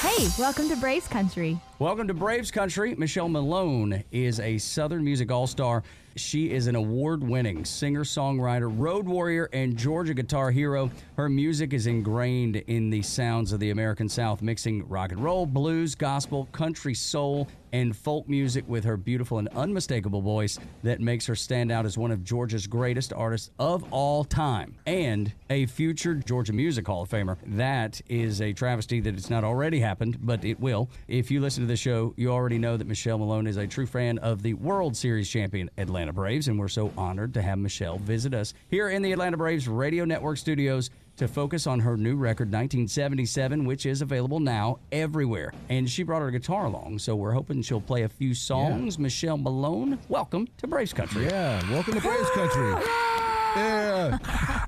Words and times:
Hey, 0.00 0.28
welcome 0.38 0.68
to 0.68 0.76
Braves 0.76 1.08
Country. 1.08 1.58
Welcome 1.80 2.06
to 2.06 2.14
Braves 2.14 2.52
Country. 2.52 2.94
Michelle 2.94 3.28
Malone 3.28 4.04
is 4.12 4.38
a 4.38 4.56
Southern 4.56 5.02
music 5.02 5.32
all 5.32 5.48
star. 5.48 5.82
She 6.14 6.52
is 6.52 6.68
an 6.68 6.76
award 6.76 7.20
winning 7.20 7.64
singer 7.64 8.04
songwriter, 8.04 8.72
road 8.72 9.06
warrior, 9.06 9.48
and 9.52 9.76
Georgia 9.76 10.14
guitar 10.14 10.52
hero. 10.52 10.88
Her 11.16 11.28
music 11.28 11.72
is 11.72 11.88
ingrained 11.88 12.54
in 12.68 12.90
the 12.90 13.02
sounds 13.02 13.52
of 13.52 13.58
the 13.58 13.70
American 13.70 14.08
South, 14.08 14.40
mixing 14.40 14.88
rock 14.88 15.10
and 15.10 15.20
roll, 15.20 15.46
blues, 15.46 15.96
gospel, 15.96 16.46
country, 16.52 16.94
soul, 16.94 17.48
and 17.72 17.96
folk 17.96 18.28
music 18.28 18.64
with 18.68 18.84
her 18.84 18.96
beautiful 18.96 19.38
and 19.38 19.48
unmistakable 19.48 20.20
voice 20.20 20.58
that 20.82 21.00
makes 21.00 21.26
her 21.26 21.34
stand 21.34 21.70
out 21.70 21.86
as 21.86 21.98
one 21.98 22.10
of 22.10 22.24
Georgia's 22.24 22.66
greatest 22.66 23.12
artists 23.12 23.50
of 23.58 23.84
all 23.92 24.24
time 24.24 24.74
and 24.86 25.32
a 25.50 25.66
future 25.66 26.14
Georgia 26.14 26.52
Music 26.52 26.86
Hall 26.86 27.02
of 27.02 27.08
Famer. 27.08 27.36
That 27.46 28.00
is 28.08 28.40
a 28.40 28.52
travesty 28.52 29.00
that 29.00 29.14
it's 29.14 29.30
not 29.30 29.44
already 29.44 29.80
happened, 29.80 30.18
but 30.20 30.44
it 30.44 30.60
will. 30.60 30.90
If 31.08 31.30
you 31.30 31.40
listen 31.40 31.62
to 31.62 31.68
the 31.68 31.76
show, 31.76 32.14
you 32.16 32.30
already 32.30 32.58
know 32.58 32.76
that 32.76 32.86
Michelle 32.86 33.18
Malone 33.18 33.46
is 33.46 33.56
a 33.56 33.66
true 33.66 33.86
fan 33.86 34.18
of 34.18 34.42
the 34.42 34.54
World 34.54 34.96
Series 34.96 35.28
champion 35.28 35.70
Atlanta 35.78 36.12
Braves, 36.12 36.48
and 36.48 36.58
we're 36.58 36.68
so 36.68 36.92
honored 36.96 37.34
to 37.34 37.42
have 37.42 37.58
Michelle 37.58 37.98
visit 37.98 38.34
us 38.34 38.54
here 38.68 38.90
in 38.90 39.02
the 39.02 39.12
Atlanta 39.12 39.36
Braves 39.36 39.68
Radio 39.68 40.04
Network 40.04 40.38
studios 40.38 40.90
to 41.18 41.28
focus 41.28 41.66
on 41.66 41.80
her 41.80 41.96
new 41.96 42.16
record 42.16 42.48
1977 42.48 43.64
which 43.64 43.86
is 43.86 44.02
available 44.02 44.40
now 44.40 44.78
everywhere. 44.92 45.52
And 45.68 45.88
she 45.88 46.02
brought 46.02 46.22
her 46.22 46.30
guitar 46.30 46.66
along 46.66 47.00
so 47.00 47.14
we're 47.16 47.32
hoping 47.32 47.62
she'll 47.62 47.80
play 47.80 48.02
a 48.02 48.08
few 48.08 48.34
songs. 48.34 48.98
Michelle 48.98 49.36
malone 49.36 49.98
welcome 50.08 50.48
to 50.58 50.66
braves 50.66 50.92
country. 50.92 51.26
Yeah, 51.26 51.70
welcome 51.70 51.94
to 51.94 52.00
Braves 52.00 52.30
Country. 52.30 53.17
Yeah. 53.56 54.18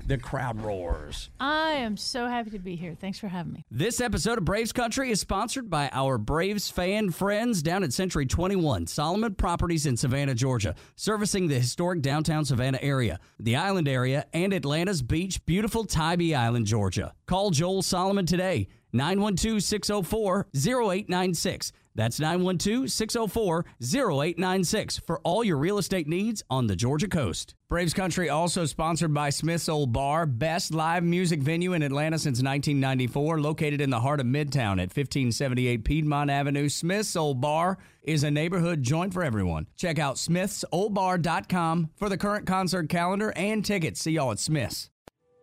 the 0.05 0.17
crowd 0.17 0.61
roars 0.61 1.29
I 1.39 1.71
am 1.71 1.95
so 1.97 2.27
happy 2.27 2.49
to 2.51 2.59
be 2.59 2.75
here. 2.75 2.95
Thanks 2.99 3.19
for 3.19 3.27
having 3.27 3.53
me. 3.53 3.65
This 3.71 4.01
episode 4.01 4.37
of 4.37 4.45
Braves 4.45 4.71
Country 4.71 5.11
is 5.11 5.19
sponsored 5.21 5.69
by 5.69 5.89
our 5.93 6.17
Braves 6.17 6.69
fan 6.69 7.11
friends 7.11 7.61
down 7.61 7.83
at 7.83 7.93
Century 7.93 8.25
21, 8.25 8.87
Solomon 8.87 9.35
Properties 9.35 9.85
in 9.85 9.95
Savannah, 9.97 10.35
Georgia, 10.35 10.75
servicing 10.95 11.47
the 11.47 11.55
historic 11.59 12.01
downtown 12.01 12.43
Savannah 12.45 12.79
area, 12.81 13.19
the 13.39 13.55
island 13.55 13.87
area, 13.87 14.25
and 14.33 14.53
Atlanta's 14.53 15.01
beach, 15.01 15.45
beautiful 15.45 15.85
Tybee 15.85 16.35
Island, 16.35 16.65
Georgia. 16.65 17.13
Call 17.25 17.51
Joel 17.51 17.81
Solomon 17.81 18.25
today, 18.25 18.67
912 18.93 19.63
604 19.63 20.47
0896. 20.55 21.71
That's 21.95 22.19
912 22.19 22.89
604 22.89 23.65
0896 23.81 24.99
for 24.99 25.19
all 25.19 25.43
your 25.43 25.57
real 25.57 25.77
estate 25.77 26.07
needs 26.07 26.43
on 26.49 26.67
the 26.67 26.75
Georgia 26.75 27.07
coast. 27.07 27.55
Braves 27.69 27.93
Country 27.93 28.29
also 28.29 28.65
sponsored 28.65 29.13
by 29.13 29.29
Smith's 29.29 29.69
Old 29.69 29.93
Bar, 29.93 30.25
best 30.25 30.73
live 30.73 31.03
music 31.03 31.41
venue 31.41 31.73
in 31.73 31.81
Atlanta 31.83 32.17
since 32.17 32.43
1994, 32.43 33.39
located 33.39 33.79
in 33.79 33.89
the 33.89 33.99
heart 34.01 34.19
of 34.19 34.25
Midtown 34.25 34.73
at 34.73 34.91
1578 34.91 35.85
Piedmont 35.85 36.29
Avenue. 36.29 36.67
Smith's 36.67 37.15
Old 37.15 37.39
Bar 37.39 37.77
is 38.03 38.23
a 38.23 38.31
neighborhood 38.31 38.83
joint 38.83 39.13
for 39.13 39.23
everyone. 39.23 39.67
Check 39.77 39.99
out 39.99 40.15
smithsoldbar.com 40.17 41.91
for 41.95 42.09
the 42.09 42.17
current 42.17 42.45
concert 42.45 42.89
calendar 42.89 43.31
and 43.35 43.63
tickets. 43.63 44.01
See 44.01 44.11
y'all 44.11 44.31
at 44.31 44.39
Smith's. 44.39 44.89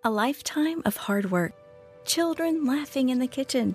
A 0.04 0.10
lifetime 0.10 0.82
of 0.84 0.96
hard 0.96 1.30
work, 1.30 1.52
children 2.04 2.64
laughing 2.66 3.08
in 3.08 3.18
the 3.18 3.26
kitchen, 3.26 3.74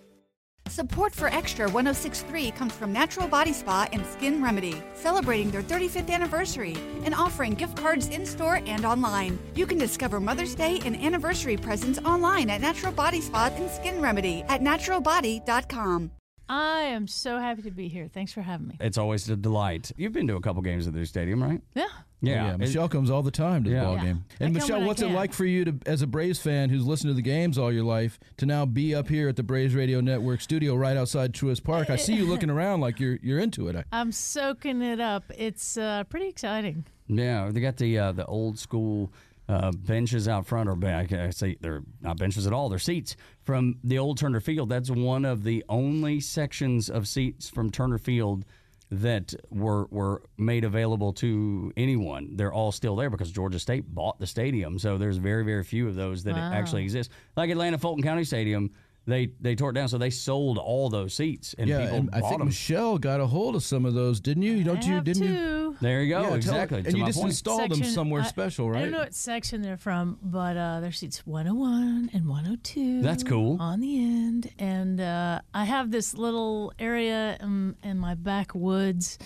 Support 0.71 1.13
for 1.13 1.27
Extra 1.27 1.69
1063 1.69 2.51
comes 2.51 2.71
from 2.71 2.93
Natural 2.93 3.27
Body 3.27 3.51
Spa 3.51 3.89
and 3.91 4.05
Skin 4.05 4.41
Remedy, 4.41 4.81
celebrating 4.93 5.51
their 5.51 5.61
35th 5.61 6.09
anniversary 6.09 6.77
and 7.03 7.13
offering 7.13 7.55
gift 7.55 7.75
cards 7.75 8.07
in 8.07 8.25
store 8.25 8.61
and 8.65 8.85
online. 8.85 9.37
You 9.53 9.67
can 9.67 9.77
discover 9.77 10.21
Mother's 10.21 10.55
Day 10.55 10.79
and 10.85 10.95
anniversary 10.95 11.57
presents 11.57 11.99
online 12.05 12.49
at 12.49 12.61
Natural 12.61 12.93
Body 12.93 13.19
Spa 13.19 13.51
and 13.53 13.69
Skin 13.69 14.01
Remedy 14.01 14.43
at 14.47 14.61
naturalbody.com. 14.61 16.11
I 16.47 16.83
am 16.83 17.05
so 17.05 17.37
happy 17.37 17.63
to 17.63 17.71
be 17.71 17.89
here. 17.89 18.07
Thanks 18.07 18.31
for 18.31 18.41
having 18.41 18.69
me. 18.69 18.77
It's 18.79 18.97
always 18.97 19.29
a 19.29 19.35
delight. 19.35 19.91
You've 19.97 20.13
been 20.13 20.27
to 20.27 20.37
a 20.37 20.41
couple 20.41 20.61
games 20.61 20.87
at 20.87 20.93
their 20.93 21.05
stadium, 21.05 21.43
right? 21.43 21.59
Yeah. 21.75 21.87
Yeah, 22.23 22.55
Michelle 22.55 22.87
comes 22.87 23.09
all 23.09 23.23
the 23.23 23.31
time 23.31 23.63
to 23.63 23.69
the 23.71 23.75
Yeah. 23.77 23.83
ball 23.85 23.95
game. 23.97 24.23
I 24.39 24.43
And 24.43 24.53
come 24.55 24.61
Michelle, 24.61 24.85
what's 24.85 25.01
it 25.01 25.09
like 25.09 25.33
for 25.33 25.43
you 25.45 25.65
to, 25.65 25.75
as 25.87 26.01
a 26.03 26.07
Braves 26.07 26.39
fan 26.39 26.69
who's 26.69 26.85
listened 26.85 27.09
to 27.09 27.13
the 27.15 27.21
games 27.23 27.57
all 27.57 27.71
your 27.73 27.83
life, 27.83 28.19
to 28.37 28.45
now 28.45 28.65
be 28.65 28.93
up 28.93 29.07
here 29.09 29.27
at 29.27 29.35
the 29.35 29.43
Braves 29.43 29.73
Radio 29.73 30.01
Network 30.01 30.41
studio 30.41 30.75
right 30.75 30.95
outside 30.95 31.33
Truist 31.33 31.63
Park? 31.63 31.89
I 31.89 31.95
see 31.95 32.13
you 32.13 32.25
looking 32.25 32.49
around 32.51 32.79
like 32.81 32.99
you're 32.99 33.17
you're 33.23 33.39
into 33.39 33.67
it. 33.67 33.85
I'm 33.91 34.11
soaking 34.11 34.81
it 34.83 34.99
up. 34.99 35.23
It's 35.35 35.77
uh, 35.77 36.03
pretty 36.05 36.27
exciting. 36.27 36.85
Yeah, 37.07 37.49
they 37.51 37.59
got 37.59 37.77
the 37.77 37.97
uh, 37.97 38.11
the 38.11 38.25
old 38.27 38.59
school 38.59 39.11
uh, 39.49 39.71
benches 39.71 40.27
out 40.27 40.45
front, 40.45 40.69
or 40.69 40.75
ba- 40.75 41.07
I 41.11 41.29
say 41.31 41.57
they're 41.59 41.81
not 42.01 42.17
benches 42.17 42.45
at 42.47 42.53
all; 42.53 42.69
they're 42.69 42.77
seats 42.79 43.15
from 43.41 43.79
the 43.83 43.97
old 43.97 44.17
Turner 44.17 44.39
Field. 44.39 44.69
That's 44.69 44.89
one 44.91 45.25
of 45.25 45.43
the 45.43 45.65
only 45.67 46.19
sections 46.21 46.89
of 46.89 47.07
seats 47.07 47.49
from 47.49 47.69
Turner 47.71 47.97
Field 47.97 48.45
that 48.91 49.33
were 49.49 49.85
were 49.89 50.21
made 50.37 50.65
available 50.65 51.13
to 51.13 51.71
anyone. 51.77 52.35
They're 52.35 52.51
all 52.53 52.71
still 52.73 52.95
there 52.97 53.09
because 53.09 53.31
Georgia 53.31 53.57
State 53.57 53.85
bought 53.95 54.19
the 54.19 54.27
stadium, 54.27 54.77
so 54.77 54.97
there's 54.97 55.17
very 55.17 55.45
very 55.45 55.63
few 55.63 55.87
of 55.87 55.95
those 55.95 56.23
that 56.23 56.35
Wow. 56.35 56.51
actually 56.53 56.83
exist. 56.83 57.09
Like 57.37 57.49
Atlanta 57.49 57.77
Fulton 57.77 58.03
County 58.03 58.23
Stadium. 58.25 58.71
They, 59.07 59.31
they 59.41 59.55
tore 59.55 59.71
it 59.71 59.73
down, 59.73 59.87
so 59.87 59.97
they 59.97 60.11
sold 60.11 60.59
all 60.59 60.87
those 60.87 61.15
seats, 61.15 61.55
and 61.57 61.67
yeah, 61.67 61.81
people 61.81 61.97
and 61.97 62.09
I 62.13 62.19
bought 62.21 62.29
think 62.29 62.39
them. 62.41 62.47
Michelle 62.49 62.99
got 62.99 63.19
a 63.19 63.25
hold 63.25 63.55
of 63.55 63.63
some 63.63 63.83
of 63.83 63.95
those, 63.95 64.19
didn't 64.19 64.43
you? 64.43 64.63
Don't 64.63 64.83
I 64.83 64.87
you? 64.87 64.93
have 64.93 65.03
Didn't 65.03 65.23
you? 65.23 65.75
There 65.81 66.03
you 66.03 66.09
go, 66.13 66.21
Yeah, 66.21 66.27
tell- 66.27 66.35
exactly. 66.35 66.77
and 66.79 66.85
to 66.91 66.97
you 66.99 67.05
just 67.07 67.17
point. 67.17 67.29
installed 67.31 67.71
them 67.71 67.83
somewhere 67.83 68.21
I- 68.21 68.27
special, 68.27 68.69
right? 68.69 68.77
I 68.77 68.81
don't 68.83 68.91
know 68.91 68.97
what 68.99 69.15
section 69.15 69.63
they're 69.63 69.75
from, 69.77 70.19
but 70.21 70.55
uh, 70.55 70.81
their 70.81 70.91
seats 70.91 71.25
101 71.25 72.11
and 72.13 72.27
102. 72.27 73.01
That's 73.01 73.23
cool. 73.23 73.57
On 73.59 73.79
the 73.79 73.97
end. 73.97 74.51
And 74.59 75.01
uh, 75.01 75.41
I 75.51 75.65
have 75.65 75.89
this 75.89 76.13
little 76.13 76.71
area 76.77 77.37
in, 77.41 77.75
in 77.81 77.97
my 77.97 78.13
backwoods 78.13 79.17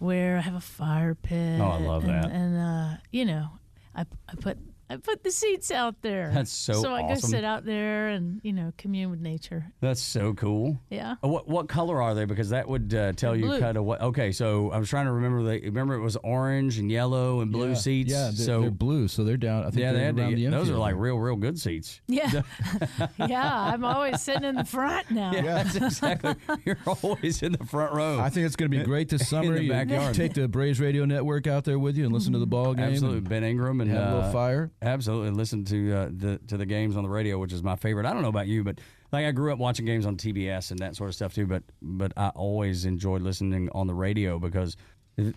where 0.00 0.36
I 0.36 0.40
have 0.42 0.54
a 0.54 0.60
fire 0.60 1.14
pit. 1.14 1.60
Oh, 1.60 1.64
I 1.64 1.78
love 1.78 2.04
and, 2.04 2.12
that. 2.12 2.30
And, 2.30 2.56
uh, 2.58 2.96
you 3.10 3.24
know, 3.24 3.48
I, 3.96 4.04
I 4.28 4.34
put. 4.38 4.58
I 4.90 4.96
put 4.96 5.22
the 5.24 5.30
seats 5.30 5.70
out 5.70 6.02
there. 6.02 6.30
That's 6.32 6.52
so 6.52 6.74
So 6.74 6.94
I 6.94 7.08
go 7.08 7.14
sit 7.14 7.44
out 7.44 7.64
there 7.64 8.08
and 8.08 8.40
you 8.42 8.52
know 8.52 8.72
commune 8.76 9.10
with 9.10 9.20
nature. 9.20 9.66
That's 9.80 10.00
so 10.00 10.34
cool. 10.34 10.80
Yeah. 10.90 11.16
Uh, 11.24 11.28
What 11.28 11.48
what 11.48 11.68
color 11.68 12.02
are 12.02 12.14
they? 12.14 12.24
Because 12.26 12.50
that 12.50 12.68
would 12.68 12.92
uh, 12.94 13.12
tell 13.12 13.32
They're 13.32 13.40
you 13.40 13.46
blue. 13.46 13.60
kind 13.60 13.76
of 13.76 13.84
what. 13.84 14.00
Okay, 14.00 14.32
so 14.32 14.70
I 14.70 14.78
was 14.78 14.88
trying 14.88 15.06
to 15.06 15.12
remember. 15.12 15.42
The, 15.42 15.60
remember 15.60 15.94
it 15.94 16.02
was 16.02 16.16
orange 16.16 16.78
and 16.78 16.90
yellow 16.90 17.40
and 17.40 17.50
blue 17.50 17.70
yeah. 17.70 17.74
seats. 17.74 18.12
Yeah, 18.12 18.24
they're, 18.24 18.46
so 18.46 18.60
they're 18.62 18.70
blue, 18.70 19.08
so 19.08 19.24
they're 19.24 19.36
down. 19.36 19.62
I 19.62 19.70
think 19.70 19.78
yeah, 19.78 19.92
they're 19.92 20.00
they 20.00 20.06
had 20.06 20.16
to, 20.16 20.22
around 20.22 20.34
the 20.34 20.46
those 20.48 20.70
are 20.70 20.76
like 20.76 20.96
real 20.96 21.18
real 21.18 21.36
good 21.36 21.58
seats. 21.58 22.00
Yeah. 22.14 22.42
yeah. 23.18 23.72
I'm 23.72 23.84
always 23.84 24.22
sitting 24.22 24.44
in 24.44 24.54
the 24.54 24.64
front 24.64 25.10
now. 25.10 25.32
Yeah, 25.32 25.42
that's 25.42 25.74
exactly. 25.74 26.34
You're 26.64 26.78
always 26.86 27.42
in 27.42 27.52
the 27.52 27.64
front 27.64 27.92
row. 27.92 28.20
I 28.20 28.30
think 28.30 28.46
it's 28.46 28.54
going 28.54 28.70
to 28.70 28.78
be 28.78 28.84
great 28.84 29.08
this 29.08 29.28
summer. 29.28 29.54
in 29.54 29.54
the 29.54 29.64
You 29.64 29.70
backyard. 29.70 30.14
Take 30.14 30.34
the 30.34 30.46
Braves 30.46 30.78
Radio 30.78 31.04
Network 31.06 31.46
out 31.48 31.64
there 31.64 31.78
with 31.78 31.96
you 31.96 32.04
and 32.04 32.12
listen 32.12 32.32
to 32.34 32.38
the 32.38 32.46
ball 32.46 32.74
game. 32.74 32.84
Absolutely, 32.84 33.20
Ben 33.20 33.42
Ingram 33.42 33.80
and 33.80 33.90
have 33.90 34.00
a 34.00 34.06
uh, 34.06 34.14
little 34.14 34.32
fire. 34.32 34.70
Absolutely, 34.84 35.30
listen 35.30 35.64
to 35.64 35.92
uh, 35.92 36.08
the 36.14 36.38
to 36.48 36.58
the 36.58 36.66
games 36.66 36.94
on 36.94 37.04
the 37.04 37.08
radio, 37.08 37.38
which 37.38 37.54
is 37.54 37.62
my 37.62 37.74
favorite. 37.74 38.04
I 38.04 38.12
don't 38.12 38.20
know 38.20 38.28
about 38.28 38.48
you, 38.48 38.62
but 38.62 38.80
like 39.12 39.24
I 39.24 39.30
grew 39.30 39.50
up 39.50 39.58
watching 39.58 39.86
games 39.86 40.04
on 40.04 40.18
TBS 40.18 40.70
and 40.70 40.78
that 40.80 40.94
sort 40.94 41.08
of 41.08 41.14
stuff 41.14 41.34
too. 41.34 41.46
But 41.46 41.62
but 41.80 42.12
I 42.18 42.28
always 42.28 42.84
enjoyed 42.84 43.22
listening 43.22 43.70
on 43.72 43.86
the 43.86 43.94
radio 43.94 44.38
because 44.38 44.76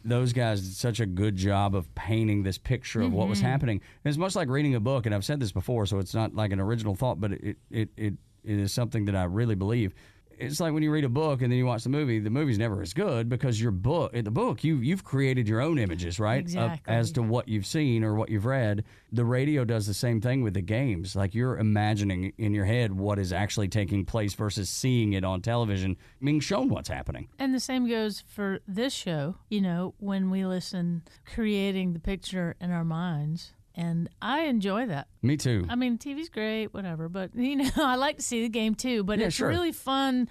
those 0.04 0.34
guys 0.34 0.62
did 0.62 0.74
such 0.74 1.00
a 1.00 1.06
good 1.06 1.38
job 1.38 1.76
of 1.76 1.94
painting 1.96 2.44
this 2.44 2.58
picture 2.58 3.02
of 3.02 3.14
what 3.14 3.28
was 3.30 3.40
happening. 3.40 3.78
And 4.04 4.10
it's 4.10 4.18
much 4.18 4.36
like 4.36 4.50
reading 4.50 4.76
a 4.76 4.80
book, 4.80 5.06
and 5.06 5.16
I've 5.16 5.24
said 5.24 5.40
this 5.40 5.52
before, 5.54 5.86
so 5.86 6.00
it's 6.00 6.14
not 6.14 6.36
like 6.36 6.52
an 6.52 6.60
original 6.60 6.96
thought, 6.96 7.22
but 7.22 7.32
it 7.32 7.58
it 7.72 7.90
it, 7.96 8.14
it 8.44 8.60
is 8.60 8.74
something 8.74 9.06
that 9.06 9.16
I 9.16 9.24
really 9.24 9.56
believe. 9.56 9.94
It's 10.40 10.60
like 10.60 10.74
when 10.74 10.84
you 10.84 10.92
read 10.92 11.04
a 11.04 11.10
book 11.10 11.42
and 11.42 11.52
then 11.52 11.58
you 11.58 11.66
watch 11.66 11.84
the 11.84 11.90
movie. 11.90 12.20
The 12.20 12.30
movie's 12.30 12.58
never 12.58 12.82
as 12.82 12.94
good 12.94 13.28
because 13.30 13.60
your 13.62 13.72
book, 13.72 14.14
the 14.14 14.32
book, 14.32 14.64
you 14.64 14.78
you've 14.78 15.04
created 15.04 15.48
your 15.48 15.62
own 15.62 15.78
images, 15.80 16.20
right? 16.20 16.40
Of- 16.40 16.46
Exactly. 16.48 16.94
as 16.94 17.12
to 17.14 17.22
what 17.24 17.48
you've 17.48 17.66
seen 17.66 18.04
or 18.04 18.14
what 18.16 18.30
you've 18.30 18.46
read. 18.46 18.84
The 19.12 19.26
radio 19.26 19.66
does 19.66 19.88
the 19.88 19.94
same 19.94 20.22
thing 20.22 20.42
with 20.44 20.54
the 20.54 20.62
games. 20.62 21.16
Like 21.16 21.34
you're 21.34 21.58
imagining 21.58 22.34
in 22.38 22.54
your 22.54 22.66
head 22.66 22.92
what 22.94 23.20
is 23.20 23.32
actually 23.34 23.68
taking 23.70 24.06
place 24.06 24.34
versus 24.34 24.70
seeing 24.70 25.14
it 25.14 25.24
on 25.24 25.42
television, 25.42 25.98
being 26.22 26.40
shown 26.40 26.70
what's 26.70 26.90
happening. 26.90 27.30
And 27.40 27.54
the 27.56 27.60
same 27.60 27.88
goes 27.88 28.24
for 28.28 28.60
this 28.68 28.94
show, 28.94 29.36
you 29.50 29.62
know, 29.62 29.94
when 30.00 30.30
we 30.30 30.46
listen, 30.46 31.04
creating 31.26 31.94
the 31.94 32.00
picture 32.00 32.56
in 32.60 32.72
our 32.72 32.84
minds. 32.84 33.54
And 33.78 34.10
I 34.22 34.42
enjoy 34.46 34.88
that. 34.88 35.08
Me 35.22 35.38
too. 35.38 35.66
I 35.70 35.76
mean, 35.76 35.98
TV's 36.00 36.30
great, 36.30 36.74
whatever, 36.74 37.08
but, 37.10 37.36
you 37.36 37.56
know, 37.58 37.70
I 37.78 37.96
like 37.96 38.18
to 38.18 38.24
see 38.24 38.42
the 38.42 38.50
game 38.50 38.74
too. 38.76 39.04
But 39.04 39.20
Yeah, 39.20 39.28
it's 39.28 39.36
sure. 39.36 39.48
really 39.48 39.72
fun 39.72 40.28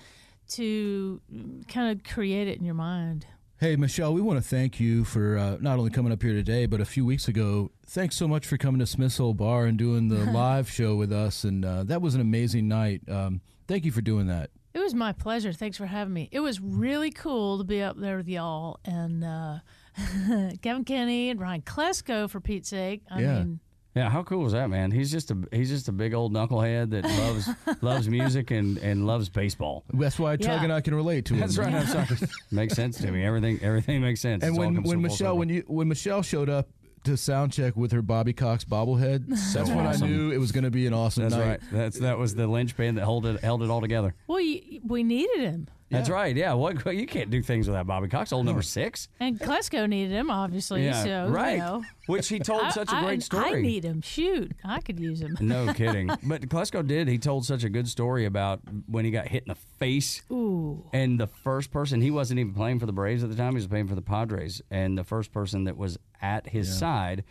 to 0.50 1.20
kind 1.68 1.92
of 1.96 2.04
create 2.04 2.48
it 2.48 2.58
in 2.58 2.64
your 2.64 2.74
mind. 2.74 3.26
Hey, 3.58 3.76
Michelle, 3.76 4.12
we 4.12 4.20
want 4.20 4.38
to 4.42 4.46
thank 4.46 4.78
you 4.80 5.04
for 5.04 5.38
uh, 5.38 5.56
not 5.60 5.78
only 5.78 5.90
coming 5.90 6.12
up 6.12 6.22
here 6.22 6.34
today, 6.34 6.66
but 6.66 6.80
a 6.80 6.84
few 6.84 7.06
weeks 7.06 7.26
ago. 7.26 7.70
Thanks 7.86 8.16
so 8.16 8.28
much 8.28 8.46
for 8.46 8.58
coming 8.58 8.80
to 8.80 8.86
Smith's 8.86 9.18
Old 9.18 9.38
Bar 9.38 9.64
and 9.64 9.78
doing 9.78 10.08
the 10.08 10.24
live 10.32 10.68
show 10.68 10.94
with 10.96 11.10
us. 11.12 11.42
And 11.44 11.64
uh, 11.64 11.84
that 11.84 12.02
was 12.02 12.14
an 12.14 12.20
amazing 12.20 12.68
night. 12.68 13.00
Um, 13.08 13.40
thank 13.66 13.84
you 13.86 13.92
for 13.92 14.02
doing 14.02 14.26
that. 14.26 14.50
It 14.74 14.80
was 14.80 14.92
my 14.92 15.12
pleasure. 15.12 15.54
Thanks 15.54 15.78
for 15.78 15.86
having 15.86 16.12
me. 16.12 16.28
It 16.32 16.40
was 16.40 16.60
really 16.60 17.10
cool 17.10 17.56
to 17.58 17.64
be 17.64 17.80
up 17.80 17.96
there 17.98 18.18
with 18.18 18.28
y'all 18.28 18.78
and 18.84 19.24
uh, 19.24 19.60
Kevn 20.62 20.84
Kinney 20.86 21.30
and 21.30 21.40
Ryan 21.40 21.62
Klesko, 21.62 22.28
for 22.28 22.40
Pete's 22.40 22.68
sake. 22.68 23.02
I 23.10 23.20
Yeah. 23.20 23.38
mean, 23.38 23.60
Yeah, 23.94 24.10
how 24.10 24.22
cool 24.22 24.44
is 24.46 24.52
that, 24.52 24.68
man? 24.68 24.90
He's 24.90 25.10
just 25.10 25.30
a 25.30 25.38
he's 25.52 25.70
just 25.70 25.88
a 25.88 25.92
big 25.92 26.12
old 26.12 26.32
knucklehead 26.32 26.90
that 26.90 27.04
loves 27.04 27.48
loves 27.82 28.08
music 28.10 28.50
and, 28.50 28.76
and 28.78 29.06
loves 29.06 29.28
baseball. 29.30 29.84
That's 29.94 30.18
why 30.18 30.36
Tug 30.36 30.46
Yeah. 30.58 30.64
and 30.64 30.72
I 30.72 30.82
can 30.82 30.94
relate 30.94 31.24
to 31.26 31.34
him. 31.34 31.40
That's 31.40 31.56
right. 31.56 31.72
I'm 31.72 31.86
sorry. 31.86 32.06
makes 32.50 32.74
sense 32.74 32.98
to 32.98 33.10
me. 33.10 33.24
Everything 33.24 33.58
everything 33.62 34.02
makes 34.02 34.20
sense. 34.20 34.42
And 34.44 34.50
It's 34.52 34.58
when, 34.58 34.82
when 34.82 35.00
Michelle 35.00 35.16
circle. 35.16 35.38
when 35.38 35.48
you 35.48 35.64
when 35.66 35.88
Michelle 35.88 36.20
showed 36.22 36.50
up 36.50 36.68
to 37.04 37.16
sound 37.16 37.52
check 37.52 37.74
with 37.76 37.92
her 37.92 38.02
Bobby 38.02 38.32
Cox 38.34 38.64
bobblehead, 38.64 39.28
that's 39.28 39.54
when 39.70 39.86
awesome. 39.86 40.04
I 40.04 40.10
knew 40.10 40.30
it 40.32 40.38
was 40.38 40.50
going 40.52 40.64
to 40.64 40.70
be 40.72 40.86
an 40.88 40.92
awesome 40.92 41.22
that's 41.22 41.36
night. 41.36 41.46
right. 41.46 41.60
That's 41.72 41.98
that 42.00 42.18
was 42.18 42.34
the 42.34 42.46
linchpin 42.48 42.96
that 42.96 43.02
held 43.02 43.24
it 43.24 43.40
held 43.40 43.62
it 43.62 43.70
all 43.70 43.80
together. 43.80 44.14
well, 44.26 44.40
you, 44.40 44.80
we 44.84 45.04
needed 45.04 45.38
him. 45.40 45.68
That's 45.90 46.10
right. 46.10 46.34
Yeah. 46.36 46.54
What 46.54 46.94
you 46.96 47.06
can't 47.06 47.30
do 47.30 47.42
things 47.42 47.68
without 47.68 47.86
Bobby 47.86 48.08
Cox, 48.08 48.32
old 48.32 48.44
number 48.46 48.62
six. 48.62 49.08
And 49.20 49.38
Klesko 49.38 49.88
needed 49.88 50.10
him, 50.10 50.30
obviously. 50.30 50.84
Yeah. 50.84 51.04
so, 51.04 51.28
right. 51.28 51.52
You 51.52 51.58
know. 51.58 51.84
Which 52.06 52.28
he 52.28 52.38
told 52.40 52.62
I- 52.62 52.70
such 52.70 52.90
a 52.90 52.96
I- 52.96 53.04
great 53.04 53.22
story. 53.22 53.58
I 53.58 53.60
need 53.62 53.84
him. 53.84 54.00
Shoot, 54.00 54.52
I 54.64 54.80
could 54.80 54.98
use 54.98 55.20
him. 55.20 55.36
No 55.40 55.72
kidding. 55.74 56.08
But 56.24 56.48
Klesko 56.48 56.86
did. 56.86 57.06
He 57.08 57.18
told 57.18 57.44
such 57.46 57.62
a 57.62 57.68
good 57.68 57.88
story 57.88 58.24
about 58.24 58.60
when 58.88 59.04
he 59.04 59.10
got 59.10 59.28
hit 59.28 59.44
in 59.44 59.48
the 59.48 59.54
face. 59.78 60.22
Ooh. 60.30 60.84
And 60.92 61.20
the 61.20 61.26
first 61.28 61.70
person, 61.70 62.00
he 62.00 62.10
wasn't 62.10 62.40
even 62.40 62.52
playing 62.54 62.80
for 62.80 62.86
the 62.86 62.92
Braves 62.92 63.22
at 63.22 63.30
the 63.30 63.36
time, 63.36 63.52
he 63.52 63.56
was 63.56 63.66
playing 63.68 63.86
for 63.88 63.94
the 63.94 64.02
Padres. 64.02 64.62
And 64.70 64.98
the 64.98 65.04
first 65.04 65.32
person 65.32 65.64
that 65.64 65.76
was 65.76 65.98
at 66.20 66.48
his 66.48 66.76
side 66.76 67.22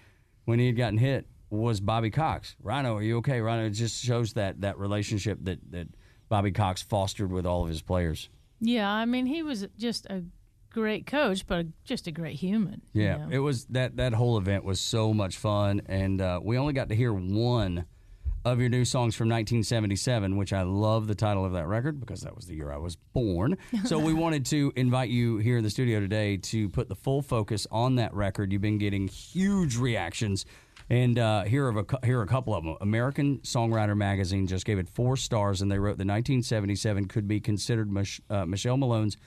when 0.46 0.60
he 0.60 0.68
had 0.68 0.78
gotten 0.78 0.98
hit 0.98 1.28
was 1.50 1.80
Bobby 1.80 2.10
Cox. 2.10 2.56
Rhino, 2.64 2.96
are 2.96 3.02
you 3.04 3.18
okay? 3.18 3.42
Rhino, 3.42 3.66
it 3.66 3.72
just 3.72 4.04
shows 4.04 4.34
that, 4.34 4.62
that 4.62 4.78
relationship 4.78 5.40
that, 5.44 5.60
that 5.72 5.88
Bobby 6.30 6.52
Cox 6.52 6.82
fostered 6.82 7.32
with 7.32 7.46
all 7.46 7.64
of 7.64 7.70
his 7.70 7.82
players. 7.82 8.30
Yeah, 8.60 8.90
I 8.92 9.06
mean, 9.06 9.26
he 9.26 9.44
was 9.44 9.68
just 9.78 10.06
a 10.08 10.24
great 10.70 11.06
coach, 11.06 11.46
but 11.48 11.68
just 11.84 12.08
a 12.08 12.12
great 12.12 12.36
human. 12.36 12.82
you 12.94 13.04
Yeah, 13.04 13.18
know. 13.18 13.28
it 13.32 13.40
was 13.40 13.66
that 13.68 13.98
that 13.98 14.14
whole 14.14 14.38
event 14.38 14.64
was 14.64 14.80
so 14.80 15.14
much 15.14 15.38
fun, 15.38 15.82
and 15.88 16.22
uh, 16.22 16.40
we 16.44 16.58
only 16.58 16.74
got 16.74 16.90
to 16.90 16.96
hear 16.96 17.14
one 17.14 17.86
of 18.44 18.60
your 18.60 18.70
new 18.70 18.86
songs 18.86 19.16
from 19.16 19.28
1977, 19.30 20.38
which 20.38 20.54
I 20.54 20.62
love 20.62 21.08
the 21.08 21.16
title 21.16 21.46
of 21.46 21.54
that 21.54 21.66
record 21.68 22.00
because 22.00 22.22
that 22.22 22.36
was 22.36 22.46
the 22.46 22.54
year 22.56 22.72
I 22.72 22.78
was 22.78 22.96
born. 22.96 23.58
So 23.86 23.98
we 24.00 24.14
wanted 24.14 24.46
to 24.48 24.72
invite 24.76 25.10
you 25.10 25.38
here 25.38 25.58
in 25.58 25.64
the 25.64 25.70
studio 25.72 26.00
today 26.00 26.38
to 26.38 26.70
put 26.70 26.88
the 26.88 26.96
full 26.96 27.22
focus 27.24 27.66
on 27.72 27.96
that 27.96 28.14
record. 28.14 28.52
You've 28.54 28.62
been 28.62 28.78
getting 28.78 29.08
huge 29.08 29.78
reactions. 29.78 30.46
And 30.90 31.18
uh, 31.18 31.44
here 31.46 31.66
are 31.68 31.80
a 31.80 32.06
here 32.06 32.20
are 32.20 32.24
a 32.24 32.28
couple 32.28 32.54
of 32.54 32.64
them. 32.64 32.76
American 32.80 33.40
Songwriter 33.40 33.98
Magazine 33.98 34.46
just 34.46 34.66
gave 34.66 34.78
it 34.78 34.88
four 34.88 35.18
stars, 35.18 35.62
and 35.62 35.72
they 35.72 35.80
wrote 35.80 35.98
the 35.98 36.06
1977 36.06 37.08
could 37.08 37.28
be 37.28 37.40
considered 37.40 37.92
Mich- 37.92 38.22
uh, 38.30 38.46
Michelle 38.46 38.78
Malone's 38.78 39.18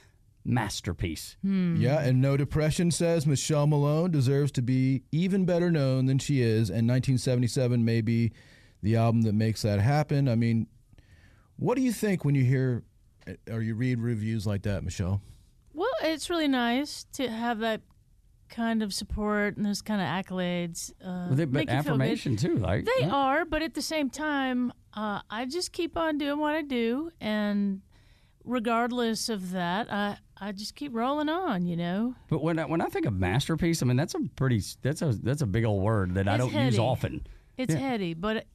masterpiece. 0.44 1.36
Yeah, 1.42 2.00
and 2.00 2.20
No 2.20 2.36
Depression 2.36 2.90
says 2.90 3.26
Michelle 3.26 3.66
Malone 3.66 4.10
deserves 4.10 4.52
to 4.52 4.62
be 4.62 5.02
even 5.12 5.44
better 5.44 5.70
known 5.70 6.06
than 6.06 6.18
she 6.18 6.42
is, 6.42 6.70
and 6.70 6.88
1977 6.88 7.84
may 7.84 8.00
be 8.00 8.32
the 8.82 8.96
album 8.96 9.22
that 9.22 9.34
makes 9.34 9.62
that 9.62 9.80
happen. 9.80 10.28
I 10.28 10.36
mean, 10.36 10.68
what 11.56 11.74
do 11.76 11.82
you 11.82 11.92
think 11.92 12.24
when 12.24 12.34
you 12.36 12.44
hear 12.44 12.84
or 13.50 13.62
you 13.62 13.74
read 13.74 13.98
reviews 13.98 14.46
like 14.46 14.62
that, 14.62 14.84
Michelle? 14.84 15.20
Well, 15.74 15.90
it's 16.02 16.30
really 16.30 16.48
nice 16.48 17.04
to 17.14 17.28
have 17.28 17.58
that 17.58 17.82
kind 18.48 18.82
of 18.82 18.92
support 18.94 19.56
and 19.56 19.64
those 19.66 19.82
kind 19.82 20.00
of 20.00 20.06
accolades. 20.06 20.90
Uh, 21.02 21.26
Well, 21.28 21.36
they- 21.36 21.44
but 21.44 21.52
make 21.54 21.68
you 21.70 21.74
feel 21.74 21.82
good. 21.82 21.88
affirmation 21.90 22.36
too, 22.36 22.56
like 22.56 22.86
They 22.98 23.04
are, 23.06 23.44
but 23.44 23.62
at 23.62 23.74
the 23.74 23.82
same 23.82 24.10
time, 24.10 24.72
uh, 24.94 25.20
I 25.30 25.44
just 25.46 25.72
keep 25.72 25.96
on 25.96 26.18
doing 26.18 26.38
what 26.38 26.54
I 26.54 26.62
do, 26.62 27.10
and 27.20 27.82
regardless 28.44 29.28
of 29.28 29.50
that, 29.52 29.92
I 29.92 30.18
I 30.40 30.52
just 30.52 30.74
keep 30.76 30.94
rolling 30.94 31.28
on. 31.28 31.66
You 31.66 31.76
know, 31.76 32.14
But 32.30 32.42
when 32.42 32.58
I, 32.58 32.64
when 32.64 32.80
I 32.80 32.86
think 32.86 33.06
of 33.06 33.12
masterpiece, 33.12 33.82
I 33.82 33.86
mean 33.86 33.96
that's 33.96 34.14
a 34.14 34.20
pretty 34.36 34.62
that's 34.82 35.02
a 35.02 35.12
that's 35.12 35.42
a 35.42 35.46
big 35.46 35.64
old 35.64 35.82
word 35.82 36.14
that 36.14 36.28
I 36.28 36.36
don't 36.36 36.52
use 36.52 36.78
often. 36.78 37.26
it's 37.56 37.74
Yeah. 37.74 37.80
heady, 37.80 38.14
but 38.14 38.46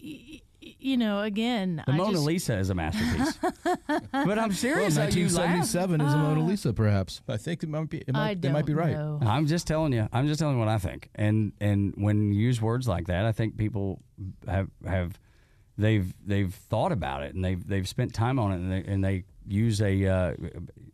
you 0.79 0.97
know, 0.97 1.21
again, 1.21 1.83
The 1.85 1.93
I 1.93 1.97
Mona 1.97 2.13
just, 2.13 2.25
Lisa 2.25 2.57
is 2.57 2.69
a 2.69 2.75
masterpiece. 2.75 3.37
but 4.11 4.39
I'm 4.39 4.51
serious. 4.51 4.97
Well, 4.97 5.07
uh, 5.07 5.11
you 5.11 5.25
1977 5.25 6.01
is 6.01 6.13
a 6.13 6.17
Mona 6.17 6.45
Lisa, 6.45 6.73
perhaps. 6.73 7.21
I 7.27 7.37
think 7.37 7.63
it 7.63 7.69
might 7.69 7.89
be. 7.89 7.99
It 7.99 8.09
I 8.09 8.11
might, 8.11 8.41
they 8.41 8.49
might 8.49 8.65
be 8.65 8.73
don't 8.73 8.81
right. 8.81 8.93
know. 8.93 9.19
I'm 9.21 9.47
just 9.47 9.67
telling 9.67 9.93
you. 9.93 10.07
I'm 10.11 10.27
just 10.27 10.39
telling 10.39 10.55
you 10.55 10.59
what 10.59 10.69
I 10.69 10.77
think. 10.77 11.09
And 11.15 11.53
and 11.59 11.93
when 11.97 12.31
you 12.31 12.41
use 12.41 12.61
words 12.61 12.87
like 12.87 13.07
that, 13.07 13.25
I 13.25 13.31
think 13.31 13.57
people 13.57 14.01
have 14.47 14.69
have 14.85 15.19
they've 15.77 16.13
they've 16.25 16.53
thought 16.53 16.91
about 16.91 17.23
it 17.23 17.33
and 17.33 17.43
they've 17.43 17.65
they've 17.67 17.87
spent 17.87 18.13
time 18.13 18.39
on 18.39 18.51
it 18.51 18.55
and 18.55 18.71
they, 18.71 18.91
and 18.91 19.03
they 19.03 19.23
use 19.47 19.81
a 19.81 20.05
uh, 20.05 20.33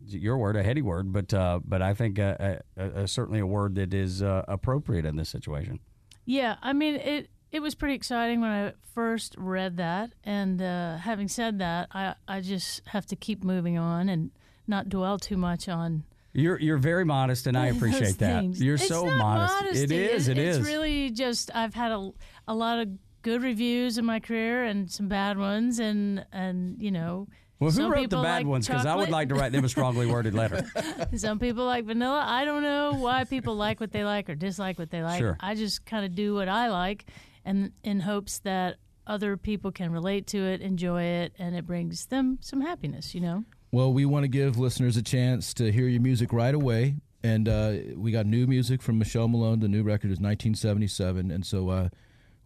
your 0.06 0.38
word 0.38 0.56
a 0.56 0.62
heady 0.62 0.82
word, 0.82 1.12
but 1.12 1.32
uh, 1.32 1.60
but 1.64 1.82
I 1.82 1.94
think 1.94 2.18
uh, 2.18 2.36
uh, 2.38 2.56
uh, 2.80 3.06
certainly 3.06 3.40
a 3.40 3.46
word 3.46 3.74
that 3.76 3.94
is 3.94 4.22
uh, 4.22 4.44
appropriate 4.48 5.04
in 5.04 5.16
this 5.16 5.28
situation. 5.28 5.80
Yeah, 6.24 6.56
I 6.62 6.72
mean 6.72 6.96
it. 6.96 7.30
It 7.52 7.60
was 7.60 7.74
pretty 7.74 7.94
exciting 7.94 8.40
when 8.40 8.50
I 8.50 8.72
first 8.94 9.34
read 9.36 9.76
that, 9.78 10.12
and 10.24 10.62
uh, 10.62 10.98
having 10.98 11.26
said 11.28 11.58
that, 11.58 11.88
I 11.92 12.14
I 12.28 12.40
just 12.40 12.82
have 12.88 13.06
to 13.06 13.16
keep 13.16 13.42
moving 13.42 13.76
on 13.76 14.08
and 14.08 14.30
not 14.66 14.88
dwell 14.88 15.18
too 15.18 15.36
much 15.36 15.68
on. 15.68 16.04
You're 16.32 16.60
you're 16.60 16.78
very 16.78 17.04
modest, 17.04 17.46
and 17.48 17.56
I 17.56 17.66
appreciate 17.74 18.18
that. 18.18 18.40
things. 18.42 18.62
You're 18.62 18.76
It's 18.76 18.86
so 18.86 19.04
modest. 19.04 19.54
Modesty. 19.62 19.82
It 19.82 19.90
is. 19.92 20.28
It- 20.28 20.38
It 20.38 20.44
it's 20.46 20.58
is. 20.58 20.66
really 20.66 21.10
just 21.10 21.50
I've 21.54 21.74
had 21.74 21.90
a 21.92 22.10
a 22.46 22.54
lot 22.54 22.78
of 22.78 22.88
good 23.22 23.42
reviews 23.42 23.98
in 23.98 24.04
my 24.04 24.20
career 24.20 24.64
and 24.64 24.88
some 24.90 25.08
bad 25.08 25.36
ones, 25.36 25.80
and 25.80 26.24
and 26.32 26.80
you 26.80 26.92
know. 26.92 27.26
well, 27.58 27.70
who 27.70 27.76
some 27.76 27.90
wrote 27.92 28.10
the 28.10 28.22
bad 28.22 28.38
like 28.38 28.46
ones? 28.46 28.68
Because 28.68 28.86
I 28.86 28.94
would 28.94 29.10
like 29.10 29.28
to 29.30 29.34
write 29.34 29.50
them 29.50 29.64
a 29.64 29.68
strongly 29.68 30.06
worded 30.12 30.34
letter. 30.34 30.64
Some 31.16 31.40
people 31.40 31.64
like 31.66 31.84
vanilla. 31.84 32.22
I 32.24 32.44
don't 32.44 32.62
know 32.62 32.92
why 32.94 33.24
people 33.24 33.56
like 33.56 33.80
what 33.80 33.90
they 33.90 34.04
like 34.04 34.30
or 34.30 34.36
dislike 34.36 34.78
what 34.78 34.90
they 34.90 35.02
like. 35.02 35.18
Sure. 35.18 35.36
I 35.40 35.56
just 35.56 35.84
kind 35.84 36.04
of 36.06 36.14
do 36.14 36.32
what 36.34 36.48
I 36.48 36.68
like, 36.68 37.06
and 37.44 37.72
in 37.82 38.00
hopes 38.00 38.38
that 38.40 38.76
other 39.06 39.36
people 39.36 39.72
can 39.72 39.92
relate 39.92 40.26
to 40.28 40.38
it, 40.38 40.60
enjoy 40.60 41.02
it, 41.02 41.32
and 41.38 41.56
it 41.56 41.66
brings 41.66 42.06
them 42.06 42.38
some 42.40 42.60
happiness. 42.60 43.14
You 43.14 43.20
know. 43.20 43.44
Well, 43.72 43.92
we 43.92 44.04
want 44.04 44.24
to 44.24 44.28
give 44.28 44.58
listeners 44.58 44.96
a 44.96 45.02
chance 45.02 45.54
to 45.54 45.70
hear 45.70 45.86
your 45.86 46.00
music 46.00 46.32
right 46.32 46.54
away. 46.54 46.96
And 47.22 47.48
uh, 47.48 47.74
we 47.96 48.10
got 48.10 48.26
new 48.26 48.46
music 48.46 48.82
from 48.82 48.98
Michelle 48.98 49.28
Malone. 49.28 49.60
The 49.60 49.68
new 49.68 49.82
record 49.82 50.06
is 50.06 50.18
1977. 50.18 51.30
And 51.30 51.46
so 51.46 51.68
uh, 51.68 51.88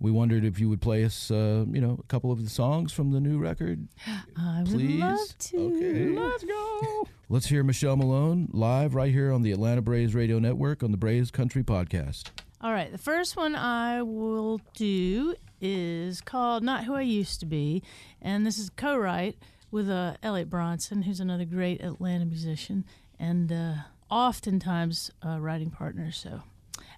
we 0.00 0.10
wondered 0.10 0.44
if 0.44 0.58
you 0.58 0.68
would 0.68 0.82
play 0.82 1.04
us, 1.04 1.30
uh, 1.30 1.64
you 1.70 1.80
know, 1.80 1.98
a 1.98 2.06
couple 2.08 2.30
of 2.30 2.42
the 2.42 2.50
songs 2.50 2.92
from 2.92 3.12
the 3.12 3.20
new 3.20 3.38
record. 3.38 3.88
I 4.36 4.64
would 4.66 4.72
Please? 4.72 5.00
love 5.00 5.38
to. 5.38 5.56
Okay. 5.76 6.08
Let's 6.08 6.44
go. 6.44 7.08
Let's 7.30 7.46
hear 7.46 7.64
Michelle 7.64 7.96
Malone 7.96 8.48
live 8.52 8.94
right 8.94 9.10
here 9.10 9.32
on 9.32 9.40
the 9.42 9.52
Atlanta 9.52 9.80
Braves 9.80 10.14
Radio 10.14 10.38
Network 10.38 10.82
on 10.82 10.90
the 10.90 10.98
Braves 10.98 11.30
Country 11.30 11.62
Podcast. 11.62 12.24
All 12.64 12.72
right, 12.72 12.90
the 12.90 12.96
first 12.96 13.36
one 13.36 13.54
I 13.54 14.00
will 14.00 14.58
do 14.72 15.34
is 15.60 16.22
called 16.22 16.62
"Not 16.62 16.84
Who 16.84 16.94
I 16.94 17.02
Used 17.02 17.40
to 17.40 17.46
Be," 17.46 17.82
and 18.22 18.46
this 18.46 18.56
is 18.56 18.70
co-write 18.70 19.36
with 19.70 19.90
uh, 19.90 20.14
Elliot 20.22 20.48
Bronson, 20.48 21.02
who's 21.02 21.20
another 21.20 21.44
great 21.44 21.82
Atlanta 21.82 22.24
musician, 22.24 22.86
and 23.20 23.52
uh, 23.52 23.74
oftentimes 24.10 25.10
uh, 25.22 25.40
writing 25.40 25.70
partner. 25.70 26.10
So, 26.10 26.40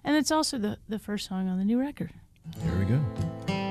and 0.05 0.15
it's 0.15 0.31
also 0.31 0.57
the 0.57 0.77
the 0.87 0.99
first 0.99 1.27
song 1.27 1.49
on 1.49 1.57
the 1.57 1.65
new 1.65 1.81
record. 1.81 2.13
Here 2.63 2.79
we 2.79 2.85
go. 2.85 3.66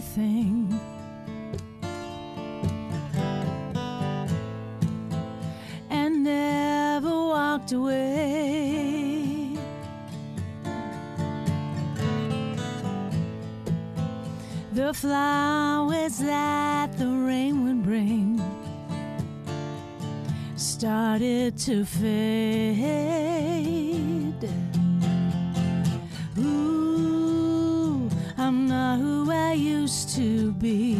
Anything. 0.00 0.80
And 5.90 6.24
never 6.24 7.10
walked 7.10 7.72
away. 7.72 9.56
The 14.72 14.94
flowers 14.94 16.18
that 16.18 16.96
the 16.96 17.06
rain 17.06 17.64
would 17.64 17.82
bring 17.82 18.40
started 20.56 21.58
to 21.58 21.84
fade. 21.84 23.10
Not 28.68 28.98
who 28.98 29.30
I 29.32 29.54
used 29.54 30.10
to 30.16 30.52
be. 30.52 30.96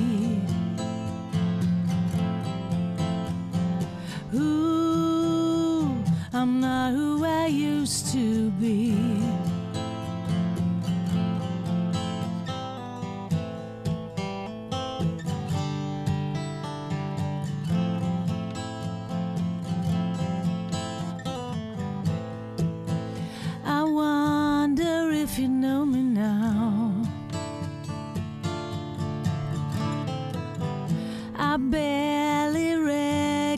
Ooh, 4.35 6.02
I'm 6.33 6.61
not 6.61 6.93
who 6.93 7.25
I 7.25 7.47
used 7.47 8.12
to 8.12 8.50
be. 8.52 9.20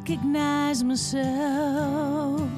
Recognize 0.02 0.82
myself. 0.82 2.50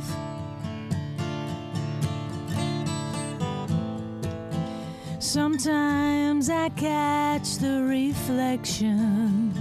Sometimes 5.18 6.48
I 6.48 6.70
catch 6.70 7.58
the 7.58 7.82
reflection 7.82 9.52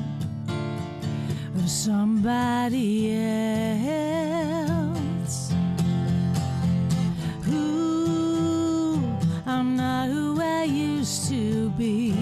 of 1.58 1.70
somebody 1.70 3.18
else. 3.18 5.52
Who 7.44 8.98
I'm 9.46 9.76
not 9.76 10.08
who 10.08 10.42
I 10.42 10.64
used 10.64 11.28
to 11.30 11.70
be. 11.72 12.13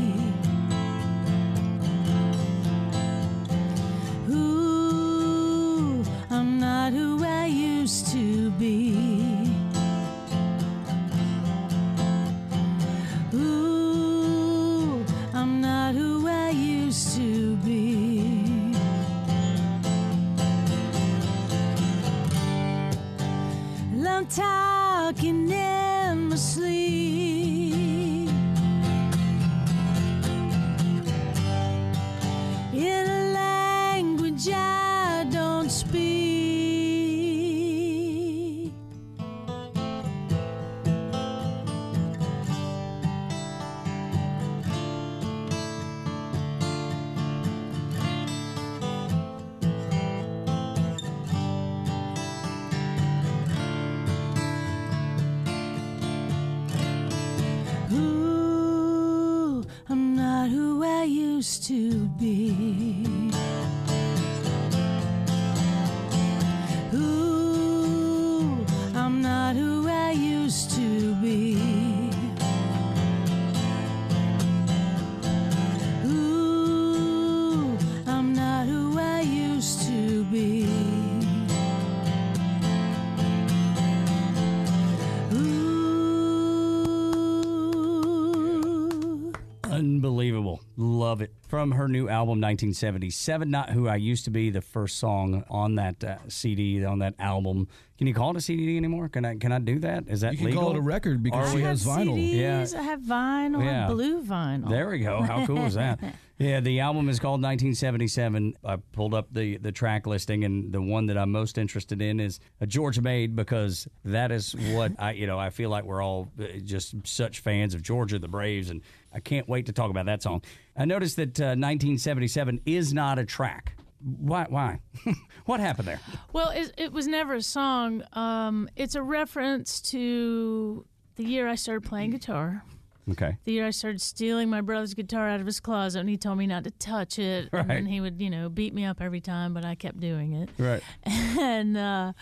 Album, 92.12 92.40
1977, 92.42 93.50
Not 93.50 93.70
Who 93.72 93.88
I 93.88 93.96
Used 93.96 94.26
to 94.26 94.32
Be, 94.32 94.50
the 94.50 94.62
first 94.62 95.00
song 95.00 95.44
on 95.50 95.76
that 95.76 96.04
uh, 96.04 96.18
CD, 96.28 96.84
on 96.86 97.00
that 97.00 97.16
album. 97.20 97.68
Can 97.98 98.08
you 98.08 98.14
call 98.14 98.32
it 98.32 98.38
a 98.38 98.42
CD 98.42 98.78
anymore? 98.78 99.10
Can 99.10 99.26
I 99.26 99.36
can 99.36 99.52
I 99.52 99.60
do 99.60 99.78
that? 99.80 100.06
Is 100.08 100.22
that 100.22 100.32
You 100.34 100.38
can 100.40 100.46
legal? 100.48 100.62
call 100.64 100.72
it 100.72 100.78
a 100.78 100.82
record 100.82 101.22
because 101.22 101.50
Are 101.50 101.52
she 101.52 101.58
I 101.64 101.68
have 101.68 101.70
has 101.70 101.86
vinyl. 101.86 102.16
CDs, 102.16 102.74
Yeah. 102.74 102.80
I 102.80 102.84
have 102.84 103.02
vinyl, 103.02 103.64
Yeah. 103.64 103.88
have 103.88 103.90
blue 103.92 104.24
vinyl. 104.24 104.70
There 104.70 104.90
we 104.90 105.00
go. 105.00 105.22
How 105.22 105.46
cool 105.46 105.66
is 105.66 105.76
that? 105.76 106.00
Yeah, 106.40 106.60
the 106.60 106.80
album 106.80 107.08
is 107.08 107.20
called 107.20 107.44
1977. 107.44 108.56
I 108.66 108.78
pulled 108.94 109.14
up 109.14 109.28
the 109.32 109.58
the 109.58 109.72
track 109.72 110.08
listing, 110.08 110.44
and 110.44 110.74
the 110.74 110.82
one 110.82 111.06
that 111.06 111.16
I'm 111.18 111.32
most 111.32 111.60
interested 111.60 112.02
in 112.02 112.20
is 112.20 112.40
a 112.60 112.66
Georgia 112.66 113.04
Made 113.04 113.36
because 113.36 113.88
that 114.06 114.32
is 114.32 114.54
what 114.74 114.94
I, 114.98 115.12
you 115.12 115.28
know, 115.28 115.38
I 115.38 115.52
feel 115.52 115.70
like 115.70 115.84
we're 115.84 116.02
all 116.02 116.32
uh, 116.42 116.46
just 116.64 116.96
such 117.06 117.42
fans 117.42 117.76
of 117.76 117.84
Georgia, 117.84 118.18
the 118.18 118.28
Braves, 118.28 118.72
and 118.72 118.82
I 119.14 119.20
can't 119.20 119.48
wait 119.48 119.66
to 119.66 119.74
talk 119.74 119.90
about 119.90 120.06
that 120.06 120.24
song. 120.24 120.42
I 120.76 120.86
noticed 120.86 121.18
that 121.18 121.40
uh, 121.40 121.56
1977 121.58 122.62
is 122.66 122.94
not 122.94 123.20
a 123.20 123.26
track. 123.26 123.76
Why? 124.00 124.48
Why? 124.50 124.80
what 125.46 125.60
happened 125.60 125.88
there? 125.88 126.00
Well, 126.34 126.50
it, 126.50 126.74
it 126.78 126.92
was 126.92 127.08
never 127.08 127.36
a 127.36 127.42
song. 127.42 128.04
Um, 128.14 128.70
it's 128.76 128.96
a 128.96 129.04
reference 129.04 129.80
to 129.92 130.86
the 131.16 131.24
year 131.24 131.48
I 131.48 131.56
started 131.56 131.88
playing 131.88 132.12
guitar. 132.12 132.64
Okay. 133.10 133.38
The 133.44 133.52
year 133.52 133.68
I 133.68 133.72
started 133.72 134.02
stealing 134.02 134.50
my 134.50 134.62
brother's 134.62 134.94
guitar 134.94 135.28
out 135.28 135.40
of 135.40 135.46
his 135.46 135.60
closet, 135.60 136.00
and 136.00 136.10
he 136.10 136.18
told 136.18 136.38
me 136.38 136.48
not 136.48 136.64
to 136.64 136.72
touch 136.72 137.20
it. 137.20 137.50
Right. 137.52 137.62
And 137.62 137.70
then 137.70 137.86
he 137.86 138.00
would, 138.00 138.22
you 138.22 138.30
know, 138.30 138.50
beat 138.50 138.74
me 138.74 138.86
up 138.86 139.02
every 139.02 139.22
time, 139.22 139.54
but 139.54 139.66
I 139.66 139.76
kept 139.76 140.00
doing 140.00 140.34
it. 140.34 140.50
Right. 140.58 140.82
and 141.04 141.78
uh, 141.78 142.14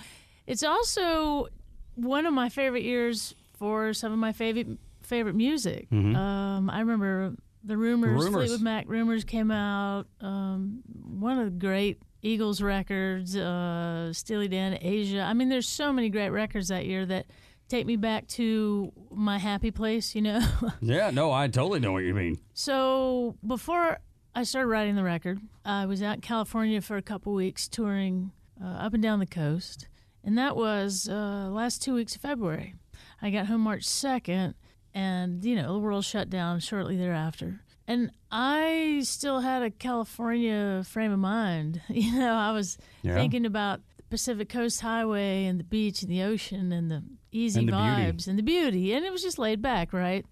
it's 0.47 0.63
also 0.63 1.47
one 1.95 2.25
of 2.25 2.33
my 2.33 2.49
favorite 2.49 2.83
years 2.83 3.35
for 3.57 3.93
some 3.93 4.11
of 4.11 4.19
my 4.19 4.31
favorite 4.31 4.79
favorite 5.09 5.35
music. 5.35 5.87
Um, 5.91 6.69
I 6.69 6.79
remember 6.79 7.33
the 7.63 7.75
rumors, 7.75 8.23
Rumors. 8.23 8.41
Fleetwood 8.47 8.61
Mac 8.61 8.85
rumors 8.87 9.23
came 9.25 9.51
out. 9.51 10.05
Um, 10.21 10.81
one 11.19 11.37
of 11.39 11.45
the 11.45 11.51
great 11.59 12.01
Eagles 12.21 12.61
records, 12.61 13.35
uh, 13.35 14.13
Steely 14.13 14.47
Dan, 14.47 14.73
Aja. 14.81 15.21
I 15.23 15.33
mean, 15.33 15.49
there's 15.49 15.67
so 15.67 15.91
many 15.91 16.09
great 16.09 16.29
records 16.29 16.67
that 16.69 16.85
year 16.85 17.05
that 17.07 17.25
take 17.67 17.85
me 17.85 17.95
back 17.95 18.27
to 18.27 18.91
my 19.11 19.37
happy 19.37 19.71
place. 19.71 20.15
You 20.15 20.21
know. 20.21 20.39
Yeah. 20.81 21.11
No, 21.11 21.31
I 21.31 21.47
totally 21.47 21.79
know 21.79 21.91
what 21.91 22.03
you 22.03 22.13
mean. 22.13 22.39
So 22.53 23.35
before 23.45 23.99
I 24.35 24.43
started 24.43 24.67
writing 24.67 24.95
the 24.95 25.03
record, 25.03 25.39
I 25.65 25.85
was 25.85 26.01
out 26.01 26.15
in 26.15 26.21
California 26.21 26.81
for 26.81 26.97
a 26.97 27.01
couple 27.01 27.33
weeks 27.33 27.67
touring 27.67 28.31
uh, 28.63 28.67
up 28.85 28.93
and 28.93 29.01
down 29.03 29.19
the 29.19 29.25
coast, 29.25 29.87
and 30.23 30.37
that 30.37 30.55
was 30.55 31.09
uh, 31.09 31.49
last 31.51 31.81
two 31.81 31.95
weeks 31.95 32.15
of 32.15 32.21
February. 32.21 32.75
I 33.21 33.31
got 33.31 33.47
home 33.47 33.61
March 33.61 33.83
second, 33.85 34.55
and 35.03 35.43
you 35.45 35.55
know 35.55 35.73
the 35.73 35.79
world 35.79 36.03
shut 36.05 36.29
down 36.29 36.59
shortly 36.59 36.97
thereafter. 36.97 37.61
And 37.87 38.11
I 38.31 39.01
still 39.03 39.39
had 39.39 39.63
a 39.63 39.71
California 39.71 40.83
frame 40.85 41.11
of 41.11 41.19
mind. 41.19 41.81
You 41.89 42.19
know, 42.19 42.33
I 42.35 42.51
was 42.51 42.77
Yeah. 43.01 43.15
thinking 43.15 43.45
about 43.45 43.81
the 43.97 44.03
Pacific 44.03 44.47
Coast 44.49 44.81
Highway 44.81 45.45
and 45.45 45.59
the 45.59 45.63
beach 45.63 46.03
and 46.03 46.11
the 46.11 46.21
ocean 46.21 46.71
and 46.71 46.91
the 46.91 47.01
easy 47.31 47.59
And 47.61 47.67
the 47.69 47.71
beauty. 47.73 48.01
vibes 48.11 48.27
and 48.27 48.37
the 48.37 48.43
beauty, 48.43 48.93
and 48.93 49.05
it 49.05 49.11
was 49.11 49.23
just 49.23 49.39
laid 49.39 49.61
back, 49.61 49.91
right? 49.93 50.25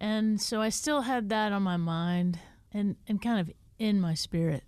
And 0.00 0.40
so 0.40 0.60
I 0.60 0.68
still 0.68 1.02
had 1.02 1.28
that 1.30 1.52
on 1.52 1.62
my 1.62 1.76
mind 1.76 2.38
and, 2.72 2.96
and 3.08 3.20
kind 3.20 3.40
of 3.40 3.50
in 3.78 4.00
my 4.00 4.14
spirit. 4.14 4.62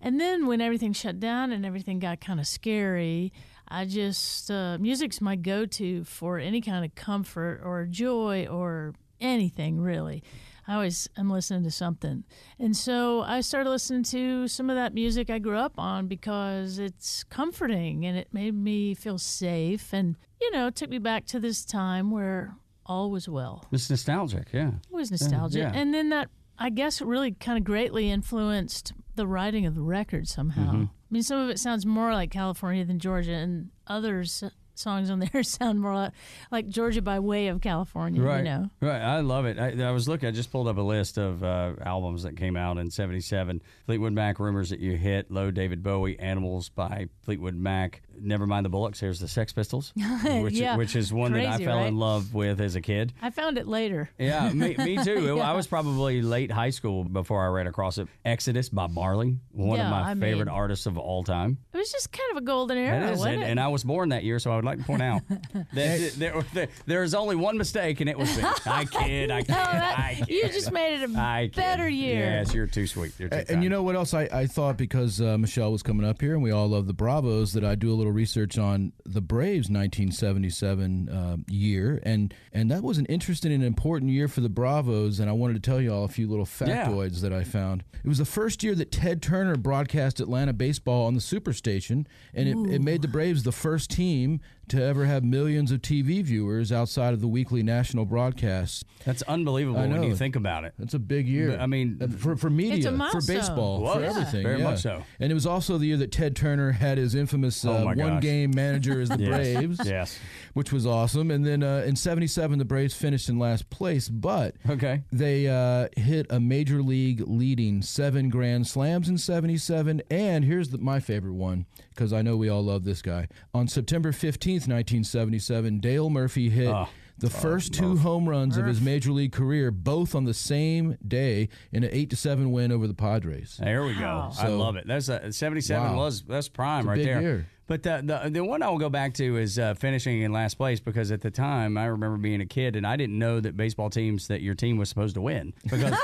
And 0.00 0.20
then 0.20 0.46
when 0.46 0.60
everything 0.60 0.92
shut 0.92 1.18
down 1.18 1.50
and 1.52 1.64
everything 1.64 1.98
got 1.98 2.20
kind 2.20 2.38
of 2.38 2.46
scary, 2.46 3.32
I 3.68 3.84
just, 3.86 4.50
uh, 4.50 4.78
music's 4.78 5.20
my 5.20 5.36
go 5.36 5.66
to 5.66 6.04
for 6.04 6.38
any 6.38 6.60
kind 6.60 6.84
of 6.84 6.94
comfort 6.94 7.60
or 7.64 7.86
joy 7.86 8.46
or 8.46 8.94
anything 9.20 9.80
really. 9.80 10.22
I 10.66 10.74
always 10.74 11.08
am 11.18 11.28
listening 11.28 11.62
to 11.64 11.70
something. 11.70 12.24
And 12.58 12.74
so 12.74 13.20
I 13.20 13.42
started 13.42 13.68
listening 13.68 14.02
to 14.04 14.48
some 14.48 14.70
of 14.70 14.76
that 14.76 14.94
music 14.94 15.28
I 15.28 15.38
grew 15.38 15.58
up 15.58 15.78
on 15.78 16.06
because 16.06 16.78
it's 16.78 17.22
comforting 17.24 18.06
and 18.06 18.16
it 18.16 18.28
made 18.32 18.54
me 18.54 18.94
feel 18.94 19.18
safe. 19.18 19.92
And, 19.92 20.16
you 20.40 20.50
know, 20.52 20.68
it 20.68 20.74
took 20.74 20.88
me 20.88 20.98
back 20.98 21.26
to 21.26 21.40
this 21.40 21.64
time 21.66 22.10
where 22.10 22.54
all 22.86 23.10
was 23.10 23.28
well. 23.28 23.64
It's 23.72 23.90
nostalgic. 23.90 24.48
Yeah. 24.52 24.68
It 24.68 24.94
was 24.94 25.10
nostalgia. 25.10 25.58
yeah. 25.58 25.72
And 25.74 25.92
then 25.92 26.08
that, 26.10 26.30
I 26.58 26.70
guess, 26.70 27.02
really 27.02 27.32
kind 27.32 27.58
of 27.58 27.64
greatly 27.64 28.10
influenced 28.10 28.94
the 29.16 29.26
writing 29.26 29.66
of 29.66 29.74
the 29.74 29.82
record 29.82 30.28
somehow. 30.28 30.72
Mm-hmm. 30.72 30.84
I 31.14 31.16
mean, 31.16 31.22
some 31.22 31.38
of 31.38 31.48
it 31.48 31.60
sounds 31.60 31.86
more 31.86 32.12
like 32.12 32.32
California 32.32 32.84
than 32.84 32.98
Georgia, 32.98 33.34
and 33.34 33.70
others 33.86 34.42
songs 34.74 35.08
on 35.08 35.20
there 35.20 35.42
sound 35.44 35.80
more 35.80 35.94
like, 35.94 36.12
like 36.50 36.68
Georgia 36.68 37.00
by 37.00 37.20
way 37.20 37.46
of 37.46 37.60
California, 37.60 38.20
Right. 38.20 38.38
you 38.38 38.42
know? 38.42 38.70
Right. 38.80 39.00
I 39.00 39.20
love 39.20 39.46
it. 39.46 39.56
I, 39.56 39.80
I 39.80 39.92
was 39.92 40.08
looking, 40.08 40.28
I 40.28 40.32
just 40.32 40.50
pulled 40.50 40.66
up 40.66 40.76
a 40.76 40.80
list 40.82 41.16
of 41.16 41.44
uh, 41.44 41.74
albums 41.86 42.24
that 42.24 42.36
came 42.36 42.56
out 42.56 42.78
in 42.78 42.90
77. 42.90 43.62
Fleetwood 43.86 44.12
Mac, 44.12 44.40
Rumors 44.40 44.70
That 44.70 44.80
You 44.80 44.96
Hit, 44.96 45.30
Low 45.30 45.52
David 45.52 45.84
Bowie, 45.84 46.18
Animals 46.18 46.70
by 46.70 47.06
Fleetwood 47.22 47.54
Mac, 47.54 48.02
never 48.20 48.46
mind 48.46 48.64
the 48.66 48.70
Bollocks. 48.70 48.98
Here's 49.00 49.20
the 49.20 49.28
Sex 49.28 49.52
Pistols, 49.52 49.92
which 50.24 50.54
Yeah. 50.54 50.76
which 50.76 50.96
is 50.96 51.12
one 51.12 51.32
that 51.32 51.44
I 51.46 51.50
Crazy, 51.56 51.64
fell 51.64 51.84
in 51.84 51.96
love 51.96 52.34
with 52.34 52.60
as 52.60 52.74
a 52.76 52.80
kid. 52.80 53.12
I 53.22 53.30
found 53.30 53.58
it 53.58 53.66
later. 53.66 54.10
Yeah, 54.18 54.50
me, 54.52 54.74
me 54.76 54.96
too. 55.04 55.40
I 55.40 55.52
was 55.52 55.66
probably 55.66 56.22
late 56.22 56.50
high 56.50 56.70
school 56.70 57.04
before 57.04 57.42
I 57.44 57.48
ran 57.48 57.66
across 57.66 57.98
it. 57.98 58.08
Exodus 58.24 58.68
by 58.68 58.86
Marley, 58.86 59.38
one 59.50 59.80
of 59.80 59.90
my 59.90 60.10
I 60.10 60.14
favorite 60.14 60.46
mean- 60.46 60.48
artists 60.48 60.86
of 60.86 60.98
all 60.98 61.24
time. 61.24 61.58
It 61.72 61.76
was 61.78 61.90
just 61.90 62.12
kind 62.12 62.30
of 62.30 62.36
a 62.38 62.40
golden 62.46 62.78
era, 62.78 63.08
It 63.08 63.12
is, 63.12 63.18
wasn't 63.18 63.34
and, 63.34 63.42
it? 63.42 63.46
and 63.50 63.60
I 63.60 63.68
was 63.68 63.84
born 63.84 64.10
that 64.10 64.24
year, 64.24 64.38
so 64.38 64.52
I 64.52 64.56
would 64.56 64.64
like 64.64 64.78
to 64.78 64.84
point 64.84 65.02
out 65.02 65.22
that 65.28 66.12
there, 66.16 66.42
there, 66.52 66.68
there 66.86 67.02
is 67.02 67.14
only 67.14 67.36
one 67.36 67.58
mistake, 67.58 68.00
and 68.00 68.08
it 68.08 68.16
was 68.18 68.36
me. 68.36 68.44
I 68.66 68.84
kid, 68.84 69.30
I 69.30 69.42
kid, 69.42 69.48
No, 69.50 69.54
that- 69.56 69.98
I 69.98 70.14
kid. 70.18 70.28
you 70.28 70.48
just 70.48 70.72
made 70.72 71.00
it 71.02 71.10
a 71.10 71.18
I 71.18 71.46
kid. 71.52 71.56
better 71.56 71.88
year. 71.88 72.20
Yes, 72.20 72.54
you're 72.54 72.66
too 72.66 72.86
sweet. 72.86 73.12
You're 73.18 73.28
too 73.28 73.36
And, 73.36 73.50
and 73.50 73.62
you 73.64 73.68
know 73.70 73.82
what 73.82 73.96
else 73.96 74.14
I, 74.14 74.22
I 74.32 74.46
thought 74.46 74.76
because 74.76 75.20
uh, 75.20 75.36
Michelle 75.38 75.72
was 75.72 75.82
coming 75.82 76.06
up 76.06 76.20
here 76.20 76.34
and 76.34 76.42
we 76.42 76.50
all 76.50 76.68
love 76.68 76.86
the 76.86 76.92
Bravos 76.94 77.52
that 77.54 77.64
I 77.64 77.74
do 77.74 77.92
a 77.92 77.94
little 77.96 78.03
research 78.10 78.58
on 78.58 78.92
the 79.04 79.20
Braves 79.20 79.68
1977 79.70 81.08
uh, 81.08 81.36
year 81.48 82.00
and 82.04 82.34
and 82.52 82.70
that 82.70 82.82
was 82.82 82.98
an 82.98 83.06
interesting 83.06 83.52
and 83.52 83.62
important 83.64 84.10
year 84.10 84.28
for 84.28 84.40
the 84.40 84.48
Bravos 84.48 85.20
and 85.20 85.28
I 85.28 85.32
wanted 85.32 85.54
to 85.54 85.60
tell 85.60 85.80
you 85.80 85.92
all 85.92 86.04
a 86.04 86.08
few 86.08 86.28
little 86.28 86.48
Yeah. 86.60 86.86
factoids 86.88 87.20
that 87.20 87.32
I 87.32 87.44
found. 87.44 87.84
It 88.02 88.08
was 88.08 88.18
the 88.18 88.24
first 88.24 88.62
year 88.62 88.74
that 88.74 88.92
Ted 88.92 89.22
Turner 89.22 89.56
broadcast 89.56 90.20
Atlanta 90.20 90.52
baseball 90.52 91.06
on 91.06 91.14
the 91.14 91.20
Superstation 91.20 92.06
and 92.34 92.48
it, 92.48 92.74
it 92.74 92.82
made 92.82 93.02
the 93.02 93.08
Braves 93.08 93.42
the 93.42 93.52
first 93.52 93.90
team 93.90 94.40
to 94.68 94.82
ever 94.82 95.04
have 95.04 95.22
millions 95.24 95.70
of 95.72 95.80
TV 95.82 96.22
viewers 96.22 96.72
outside 96.72 97.12
of 97.14 97.20
the 97.20 97.28
weekly 97.28 97.62
national 97.62 98.04
broadcasts. 98.04 98.84
That's 99.04 99.22
unbelievable 99.22 99.78
I 99.80 99.86
when 99.86 100.02
you 100.02 100.16
think 100.16 100.36
about 100.36 100.64
it. 100.64 100.74
That's 100.78 100.94
a 100.94 100.98
big 100.98 101.28
year. 101.28 101.50
But, 101.50 101.60
I 101.60 101.66
mean, 101.66 101.98
for 102.18 102.36
for 102.36 102.50
media, 102.50 102.90
for 103.10 103.20
baseball, 103.20 103.80
Was. 103.82 103.94
for 103.96 104.00
Yeah. 104.00 104.10
everything. 104.10 104.42
Very 104.42 104.58
yeah. 104.58 104.64
much 104.64 104.80
so. 104.80 105.02
And 105.20 105.30
it 105.30 105.34
was 105.34 105.46
also 105.46 105.78
the 105.78 105.86
year 105.86 105.96
that 105.98 106.12
Ted 106.12 106.34
Turner 106.36 106.72
had 106.72 106.98
his 106.98 107.14
infamous 107.14 107.64
Oh 107.64 107.72
uh, 107.76 107.84
my 107.84 107.94
gosh. 107.94 108.04
one 108.10 108.20
game 108.20 108.52
manager 108.54 109.00
as 109.00 109.08
the 109.08 109.18
Yes. 109.24 109.28
Braves, 109.28 109.80
Yes. 109.84 110.18
which 110.54 110.72
was 110.72 110.86
awesome. 110.86 111.30
And 111.30 111.44
then 111.44 111.62
uh, 111.62 111.84
in 111.86 111.96
'77, 111.96 112.58
the 112.58 112.64
Braves 112.64 112.94
finished 112.94 113.28
in 113.28 113.38
last 113.38 113.68
place, 113.70 114.08
but 114.08 114.54
Okay. 114.68 115.02
they 115.12 115.48
uh, 115.48 115.88
hit 115.96 116.26
a 116.30 116.40
major 116.40 116.82
league 116.82 117.22
leading 117.26 117.82
seven 117.82 118.28
grand 118.28 118.66
slams 118.66 119.08
in 119.08 119.18
77 119.18 120.02
and 120.10 120.44
here's 120.44 120.70
the, 120.70 120.78
my 120.78 121.00
favorite 121.00 121.34
one 121.34 121.66
because 121.94 122.12
i 122.12 122.20
know 122.22 122.36
we 122.36 122.48
all 122.48 122.62
love 122.64 122.84
this 122.84 123.00
guy 123.02 123.26
on 123.54 123.68
september 123.68 124.10
15th 124.12 124.66
1977 124.68 125.78
dale 125.80 126.10
murphy 126.10 126.50
hit 126.50 126.68
Oh. 126.68 126.88
the 127.18 127.28
ah, 127.28 127.40
first 127.40 127.72
two 127.72 127.96
home 127.98 128.28
runs 128.28 128.56
of 128.56 128.66
his 128.66 128.80
major 128.80 129.12
league 129.12 129.32
career 129.32 129.70
both 129.70 130.14
on 130.14 130.24
the 130.24 130.34
same 130.34 130.96
day 131.06 131.48
in 131.72 131.84
an 131.84 131.90
8 131.92 132.10
to 132.10 132.16
7 132.16 132.50
win 132.50 132.72
over 132.72 132.86
the 132.88 132.94
padres 132.94 133.58
There 133.62 133.84
we 133.84 133.94
go. 133.94 134.00
Wow. 134.00 134.32
I 134.38 134.48
love 134.48 134.76
it. 134.76 134.86
That's 134.86 135.08
a, 135.08 135.32
77 135.32 135.92
Wow. 135.92 135.96
was 135.96 136.22
that's 136.22 136.48
prime 136.48 136.86
a 136.86 136.88
right 136.90 136.96
big 136.96 137.06
there. 137.06 137.20
year. 137.20 137.46
But 137.66 137.82
the, 137.82 138.02
the 138.04 138.30
the 138.30 138.44
one 138.44 138.62
I 138.62 138.68
will 138.68 138.78
go 138.78 138.90
back 138.90 139.14
to 139.14 139.38
is 139.38 139.58
uh, 139.58 139.72
finishing 139.74 140.20
in 140.20 140.32
last 140.32 140.54
place 140.54 140.80
because 140.80 141.10
at 141.10 141.22
the 141.22 141.30
time 141.30 141.78
I 141.78 141.86
remember 141.86 142.18
being 142.18 142.42
a 142.42 142.46
kid 142.46 142.76
and 142.76 142.86
I 142.86 142.96
didn't 142.96 143.18
know 143.18 143.40
that 143.40 143.56
baseball 143.56 143.88
teams 143.88 144.28
that 144.28 144.42
your 144.42 144.54
team 144.54 144.76
was 144.76 144.90
supposed 144.90 145.14
to 145.14 145.22
win 145.22 145.54
because 145.62 145.94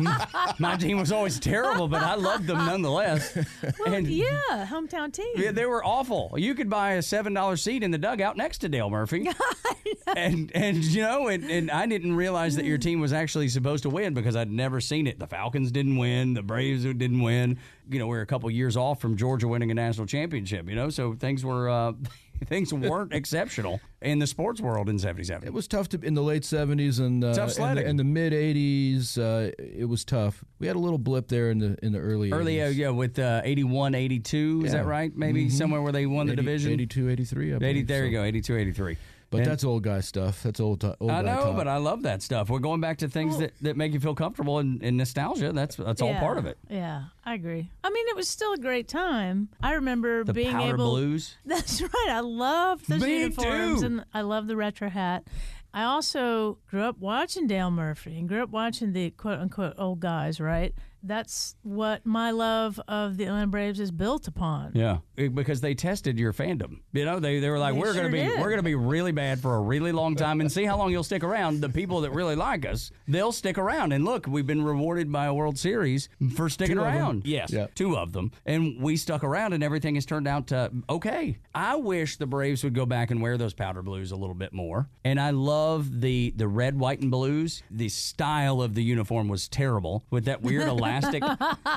my 0.60 0.76
team 0.76 0.98
was 0.98 1.10
always 1.10 1.40
terrible, 1.40 1.88
but 1.88 2.02
I 2.02 2.14
loved 2.14 2.46
them 2.46 2.58
nonetheless. 2.58 3.36
Well, 3.80 3.94
and 3.94 4.06
yeah, 4.06 4.66
hometown 4.70 5.12
team. 5.12 5.34
yeah, 5.34 5.50
they 5.50 5.66
were 5.66 5.84
awful. 5.84 6.34
You 6.36 6.54
could 6.54 6.70
buy 6.70 6.92
a 6.92 7.02
seven 7.02 7.34
dollar 7.34 7.56
seat 7.56 7.82
in 7.82 7.90
the 7.90 7.98
dugout 7.98 8.36
next 8.36 8.58
to 8.58 8.68
Dale 8.68 8.88
Murphy, 8.88 9.28
and 10.16 10.52
and 10.54 10.84
you 10.84 11.02
know, 11.02 11.26
and, 11.26 11.50
and 11.50 11.70
I 11.70 11.86
didn't 11.86 12.14
realize 12.14 12.54
that 12.56 12.64
your 12.64 12.78
team 12.78 13.00
was 13.00 13.12
actually 13.12 13.48
supposed 13.48 13.82
to 13.82 13.90
win 13.90 14.14
because 14.14 14.36
I'd 14.36 14.50
never 14.50 14.80
seen 14.80 15.08
it. 15.08 15.18
The 15.18 15.26
Falcons 15.26 15.72
didn't 15.72 15.96
win, 15.96 16.34
the 16.34 16.42
Braves 16.42 16.84
didn't 16.84 17.22
win. 17.22 17.58
You 17.90 17.98
know, 17.98 18.06
we 18.06 18.16
are 18.16 18.20
a 18.22 18.26
couple 18.26 18.50
years 18.50 18.76
off 18.76 19.00
from 19.00 19.16
Georgia 19.16 19.48
winning 19.48 19.70
a 19.70 19.74
national 19.74 20.06
championship. 20.06 20.68
You 20.68 20.74
know, 20.76 20.88
so 20.90 21.14
things 21.14 21.44
were 21.44 21.68
uh, 21.68 21.92
things 22.46 22.72
weren't 22.72 23.12
exceptional 23.20 23.80
in 24.00 24.18
the 24.18 24.26
sports 24.26 24.60
world 24.60 24.88
in 24.88 24.98
'77. 24.98 25.46
it 25.46 25.52
was 25.52 25.66
tough 25.68 25.88
to 25.90 26.00
in 26.00 26.14
the 26.14 26.22
late 26.22 26.42
70s 26.42 26.98
and 26.98 27.22
uh, 27.24 27.34
Tough 27.34 27.48
the, 27.50 27.54
sledding. 27.54 27.86
and 27.86 27.98
the 27.98 28.04
mid 28.04 28.32
80s 28.32 29.16
uh, 29.16 29.52
it 29.58 29.84
was 29.88 30.04
tough 30.04 30.42
we 30.58 30.66
had 30.66 30.74
a 30.74 30.78
little 30.80 30.98
blip 30.98 31.28
there 31.28 31.50
in 31.52 31.58
the 31.58 31.76
in 31.84 31.92
the 31.92 31.98
early 32.00 32.32
Early, 32.32 32.60
uh, 32.60 32.70
80s. 32.70 32.76
yeah, 32.76 32.88
with 32.90 33.18
uh, 33.20 33.42
81, 33.44 33.94
82, 33.94 34.62
is 34.64 34.72
that 34.72 34.86
right? 34.86 35.14
Maybe 35.16 35.48
somewhere 35.50 35.82
where 35.82 35.92
they 35.92 36.06
won 36.06 36.26
the 36.26 36.34
division. 36.36 36.72
82 36.72 37.10
83 37.10 37.52
I 37.54 37.56
80 37.62 37.82
there 37.82 38.00
so. 38.00 38.04
you 38.06 38.10
go, 38.12 38.22
82, 38.24 38.56
83. 38.56 38.96
But 39.32 39.38
And- 39.40 39.46
that's 39.50 39.64
old 39.64 39.82
guy 39.82 39.98
stuff 40.00 40.42
that's 40.44 40.60
old, 40.60 40.82
ti- 40.82 40.92
old 41.00 41.10
I 41.10 41.22
guy 41.22 41.34
know, 41.34 41.42
talk. 41.46 41.56
but 41.56 41.66
I 41.66 41.78
love 41.78 42.02
that 42.02 42.22
stuff. 42.22 42.48
We're 42.50 42.60
going 42.60 42.80
back 42.80 42.98
to 42.98 43.08
things 43.08 43.38
that, 43.38 43.52
that 43.62 43.76
make 43.76 43.92
you 43.92 43.98
feel 43.98 44.14
comfortable 44.14 44.58
and, 44.60 44.80
and 44.82 44.96
nostalgia. 44.96 45.52
That's 45.52 45.74
that's 45.76 46.00
all 46.00 46.14
part 46.14 46.38
of 46.38 46.46
it. 46.46 46.58
Yeah, 46.70 47.04
I 47.24 47.34
agree. 47.34 47.68
I 47.82 47.90
mean, 47.90 48.06
it 48.08 48.14
was 48.14 48.28
still 48.28 48.52
a 48.52 48.58
great 48.58 48.86
time. 48.86 49.48
I 49.60 49.72
remember 49.74 50.22
The 50.22 50.32
being 50.32 50.52
powder 50.52 50.74
able. 50.74 50.90
blues. 50.92 51.36
That's 51.44 51.82
right. 51.82 52.08
I 52.10 52.20
love 52.20 52.86
those 52.86 53.00
Me 53.02 53.20
uniforms 53.22 53.80
too. 53.80 53.86
and 53.86 54.04
I 54.14 54.20
love 54.20 54.46
the 54.46 54.54
retro 54.56 54.88
hat. 54.88 55.26
I 55.74 55.84
also 55.84 56.58
grew 56.68 56.82
up 56.82 56.98
watching 56.98 57.46
Dale 57.46 57.70
Murphy 57.70 58.18
and 58.18 58.28
grew 58.28 58.42
up 58.42 58.50
watching 58.50 58.92
the 58.92 59.10
quote 59.10 59.38
unquote 59.38 59.74
old 59.78 60.00
guys, 60.00 60.38
right? 60.38 60.74
That's 61.02 61.56
what 61.62 62.06
my 62.06 62.30
love 62.30 62.80
of 62.88 63.16
the 63.16 63.24
Atlanta 63.24 63.46
Braves 63.48 63.80
is 63.80 63.90
built 63.90 64.28
upon. 64.28 64.72
Yeah, 64.74 64.98
because 65.16 65.60
they 65.60 65.74
tested 65.74 66.18
your 66.18 66.32
fandom. 66.32 66.80
You 66.92 67.04
know, 67.04 67.18
they, 67.18 67.40
they 67.40 67.50
were 67.50 67.58
like, 67.58 67.74
They 67.74 67.80
we're 67.80 67.94
gonna 67.94 68.08
be 68.08 68.18
did. 68.22 68.40
we're 68.40 68.50
gonna 68.50 68.62
be 68.62 68.74
really 68.74 69.12
bad 69.12 69.40
for 69.40 69.56
a 69.56 69.60
really 69.60 69.92
long 69.92 70.14
time 70.16 70.40
and 70.40 70.50
see 70.50 70.64
how 70.64 70.76
long 70.76 70.90
you'll 70.92 71.02
stick 71.02 71.24
around. 71.24 71.60
The 71.60 71.68
people 71.68 72.00
that 72.02 72.12
really 72.12 72.36
like 72.36 72.64
us, 72.66 72.90
they'll 73.08 73.32
stick 73.32 73.58
around. 73.58 73.92
And 73.92 74.04
look, 74.04 74.26
we've 74.26 74.46
been 74.46 74.62
rewarded 74.64 75.10
by 75.10 75.26
a 75.26 75.34
World 75.34 75.58
Series 75.58 76.08
for 76.36 76.48
sticking 76.48 76.76
Two 76.76 76.82
around. 76.82 77.26
Yes, 77.26 77.52
Yeah. 77.52 77.66
two 77.74 77.96
of 77.96 78.12
them, 78.12 78.30
and 78.46 78.80
we 78.80 78.96
stuck 78.96 79.24
around, 79.24 79.52
and 79.52 79.62
everything 79.64 79.96
has 79.96 80.06
turned 80.06 80.28
out 80.28 80.46
to 80.48 80.70
okay. 80.88 81.38
I 81.54 81.76
wish 81.76 82.16
the 82.16 82.26
Braves 82.26 82.62
would 82.64 82.74
go 82.74 82.86
back 82.86 83.10
and 83.10 83.20
wear 83.20 83.36
those 83.36 83.54
powder 83.54 83.82
blues 83.82 84.12
a 84.12 84.16
little 84.16 84.34
bit 84.34 84.52
more. 84.52 84.88
And 85.04 85.20
I 85.20 85.30
love 85.30 86.00
the 86.00 86.32
the 86.36 86.46
red, 86.48 86.78
white, 86.78 87.00
and 87.00 87.10
blues. 87.10 87.62
The 87.70 87.88
style 87.88 88.62
of 88.62 88.74
the 88.74 88.82
uniform 88.82 89.28
was 89.28 89.48
terrible 89.48 90.04
with 90.10 90.26
that 90.26 90.42
weird 90.42 90.68
elastic, 90.92 91.22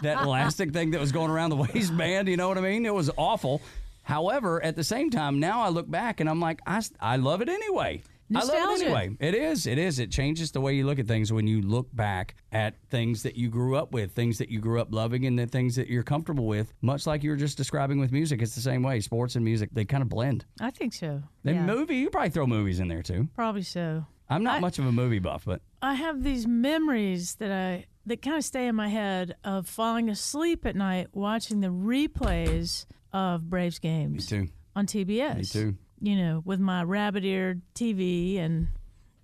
that 0.01 0.23
elastic 0.23 0.71
thing 0.73 0.91
that 0.91 0.99
was 0.99 1.11
going 1.11 1.31
around 1.31 1.49
the 1.51 1.55
waistband. 1.73 2.27
You 2.27 2.37
know 2.37 2.47
what 2.47 2.57
I 2.57 2.61
mean? 2.61 2.85
It 2.85 2.93
was 2.93 3.09
awful. 3.17 3.61
However, 4.03 4.63
at 4.63 4.75
the 4.75 4.83
same 4.83 5.09
time, 5.09 5.39
now 5.39 5.61
I 5.61 5.69
look 5.69 5.89
back 5.89 6.19
and 6.19 6.29
I'm 6.29 6.39
like, 6.39 6.61
I, 6.67 6.81
I 6.99 7.15
love 7.17 7.41
it 7.41 7.49
anyway. 7.49 8.03
I 8.33 8.39
love 8.39 8.49
it 8.49 8.53
Nostalgia. 8.53 8.83
anyway. 8.85 9.17
It 9.19 9.35
is. 9.35 9.67
It 9.67 9.77
is. 9.77 9.99
It 9.99 10.11
changes 10.11 10.51
the 10.51 10.59
way 10.61 10.73
you 10.75 10.85
look 10.85 10.97
at 10.97 11.07
things 11.07 11.31
when 11.31 11.45
you 11.45 11.61
look 11.61 11.87
back 11.95 12.33
at 12.51 12.73
things 12.89 13.21
that 13.23 13.35
you 13.35 13.49
grew 13.49 13.75
up 13.75 13.91
with, 13.91 14.13
things 14.13 14.39
that 14.39 14.49
you 14.49 14.59
grew 14.59 14.81
up 14.81 14.91
loving, 14.91 15.25
and 15.27 15.37
the 15.37 15.45
things 15.45 15.75
that 15.75 15.87
you're 15.89 16.01
comfortable 16.03 16.47
with. 16.47 16.73
Much 16.81 17.05
like 17.05 17.23
you 17.23 17.29
were 17.29 17.35
just 17.35 17.55
describing 17.55 17.99
with 17.99 18.11
music, 18.11 18.41
it's 18.41 18.55
the 18.55 18.61
same 18.61 18.81
way. 18.81 18.99
Sports 18.99 19.35
and 19.35 19.45
music, 19.45 19.69
they 19.73 19.85
kind 19.85 20.01
of 20.01 20.09
blend. 20.09 20.43
I 20.59 20.71
think 20.71 20.93
so. 20.93 21.21
And 21.43 21.55
yeah, 21.55 21.65
movie, 21.65 21.97
you 21.97 22.09
probably 22.09 22.31
throw 22.31 22.47
movies 22.47 22.79
in 22.79 22.87
there 22.87 23.03
too. 23.03 23.27
probably 23.35 23.61
so. 23.63 24.05
I'm 24.27 24.43
not 24.43 24.55
I- 24.55 24.59
much 24.59 24.79
of 24.79 24.87
a 24.87 24.91
movie 24.91 25.19
buff, 25.19 25.43
but 25.45 25.61
I 25.83 25.93
have 25.93 26.23
these 26.23 26.47
memories 26.47 27.35
that 27.35 27.51
I 27.51 27.85
that 28.05 28.21
kind 28.21 28.37
of 28.37 28.43
stay 28.43 28.67
in 28.67 28.75
my 28.75 28.87
head 28.89 29.35
of 29.43 29.67
falling 29.67 30.09
asleep 30.09 30.65
at 30.65 30.75
night 30.75 31.07
watching 31.13 31.61
the 31.61 31.69
replays 31.69 32.85
of 33.13 33.49
Braves 33.49 33.79
games. 33.79 34.31
me 34.31 34.37
too. 34.45 34.51
on 34.75 34.85
TBS. 34.85 35.37
Me 35.37 35.43
too. 35.43 35.77
You 36.01 36.15
know, 36.17 36.41
with 36.45 36.59
my 36.59 36.83
rabbit-eared 36.83 37.61
TV 37.73 38.37
and 38.39 38.67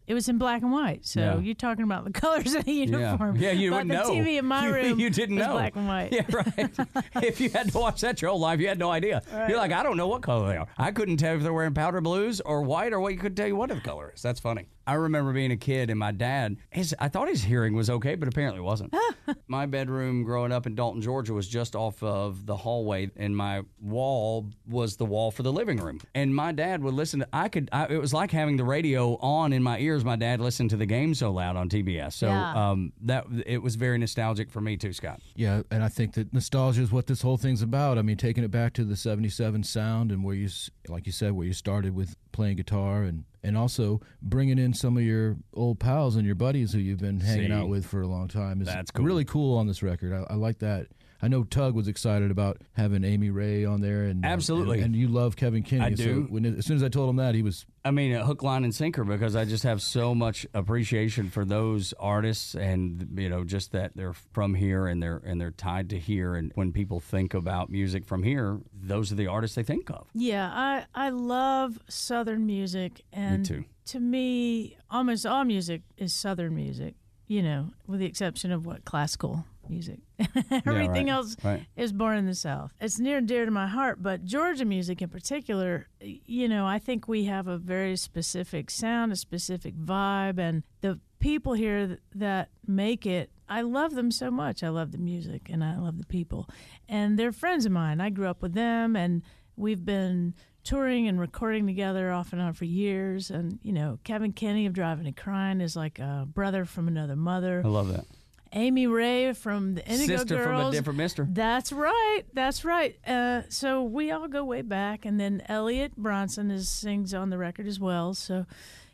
it 0.07 0.13
was 0.13 0.27
in 0.27 0.37
black 0.37 0.61
and 0.61 0.71
white. 0.71 1.05
So 1.05 1.19
Yeah. 1.19 1.39
you're 1.39 1.53
talking 1.53 1.83
about 1.83 2.05
the 2.05 2.11
colors 2.19 2.53
of 2.55 2.65
the 2.65 2.71
uniform. 2.73 3.35
Yeah, 3.37 3.51
you 3.51 3.69
but 3.71 3.85
wouldn't 3.85 4.05
the. 4.07 4.11
TV 4.11 4.39
in 4.39 4.45
my 4.45 4.65
room 4.67 4.99
you 4.99 5.09
didn't 5.09 5.35
was 5.35 5.45
know. 5.47 5.53
black 5.53 5.75
and 5.75 5.87
white. 5.87 6.11
Yeah, 6.11 6.25
right. 6.31 6.69
if 7.23 7.39
you 7.39 7.49
had 7.49 7.71
to 7.71 7.77
watch 7.77 8.01
that 8.01 8.21
your 8.21 8.31
whole 8.31 8.39
life, 8.39 8.59
you 8.59 8.67
had 8.67 8.79
no 8.79 8.89
idea. 8.89 9.21
You're 9.47 9.57
like, 9.57 9.71
I 9.71 9.83
don't 9.83 9.97
know 9.97 10.07
what 10.07 10.21
color 10.21 10.47
they 10.47 10.57
are. 10.57 10.67
I 10.77 10.91
couldn't 10.91 11.17
tell 11.17 11.35
if 11.35 11.43
they're 11.43 11.53
wearing 11.53 11.73
powder 11.73 12.01
blues 12.01 12.41
or 12.41 12.63
white 12.63 12.93
or 12.93 12.99
what. 12.99 13.13
You 13.13 13.19
couldn't 13.19 13.35
tell 13.35 13.47
you 13.47 13.55
what 13.55 13.69
the 13.69 13.79
color 13.79 14.11
is. 14.15 14.21
That's 14.21 14.39
funny. 14.39 14.65
I 14.87 14.93
remember 14.93 15.31
being 15.33 15.51
a 15.51 15.57
kid 15.57 15.89
and 15.89 15.99
my 15.99 16.11
dad, 16.11 16.57
his, 16.69 16.95
I 16.99 17.07
thought 17.07 17.27
his 17.27 17.43
hearing 17.43 17.73
was 17.75 17.89
okay, 17.89 18.15
but 18.15 18.27
apparently 18.27 18.59
it 18.59 18.63
wasn't. 18.63 18.93
my 19.47 19.65
bedroom 19.65 20.23
growing 20.23 20.51
up 20.51 20.65
in 20.65 20.75
Dalton, 20.75 21.01
Georgia 21.01 21.33
was 21.33 21.47
just 21.47 21.75
off 21.75 22.01
of 22.03 22.45
the 22.45 22.55
hallway, 22.55 23.09
and 23.15 23.35
my 23.37 23.61
wall 23.79 24.49
was 24.67 24.97
the 24.97 25.05
wall 25.05 25.31
for 25.31 25.43
the 25.43 25.51
living 25.51 25.77
room. 25.77 25.99
And 26.15 26.35
my 26.35 26.51
dad 26.51 26.83
would 26.83 26.93
listen 26.93 27.19
to, 27.21 27.27
I 27.31 27.49
could, 27.49 27.69
I, 27.71 27.85
it 27.87 28.01
was 28.01 28.13
like 28.13 28.31
having 28.31 28.57
the 28.57 28.63
radio 28.63 29.17
on 29.17 29.53
in 29.53 29.61
my 29.63 29.79
ears. 29.79 30.03
My 30.03 30.15
dad 30.15 30.39
listened 30.41 30.69
to 30.71 30.77
the 30.77 30.85
game 30.85 31.13
so 31.13 31.31
loud 31.31 31.55
on 31.55 31.69
TBS. 31.69 32.13
So 32.13 32.27
Yeah. 32.27 32.69
um, 32.71 32.93
that 33.01 33.25
it 33.45 33.61
was 33.61 33.75
very 33.75 33.97
nostalgic 33.97 34.49
for 34.51 34.61
me 34.61 34.77
too, 34.77 34.93
Scott. 34.93 35.21
Yeah, 35.35 35.61
and 35.71 35.83
I 35.83 35.89
think 35.89 36.13
that 36.13 36.33
nostalgia 36.33 36.81
is 36.81 36.91
what 36.91 37.07
this 37.07 37.21
whole 37.21 37.37
thing's 37.37 37.61
about. 37.61 37.97
I 37.97 38.01
mean, 38.01 38.17
taking 38.17 38.43
it 38.43 38.51
back 38.51 38.73
to 38.73 38.83
the 38.83 38.95
'77 38.95 39.63
sound 39.63 40.11
and 40.11 40.23
where 40.23 40.35
you, 40.35 40.49
like 40.87 41.05
you 41.05 41.11
said, 41.11 41.33
where 41.33 41.45
you 41.47 41.53
started 41.53 41.95
with 41.95 42.15
playing 42.31 42.57
guitar, 42.57 43.03
and 43.03 43.23
and 43.43 43.57
also 43.57 44.01
bringing 44.21 44.57
in 44.57 44.73
some 44.73 44.97
of 44.97 45.03
your 45.03 45.37
old 45.53 45.79
pals 45.79 46.15
and 46.15 46.25
your 46.25 46.35
buddies 46.35 46.73
who 46.73 46.79
you've 46.79 46.99
been 46.99 47.19
hanging 47.19 47.47
See. 47.47 47.53
out 47.53 47.69
with 47.69 47.85
for 47.85 48.01
a 48.01 48.07
long 48.07 48.27
time 48.27 48.61
is 48.61 48.67
That's 48.67 48.91
cool. 48.91 49.05
really 49.05 49.25
cool 49.25 49.57
on 49.57 49.67
this 49.67 49.81
record. 49.81 50.13
I, 50.13 50.33
I 50.33 50.35
like 50.35 50.59
that. 50.59 50.87
I 51.21 51.27
know 51.27 51.43
Tug 51.43 51.75
was 51.75 51.87
excited 51.87 52.31
about 52.31 52.57
having 52.73 53.03
Amy 53.03 53.29
Ray 53.29 53.63
on 53.63 53.81
there, 53.81 54.05
and 54.05 54.25
Absolutely. 54.25 54.77
and, 54.77 54.87
and 54.87 54.95
you 54.95 55.07
love 55.07 55.35
Kevn 55.35 55.63
Kinney. 55.63 55.81
I 55.85 55.93
so 55.93 56.03
do. 56.03 56.27
when, 56.29 56.45
as 56.45 56.65
soon 56.65 56.77
as 56.77 56.83
I 56.83 56.89
told 56.89 57.09
him 57.09 57.17
that, 57.17 57.35
he 57.35 57.43
was 57.43 57.65
I 57.85 57.91
mean, 57.91 58.13
a 58.13 58.25
hook, 58.25 58.41
line, 58.43 58.63
and 58.63 58.73
sinker 58.73 59.03
because 59.03 59.35
I 59.35 59.45
just 59.45 59.63
have 59.63 59.81
so 59.81 60.15
much 60.15 60.47
appreciation 60.53 61.29
for 61.29 61.45
those 61.45 61.93
artists, 61.99 62.55
and 62.55 63.07
you 63.15 63.29
know, 63.29 63.43
just 63.43 63.71
that 63.71 63.91
they're 63.95 64.13
from 64.13 64.55
here 64.55 64.87
and 64.87 65.01
they're 65.01 65.21
and 65.23 65.39
they're 65.39 65.51
tied 65.51 65.89
to 65.91 65.99
here. 65.99 66.35
And 66.35 66.51
when 66.55 66.71
people 66.71 66.99
think 66.99 67.33
about 67.33 67.69
music 67.69 68.05
from 68.05 68.23
here, 68.23 68.59
those 68.73 69.11
are 69.11 69.15
the 69.15 69.27
artists 69.27 69.55
they 69.55 69.63
think 69.63 69.89
of. 69.91 70.07
Yeah, 70.13 70.49
I 70.51 70.85
I 70.95 71.09
love 71.09 71.79
Southern 71.87 72.45
music, 72.47 73.03
and 73.13 73.45
too. 73.45 73.65
to 73.87 73.99
me, 73.99 74.77
almost 74.89 75.25
all 75.25 75.43
music 75.45 75.81
is 75.97 76.13
Southern 76.13 76.55
music. 76.55 76.95
You 77.27 77.41
know, 77.43 77.69
with 77.87 78.01
the 78.01 78.05
exception 78.07 78.51
of 78.51 78.65
what 78.65 78.83
classical 78.83 79.45
music. 79.69 79.99
Everything 80.65 81.07
right, 81.07 81.09
else 81.09 81.35
right. 81.43 81.65
is 81.75 81.91
born 81.91 82.17
in 82.17 82.25
the 82.25 82.35
South. 82.35 82.73
It's 82.79 82.99
near 82.99 83.17
and 83.17 83.27
dear 83.27 83.45
to 83.45 83.51
my 83.51 83.67
heart, 83.67 84.01
but 84.01 84.25
Georgia 84.25 84.65
music 84.65 85.01
in 85.01 85.09
particular, 85.09 85.87
you 86.01 86.47
know, 86.47 86.65
I 86.65 86.79
think 86.79 87.07
we 87.07 87.25
have 87.25 87.47
a 87.47 87.57
very 87.57 87.95
specific 87.95 88.69
sound, 88.69 89.11
a 89.11 89.15
specific 89.15 89.75
vibe, 89.75 90.39
and 90.39 90.63
the 90.81 90.99
people 91.19 91.53
here 91.53 91.99
that 92.15 92.49
make 92.67 93.05
it, 93.05 93.31
I 93.47 93.61
love 93.61 93.93
them 93.93 94.11
so 94.11 94.31
much. 94.31 94.63
I 94.63 94.69
love 94.69 94.91
the 94.91 94.97
music 94.97 95.49
and 95.49 95.63
I 95.63 95.77
love 95.77 95.97
the 95.97 96.05
people. 96.05 96.49
And 96.89 97.17
they're 97.17 97.31
friends 97.31 97.65
of 97.65 97.71
mine. 97.71 98.01
I 98.01 98.09
grew 98.09 98.27
up 98.27 98.41
with 98.41 98.53
them, 98.53 98.95
and 98.95 99.21
we've 99.55 99.85
been 99.85 100.33
touring 100.63 101.07
and 101.07 101.19
recording 101.19 101.65
together 101.67 102.11
off 102.11 102.33
and 102.33 102.41
on 102.41 102.53
for 102.53 102.65
years. 102.65 103.29
And, 103.29 103.59
you 103.63 103.73
know, 103.73 103.99
Kevn 104.03 104.35
Kinney 104.35 104.65
of 104.65 104.73
Driving 104.73 105.07
and 105.07 105.17
Crying 105.17 105.61
is 105.61 105.75
like 105.75 105.99
a 105.99 106.27
brother 106.31 106.65
from 106.65 106.87
another 106.87 107.15
mother. 107.15 107.61
I 107.63 107.67
love 107.67 107.89
that. 107.93 108.05
Amy 108.53 108.85
Ray 108.87 109.33
from 109.33 109.75
the 109.75 109.87
Indigo 109.87 110.17
Sister 110.17 110.35
Girls. 110.35 110.45
from 110.47 110.67
a 110.67 110.71
different 110.71 110.97
mister. 110.97 111.27
That's 111.29 111.71
right. 111.71 112.23
That's 112.33 112.65
right. 112.65 112.97
Uh, 113.07 113.43
so 113.49 113.83
we 113.83 114.11
all 114.11 114.27
go 114.27 114.43
way 114.43 114.61
back, 114.61 115.05
and 115.05 115.19
then 115.19 115.41
Elliot 115.47 115.95
Bronson 115.95 116.51
is 116.51 116.67
sings 116.69 117.13
on 117.13 117.29
the 117.29 117.37
record 117.37 117.67
as 117.67 117.79
well. 117.79 118.13
So 118.13 118.45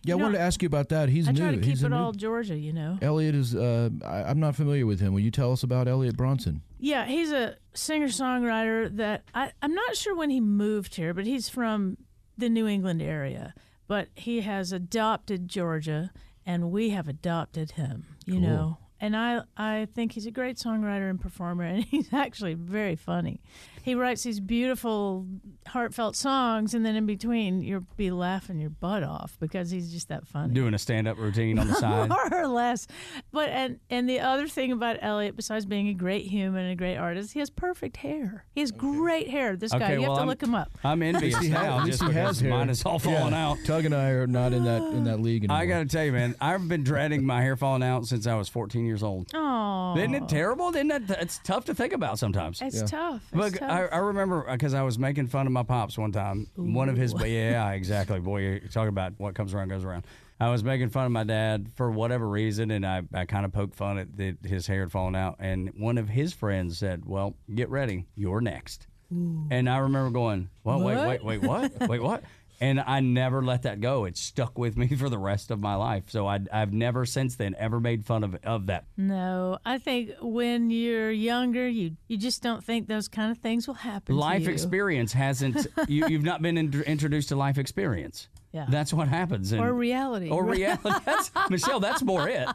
yeah. 0.04 0.10
you 0.10 0.14
I 0.14 0.18
know, 0.18 0.24
wanted 0.26 0.38
to 0.38 0.44
ask 0.44 0.62
you 0.62 0.68
about 0.68 0.90
that. 0.90 1.10
He's 1.10 1.28
I 1.28 1.32
new. 1.32 1.40
try 1.40 1.52
to 1.52 1.58
keep 1.58 1.66
He's 1.66 1.84
a 1.84 1.88
it 1.88 1.90
new- 1.90 1.96
all 1.96 2.12
Georgia. 2.12 2.56
You 2.58 2.74
know. 2.74 3.00
Elliot 3.02 3.34
is. 3.36 3.56
Uh, 3.56 3.90
I, 4.06 4.24
I'm 4.24 4.40
not 4.40 4.56
familiar 4.56 4.86
with 4.86 5.00
him. 5.00 5.14
Will 5.14 5.22
you 5.22 5.32
tell 5.32 5.52
us 5.52 5.64
about 5.64 5.88
Elliot 5.88 6.16
Bronson? 6.16 6.62
Yeah, 6.80 7.06
he's 7.06 7.32
a 7.32 7.56
singer 7.74 8.08
songwriter 8.08 8.96
that 8.98 9.24
I, 9.34 9.52
I'm 9.64 9.74
not 9.74 9.96
sure 9.96 10.16
when 10.16 10.30
he 10.30 10.40
moved 10.40 10.96
here, 10.96 11.14
but 11.16 11.26
he's 11.26 11.50
from 11.50 11.98
the 12.38 12.50
New 12.50 12.68
England 12.68 13.02
area. 13.02 13.56
But 13.88 14.10
he 14.14 14.42
has 14.42 14.72
adopted 14.72 15.48
Georgia, 15.48 16.12
and 16.46 16.72
we 16.72 16.90
have 16.90 17.08
adopted 17.08 17.72
him. 17.72 18.06
You 18.26 18.40
know. 18.40 18.78
And 19.00 19.16
I, 19.16 19.42
I 19.56 19.88
think 19.94 20.14
he's 20.14 20.26
a 20.26 20.32
great 20.32 20.58
songwriter 20.58 21.10
and 21.10 21.22
performer, 21.22 21.64
and 21.64 21.84
he's 21.92 22.12
actually 22.14 22.56
very 22.56 22.96
funny. 22.96 23.42
He 23.84 23.96
writes 23.96 24.24
these 24.24 24.42
beautiful, 24.42 25.26
heartfelt 25.68 26.18
songs, 26.18 26.74
and 26.74 26.86
then 26.86 26.98
in 26.98 27.06
between, 27.06 27.62
you'll 27.62 27.86
be 27.96 28.12
laughing 28.12 28.60
your 28.60 28.70
butt 28.70 29.02
off 29.04 29.38
because 29.40 29.70
he's 29.72 29.94
just 29.94 30.10
that 30.10 30.28
funny 30.28 30.54
Doing 30.54 30.74
a 30.74 30.78
stand 30.78 31.08
up 31.08 31.18
routine 31.18 31.58
on 31.58 31.68
the 31.70 31.74
side. 31.80 32.10
more 32.10 32.34
or 32.34 32.48
less. 32.48 32.86
But 33.32 33.50
and 33.50 33.80
and 33.90 34.10
the 34.10 34.20
other 34.20 34.48
thing 34.50 34.74
about 34.74 34.98
Elliot, 35.02 35.38
besides 35.38 35.66
being 35.66 35.88
a 35.88 35.94
great 35.94 36.26
human 36.26 36.64
and 36.64 36.74
a 36.74 36.76
great 36.76 36.98
artist, 36.98 37.32
he 37.32 37.40
has 37.40 37.50
perfect 37.50 37.96
hair. 37.98 38.44
He 38.54 38.60
has 38.60 38.72
great 38.74 39.30
hair. 39.30 39.56
This 39.56 39.72
guy, 39.72 39.78
Okay, 39.78 39.94
you 39.94 40.02
have 40.02 40.16
to 40.16 40.20
I'm- 40.20 40.28
look 40.28 40.44
him 40.44 40.54
up. 40.56 40.70
I'm 40.84 41.02
envious 41.02 41.38
He 41.38 41.48
now 41.48 41.80
has- 41.80 41.88
just 41.88 42.04
he 42.04 42.12
has 42.12 42.40
hair. 42.42 42.50
mine 42.50 42.70
is 42.70 42.84
all 42.86 43.00
falling 43.00 43.32
Yeah. 43.32 43.48
out. 43.52 43.58
Tug 43.64 43.86
and 43.86 43.96
I 43.96 44.10
are 44.10 44.28
not 44.28 44.52
in 44.52 44.66
that 44.66 44.82
in 44.82 45.06
that 45.06 45.22
league 45.22 45.44
anymore. 45.46 45.58
I 45.62 45.66
got 45.66 45.80
to 45.80 45.86
tell 45.86 46.04
you, 46.04 46.12
man, 46.12 46.36
I've 46.42 46.68
been 46.68 46.84
dreading 46.84 47.26
my 47.26 47.42
hair 47.42 47.56
falling 47.56 47.84
out 47.84 48.06
since 48.06 48.28
I 48.28 48.36
was 48.36 48.50
14 48.50 48.86
years 48.88 49.04
old. 49.04 49.30
Oh, 49.34 49.96
Isn't 49.98 50.16
it 50.16 50.28
terrible? 50.28 50.70
Isn't 50.70 50.88
that 50.88 51.10
it's 51.22 51.40
tough 51.44 51.66
to 51.66 51.76
think 51.76 51.94
about 51.94 52.18
sometimes? 52.20 52.62
It's 52.62 52.82
tough. 52.90 53.22
It's 53.32 53.38
But 53.38 53.60
tough. 53.60 53.70
I, 53.70 53.86
I 53.96 53.98
remember 54.00 54.50
uh, 54.50 54.54
because 54.54 54.74
I 54.74 54.82
was 54.82 54.98
making 54.98 55.28
fun 55.28 55.46
of 55.46 55.54
my 55.54 55.64
pops 55.64 55.98
one 55.98 56.12
time. 56.12 56.48
One 56.56 56.90
of 56.90 56.98
his, 56.98 57.14
yeah, 57.26 57.72
exactly. 57.72 58.20
Boy, 58.20 58.42
you 58.42 58.60
talk 58.72 58.88
about 58.88 59.14
what 59.18 59.36
comes 59.36 59.54
around 59.54 59.70
goes 59.70 59.84
around. 59.84 60.06
I 60.40 60.50
was 60.50 60.64
making 60.64 60.90
fun 60.90 61.06
of 61.08 61.12
my 61.12 61.24
dad 61.24 61.68
for 61.76 61.90
whatever 61.90 62.28
reason, 62.28 62.70
and 62.70 62.86
I, 62.86 63.02
I 63.14 63.26
kind 63.26 63.44
of 63.44 63.52
poked 63.52 63.76
fun 63.76 63.98
at 63.98 64.18
that 64.18 64.38
his 64.44 64.68
hair 64.68 64.82
had 64.82 64.92
fallen 64.92 65.16
out. 65.16 65.38
And 65.40 65.72
one 65.78 65.98
of 65.98 66.08
his 66.10 66.32
friends 66.34 66.78
said, 66.78 67.06
"Well, 67.06 67.36
get 67.54 67.70
ready, 67.70 68.06
you're 68.16 68.42
next." 68.42 68.88
And 69.10 69.70
I 69.70 69.78
remember 69.78 70.12
going, 70.12 70.50
"Well, 70.64 70.82
wait, 70.82 70.98
wait, 71.08 71.24
wait, 71.24 71.42
what? 71.42 71.88
wait, 71.90 72.02
what?" 72.02 72.24
And 72.60 72.80
I 72.80 73.02
never 73.02 73.44
let 73.44 73.64
that 73.64 73.82
go. 73.82 74.06
It 74.06 74.18
stuck 74.18 74.58
with 74.58 74.78
me 74.78 74.88
for 74.98 75.10
the 75.10 75.18
rest 75.18 75.52
of 75.52 75.60
my 75.60 75.76
life. 75.76 76.06
So 76.08 76.26
I, 76.28 76.40
I've 76.52 76.74
never 76.74 77.06
since 77.06 77.36
then 77.36 77.56
ever 77.60 77.80
made 77.80 78.06
fun 78.06 78.24
of 78.24 78.36
of 78.44 78.66
that. 78.68 78.86
no, 78.98 79.60
I 79.66 79.78
think 79.78 80.12
when 80.22 80.70
you're 80.72 81.12
younger, 81.12 81.68
you 81.68 81.98
you 82.08 82.18
just 82.18 82.42
don't 82.42 82.64
think 82.64 82.88
those 82.88 83.08
kind 83.08 83.32
of 83.32 83.38
things 83.38 83.68
will 83.68 83.76
happen. 83.76 84.16
life 84.16 84.48
experience 84.48 85.14
hasn't 85.14 85.68
you, 85.88 86.08
you've 86.08 86.24
not 86.24 86.42
been 86.42 86.58
in, 86.58 86.74
introduced 86.84 87.30
to 87.30 87.36
life 87.36 87.58
experience 87.58 88.28
Yeah. 88.54 88.66
that's 88.70 88.92
what 88.94 89.08
happens 89.08 89.52
and, 89.52 89.62
or 89.62 89.74
reality. 89.74 90.30
or 90.30 90.44
reality 90.58 90.90
that's 91.06 91.30
michelle 91.50 91.80
that's 91.80 92.02
more 92.02 92.28
it 92.30 92.48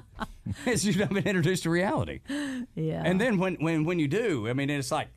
is 0.67 0.85
you've 0.85 0.97
not 0.97 1.11
been 1.11 1.27
introduced 1.27 1.63
to 1.65 1.71
reality 1.71 2.21
yeah. 2.75 3.03
and 3.05 3.21
then 3.21 3.39
when 3.39 3.55
when 3.57 3.85
when 3.85 3.99
you 3.99 4.09
do 4.09 4.49
i 4.49 4.53
mean 4.53 4.71
it's 4.71 4.91
like 4.91 5.09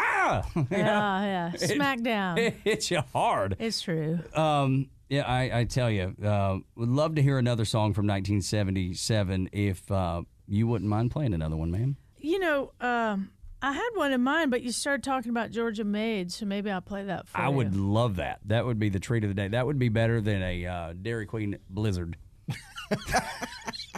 ah 0.00 0.48
you 0.54 0.62
know, 0.70 0.76
yeah, 0.78 1.50
yeah. 1.52 1.56
Smack 1.56 2.02
down. 2.02 2.38
it 2.38 2.54
hits 2.64 2.90
you 2.90 3.00
hard 3.12 3.56
it's 3.58 3.80
true. 3.80 4.18
um 4.34 4.88
yeah 5.08 5.22
i 5.26 5.60
i 5.60 5.64
tell 5.64 5.90
you 5.90 6.14
uh 6.24 6.58
would 6.76 6.88
love 6.88 7.14
to 7.14 7.22
hear 7.22 7.38
another 7.38 7.64
song 7.64 7.92
from 7.94 8.06
1977 8.06 9.48
if 9.52 9.90
uh 9.90 10.22
you 10.46 10.66
wouldn't 10.66 10.88
mind 10.90 11.10
playing 11.10 11.34
another 11.34 11.56
one 11.56 11.70
ma'am 11.70 11.96
You 12.20 12.38
know, 12.40 12.72
um, 12.80 13.30
I 13.62 13.72
had 13.72 13.90
one 13.94 14.12
in 14.12 14.22
mind, 14.22 14.50
but 14.50 14.62
you 14.62 14.70
started 14.72 15.02
talking 15.02 15.30
about 15.30 15.50
Georgia 15.50 15.82
Made, 15.84 16.30
so 16.32 16.46
maybe 16.46 16.70
I'll 16.70 16.80
play 16.80 17.04
that 17.04 17.26
for 17.28 17.38
I 17.38 17.48
you. 17.48 17.54
would 17.56 17.74
love 17.76 18.16
that. 18.16 18.38
That 18.46 18.64
would 18.66 18.78
be 18.78 18.88
the 18.88 19.00
treat 19.00 19.24
of 19.24 19.30
the 19.30 19.34
day. 19.34 19.48
That 19.48 19.66
would 19.66 19.78
be 19.78 19.88
better 19.88 20.20
than 20.20 20.42
a 20.42 20.66
uh, 20.66 20.92
Dairy 21.00 21.26
Queen 21.26 21.58
Blizzard. 21.68 22.16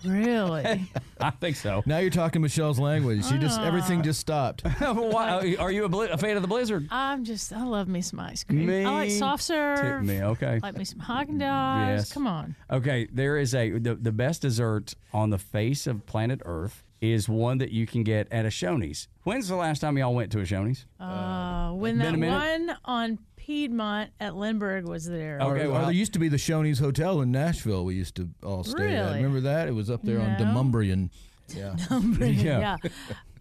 Really? 0.04 0.90
I 1.20 1.30
think 1.30 1.56
so. 1.56 1.82
now 1.86 1.98
you're 1.98 2.10
talking 2.10 2.42
Michelle's 2.42 2.78
language. 2.78 3.24
She 3.26 3.38
just 3.38 3.60
everything 3.60 4.02
just 4.02 4.20
stopped. 4.20 4.62
Why, 4.80 5.56
are 5.58 5.70
you 5.70 5.84
a, 5.84 5.88
bli- 5.88 6.08
a 6.08 6.18
fan 6.18 6.36
of 6.36 6.42
the 6.42 6.48
Blizzard? 6.48 6.88
I'm 6.90 7.24
just, 7.24 7.52
I 7.52 7.64
love 7.64 7.88
me 7.88 8.00
some 8.00 8.20
ice 8.20 8.44
cream. 8.44 8.66
Me 8.66 8.84
I 8.84 8.90
like 8.92 9.10
soft 9.10 9.42
serve. 9.42 10.02
Me, 10.04 10.22
okay. 10.22 10.60
like 10.62 10.76
me 10.76 10.84
some 10.84 11.00
Haagen 11.00 11.40
Dazs. 11.40 11.96
Yes. 11.96 12.12
Come 12.12 12.26
on. 12.26 12.56
Okay, 12.70 13.08
there 13.12 13.36
is 13.36 13.54
a 13.54 13.70
the, 13.78 13.94
the 13.94 14.12
best 14.12 14.42
dessert 14.42 14.94
on 15.12 15.30
the 15.30 15.38
face 15.38 15.86
of 15.86 16.06
planet 16.06 16.40
Earth 16.44 16.82
is 17.00 17.28
one 17.28 17.58
that 17.58 17.70
you 17.70 17.86
can 17.86 18.02
get 18.02 18.30
at 18.30 18.44
a 18.44 18.48
Shoney's. 18.48 19.08
When's 19.22 19.48
the 19.48 19.56
last 19.56 19.80
time 19.80 19.96
y'all 19.96 20.14
went 20.14 20.30
to 20.32 20.40
a 20.40 20.42
Shoney's? 20.42 20.86
Uh, 20.98 21.70
when 21.70 21.98
been 21.98 22.06
a 22.06 22.10
that 22.10 22.18
minute? 22.18 22.68
one 22.68 22.76
on 22.84 23.18
Piedmont 23.50 24.10
at 24.20 24.36
Lindbergh 24.36 24.86
was 24.86 25.06
there. 25.06 25.40
Okay, 25.40 25.62
Or- 25.64 25.66
or 25.66 25.72
well- 25.72 25.82
there 25.86 25.90
used 25.92 26.12
to 26.12 26.20
be 26.20 26.28
the 26.28 26.36
Shoney's 26.36 26.78
Hotel 26.78 27.20
in 27.20 27.32
Nashville. 27.32 27.84
We 27.84 27.96
used 27.96 28.14
to 28.14 28.28
all 28.44 28.62
stay 28.62 28.94
at. 28.94 29.16
Remember 29.16 29.40
that? 29.40 29.66
It 29.66 29.72
was 29.72 29.90
up 29.90 30.02
there 30.04 30.20
on 30.20 30.38
No. 30.38 30.44
Demonbreun. 30.44 31.10
Yeah. 31.52 31.74
yeah. 31.82 32.76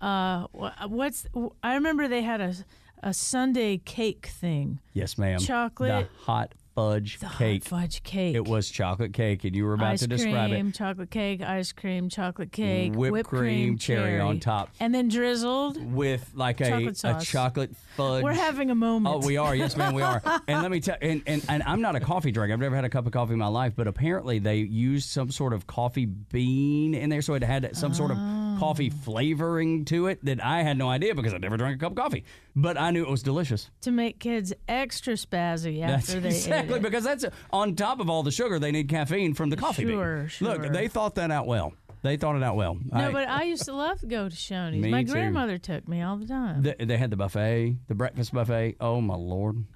Uh, 0.02 0.48
what's 0.88 1.28
I 1.62 1.76
remember 1.76 2.08
they 2.08 2.24
had 2.24 2.42
a 2.42 2.56
a 3.04 3.14
Sunday 3.14 3.78
cake 3.78 4.26
thing. 4.26 4.80
Yes, 4.94 5.16
ma'am. 5.20 5.40
Chocolate- 5.40 6.10
The 6.10 6.24
hot 6.24 6.56
fudge 6.80 7.20
The 7.20 7.28
hot 7.28 7.38
cake. 7.38 7.64
fudge 7.66 8.04
cake. 8.04 8.36
It 8.36 8.48
was 8.48 8.70
chocolate 8.70 9.14
cake, 9.14 9.44
and 9.44 9.56
you 9.56 9.66
were 9.66 9.74
about 9.74 9.94
ice 9.94 10.00
to 10.00 10.08
describe 10.08 10.52
cream, 10.52 10.70
it. 10.70 10.76
chocolate 10.76 11.10
cake, 11.12 11.42
ice 11.42 11.72
cream, 11.72 12.10
chocolate 12.10 12.52
cake, 12.52 12.94
Whipped 12.96 13.28
cream, 13.30 13.78
cherry 13.78 14.20
on 14.20 14.40
top. 14.40 14.70
and 14.80 14.94
then 14.94 15.08
drizzled. 15.10 15.78
With 15.94 16.32
like 16.34 16.62
a, 16.62 16.70
Chocolate 16.70 17.04
a 17.04 17.26
chocolate 17.26 17.76
fudge. 17.96 18.24
We're 18.24 18.34
having 18.34 18.72
a 18.72 18.76
moment. 18.76 19.16
Oh, 19.24 19.26
we 19.28 19.38
are. 19.38 19.56
Yes, 19.56 19.76
ma'am, 19.76 19.94
we 19.94 20.02
are. 20.02 20.22
And 20.48 20.62
let 20.62 20.72
me 20.72 20.80
tell 20.80 20.96
and, 21.02 21.22
and, 21.28 21.44
and 21.50 21.62
I'm 21.64 21.82
not 21.82 21.96
a 21.96 22.00
coffee 22.00 22.32
drinker. 22.32 22.54
I've 22.54 22.60
never 22.60 22.76
had 22.76 22.86
a 22.86 22.90
cup 22.90 23.06
of 23.06 23.12
coffee 23.12 23.34
in 23.34 23.40
my 23.40 23.48
life, 23.48 23.74
but 23.76 23.88
apparently 23.88 24.40
they 24.40 24.58
used 24.58 25.10
some 25.10 25.32
sort 25.32 25.54
of 25.54 25.68
coffee 25.68 26.06
bean 26.06 26.94
in 26.96 27.10
there, 27.10 27.22
so 27.22 27.34
it 27.34 27.44
had 27.44 27.76
some 27.76 27.94
sort 27.94 28.12
of 28.12 28.18
coffee 28.60 28.90
flavoring 28.90 29.86
to 29.86 30.08
it 30.08 30.24
that 30.26 30.44
I 30.44 30.64
had 30.64 30.78
no 30.78 30.90
idea 30.90 31.16
because 31.16 31.34
I 31.34 31.38
never 31.38 31.58
drank 31.58 31.76
a 31.78 31.80
cup 31.80 31.92
of 31.94 31.98
coffee. 31.98 32.24
But 32.56 32.78
I 32.78 32.92
knew 32.92 33.04
it 33.04 33.10
was 33.10 33.24
delicious. 33.24 33.70
to 33.82 33.92
make 33.92 34.20
kids 34.20 34.54
extra 34.68 35.14
spazzy 35.14 35.80
That's 35.82 36.10
after 36.10 36.20
they 36.20 36.30
exactly 36.36 36.76
ate 36.76 36.78
it. 36.80 36.84
because 36.84 37.04
that's 37.04 37.26
on 37.52 37.76
top 37.76 38.00
of 38.00 38.10
all 38.10 38.24
the 38.24 38.32
sugar 38.32 38.60
they 38.60 38.72
need 38.72 38.90
caffeine 38.90 39.34
from 39.34 39.50
the 39.50 39.58
coffee 39.58 39.84
Sure, 39.88 40.18
bean. 40.20 40.28
sure. 40.28 40.48
Look, 40.58 40.72
they 40.74 40.88
thought 40.88 41.16
that 41.16 41.32
out 41.32 41.48
well. 41.48 41.74
They 42.02 42.16
thought 42.16 42.36
it 42.38 42.44
out 42.44 42.56
well. 42.56 42.78
No, 42.94 43.10
I- 43.10 43.12
but 43.12 43.28
I 43.28 43.44
used 43.44 43.66
to 43.66 43.74
love 43.74 44.00
to 44.00 44.06
go 44.08 44.30
to 44.30 44.36
Shoney's. 44.36 44.86
My 44.90 45.04
too. 45.04 45.12
grandmother 45.12 45.58
took 45.58 45.88
me 45.88 46.02
all 46.02 46.16
the 46.18 46.26
time. 46.28 46.62
They, 46.64 46.76
they 46.80 46.98
had 46.98 47.10
the 47.12 47.18
buffet, 47.18 47.76
the 47.88 47.96
breakfast 47.96 48.34
buffet. 48.34 48.78
Oh 48.80 49.02
my 49.02 49.16
lord! 49.16 49.66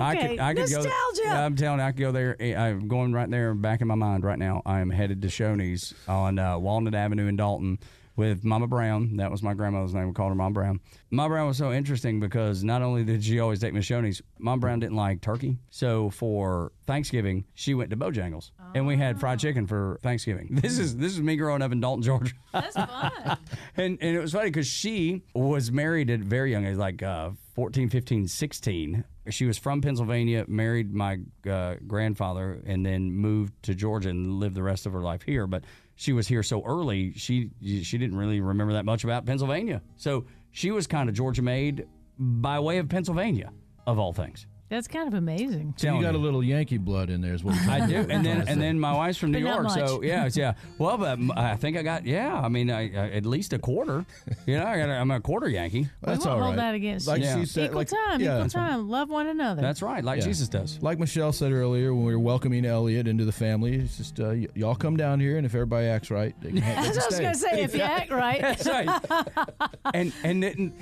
I 0.00 0.16
could, 0.16 0.40
I 0.40 0.54
could 0.54 0.60
nostalgia. 0.70 1.22
go. 1.24 1.30
I'm 1.30 1.56
telling 1.56 1.80
you, 1.80 1.84
I 1.84 1.92
could 1.92 2.00
go 2.00 2.12
there. 2.12 2.36
Eh, 2.40 2.54
I'm 2.54 2.88
going 2.88 3.12
right 3.12 3.30
there, 3.30 3.54
back 3.54 3.80
in 3.80 3.88
my 3.88 3.94
mind 3.94 4.24
right 4.24 4.38
now. 4.38 4.62
I 4.64 4.80
am 4.80 4.90
headed 4.90 5.22
to 5.22 5.28
Shoney's 5.28 5.94
on 6.08 6.38
uh, 6.38 6.58
Walnut 6.58 6.94
Avenue 6.94 7.26
in 7.26 7.36
Dalton 7.36 7.78
with 8.16 8.44
Mama 8.44 8.66
Brown. 8.66 9.16
That 9.16 9.30
was 9.30 9.42
my 9.42 9.54
grandmother's 9.54 9.94
name. 9.94 10.08
We 10.08 10.12
called 10.12 10.30
her 10.30 10.34
Mama 10.34 10.52
Brown. 10.52 10.80
Mama 11.10 11.28
Brown 11.30 11.46
was 11.48 11.56
so 11.56 11.72
interesting 11.72 12.20
because 12.20 12.62
not 12.62 12.82
only 12.82 13.04
did 13.04 13.24
she 13.24 13.40
always 13.40 13.60
take 13.60 13.72
me 13.72 13.80
to 13.80 13.94
Shoney's, 13.94 14.22
Mama 14.38 14.60
Brown 14.60 14.80
didn't 14.80 14.96
like 14.96 15.20
turkey. 15.20 15.58
So 15.70 16.10
for 16.10 16.72
Thanksgiving, 16.86 17.44
she 17.54 17.74
went 17.74 17.90
to 17.90 17.96
Bojangles, 17.96 18.50
and 18.74 18.86
we 18.86 18.96
had 18.96 19.18
fried 19.20 19.38
chicken 19.38 19.66
for 19.66 19.98
Thanksgiving. 20.02 20.48
This 20.62 20.78
is 20.78 20.96
this 20.96 21.12
is 21.12 21.20
me 21.20 21.36
growing 21.36 21.60
up 21.60 21.72
in 21.72 21.80
Dalton, 21.80 22.02
Georgia. 22.02 22.34
That's 22.52 22.74
fun. 22.74 23.38
and 23.76 23.98
and 24.00 24.16
it 24.16 24.20
was 24.20 24.32
funny 24.32 24.48
because 24.50 24.66
she 24.66 25.22
was 25.34 25.72
married 25.72 26.08
at 26.10 26.20
very 26.20 26.52
young 26.52 26.64
age, 26.66 26.76
like 26.76 27.02
uh, 27.02 27.30
14, 27.54 27.88
15, 27.88 28.28
16. 28.28 29.04
She 29.30 29.44
was 29.44 29.58
from 29.58 29.80
Pennsylvania, 29.82 30.44
married 30.48 30.94
my 30.94 31.18
uh, 31.48 31.74
grandfather, 31.86 32.62
and 32.66 32.84
then 32.84 33.12
moved 33.12 33.52
to 33.64 33.74
Georgia 33.74 34.08
and 34.08 34.40
lived 34.40 34.54
the 34.54 34.62
rest 34.62 34.86
of 34.86 34.92
her 34.92 35.00
life 35.00 35.22
here. 35.22 35.46
But 35.46 35.64
she 35.94 36.12
was 36.12 36.26
here 36.26 36.42
so 36.42 36.62
early, 36.64 37.12
she 37.14 37.50
she 37.62 37.98
didn't 37.98 38.16
really 38.16 38.40
remember 38.40 38.72
that 38.74 38.84
much 38.84 39.04
about 39.04 39.26
Pennsylvania. 39.26 39.82
So 39.96 40.26
she 40.50 40.70
was 40.70 40.86
kind 40.86 41.08
of 41.08 41.14
Georgia 41.14 41.42
made 41.42 41.86
by 42.18 42.58
way 42.58 42.78
of 42.78 42.88
Pennsylvania, 42.88 43.52
of 43.86 43.98
all 43.98 44.12
things. 44.12 44.46
That's 44.72 44.88
kind 44.88 45.06
of 45.06 45.12
amazing. 45.12 45.74
So 45.76 45.94
you 45.94 46.00
got 46.00 46.14
a 46.14 46.18
little 46.18 46.42
Yankee 46.42 46.78
blood 46.78 47.10
in 47.10 47.20
there, 47.20 47.34
is 47.34 47.44
what 47.44 47.54
you're 47.62 47.70
I 47.70 47.86
do, 47.86 48.06
and 48.08 48.24
then 48.24 48.48
and 48.48 48.58
then 48.58 48.80
my 48.80 48.94
wife's 48.94 49.18
from 49.18 49.30
New 49.30 49.44
But 49.44 49.62
not 49.62 49.76
York, 49.76 49.86
so 49.88 50.02
yeah, 50.02 50.30
yeah. 50.34 50.54
Well, 50.78 50.96
but 50.96 51.18
I 51.36 51.56
think 51.56 51.76
I 51.76 51.82
got 51.82 52.06
yeah. 52.06 52.34
I 52.34 52.48
mean, 52.48 52.70
I, 52.70 52.84
I, 52.84 53.10
at 53.10 53.26
least 53.26 53.52
a 53.52 53.58
quarter. 53.58 54.06
You 54.46 54.58
know, 54.58 54.64
I 54.64 54.78
got 54.78 54.88
a, 54.88 54.92
I'm 54.94 55.10
a 55.10 55.20
quarter 55.20 55.46
Yankee. 55.46 55.90
That's 56.00 56.24
we 56.24 56.30
won't 56.30 56.40
all 56.40 56.46
hold 56.46 56.58
that 56.58 56.74
against 56.74 57.06
like 57.06 57.20
you. 57.20 57.26
Yeah. 57.26 57.44
said, 57.44 57.64
equal 57.66 57.76
like, 57.80 57.88
time, 57.88 58.20
yeah, 58.22 58.28
equal 58.28 58.38
that's 58.44 58.54
right. 58.54 58.70
time. 58.70 58.88
Love 58.88 59.10
one 59.10 59.26
another. 59.26 59.60
That's 59.60 59.82
right, 59.82 60.02
like 60.02 60.20
Yeah. 60.20 60.26
Jesus 60.28 60.48
does. 60.48 60.78
Like 60.82 60.98
Michelle 60.98 61.34
said 61.34 61.52
earlier 61.52 61.92
when 61.92 62.06
we 62.06 62.12
were 62.14 62.18
welcoming 62.18 62.64
Elliot 62.64 63.06
into 63.06 63.26
the 63.26 63.32
family, 63.32 63.74
it's 63.76 63.98
just 63.98 64.20
uh, 64.20 64.28
y- 64.28 64.46
y'all 64.54 64.74
come 64.74 64.96
down 64.96 65.20
here, 65.20 65.36
and 65.36 65.44
if 65.44 65.54
everybody 65.54 65.86
acts 65.86 66.10
right, 66.10 66.34
they 66.40 66.48
can, 66.48 66.58
ha- 66.62 66.80
they 66.80 66.88
That's 66.92 67.08
can 67.08 67.16
what 67.18 67.24
I 67.26 67.28
was 67.28 67.40
stay. 67.40 67.50
going 67.50 67.58
to 67.58 67.58
say. 67.58 67.62
If 67.62 67.74
you 67.74 67.82
act 67.82 68.10
right. 68.10 68.40
That's 68.40 68.66
right. 68.66 69.68
and 69.92 70.12
and 70.24 70.44
it, 70.44 70.72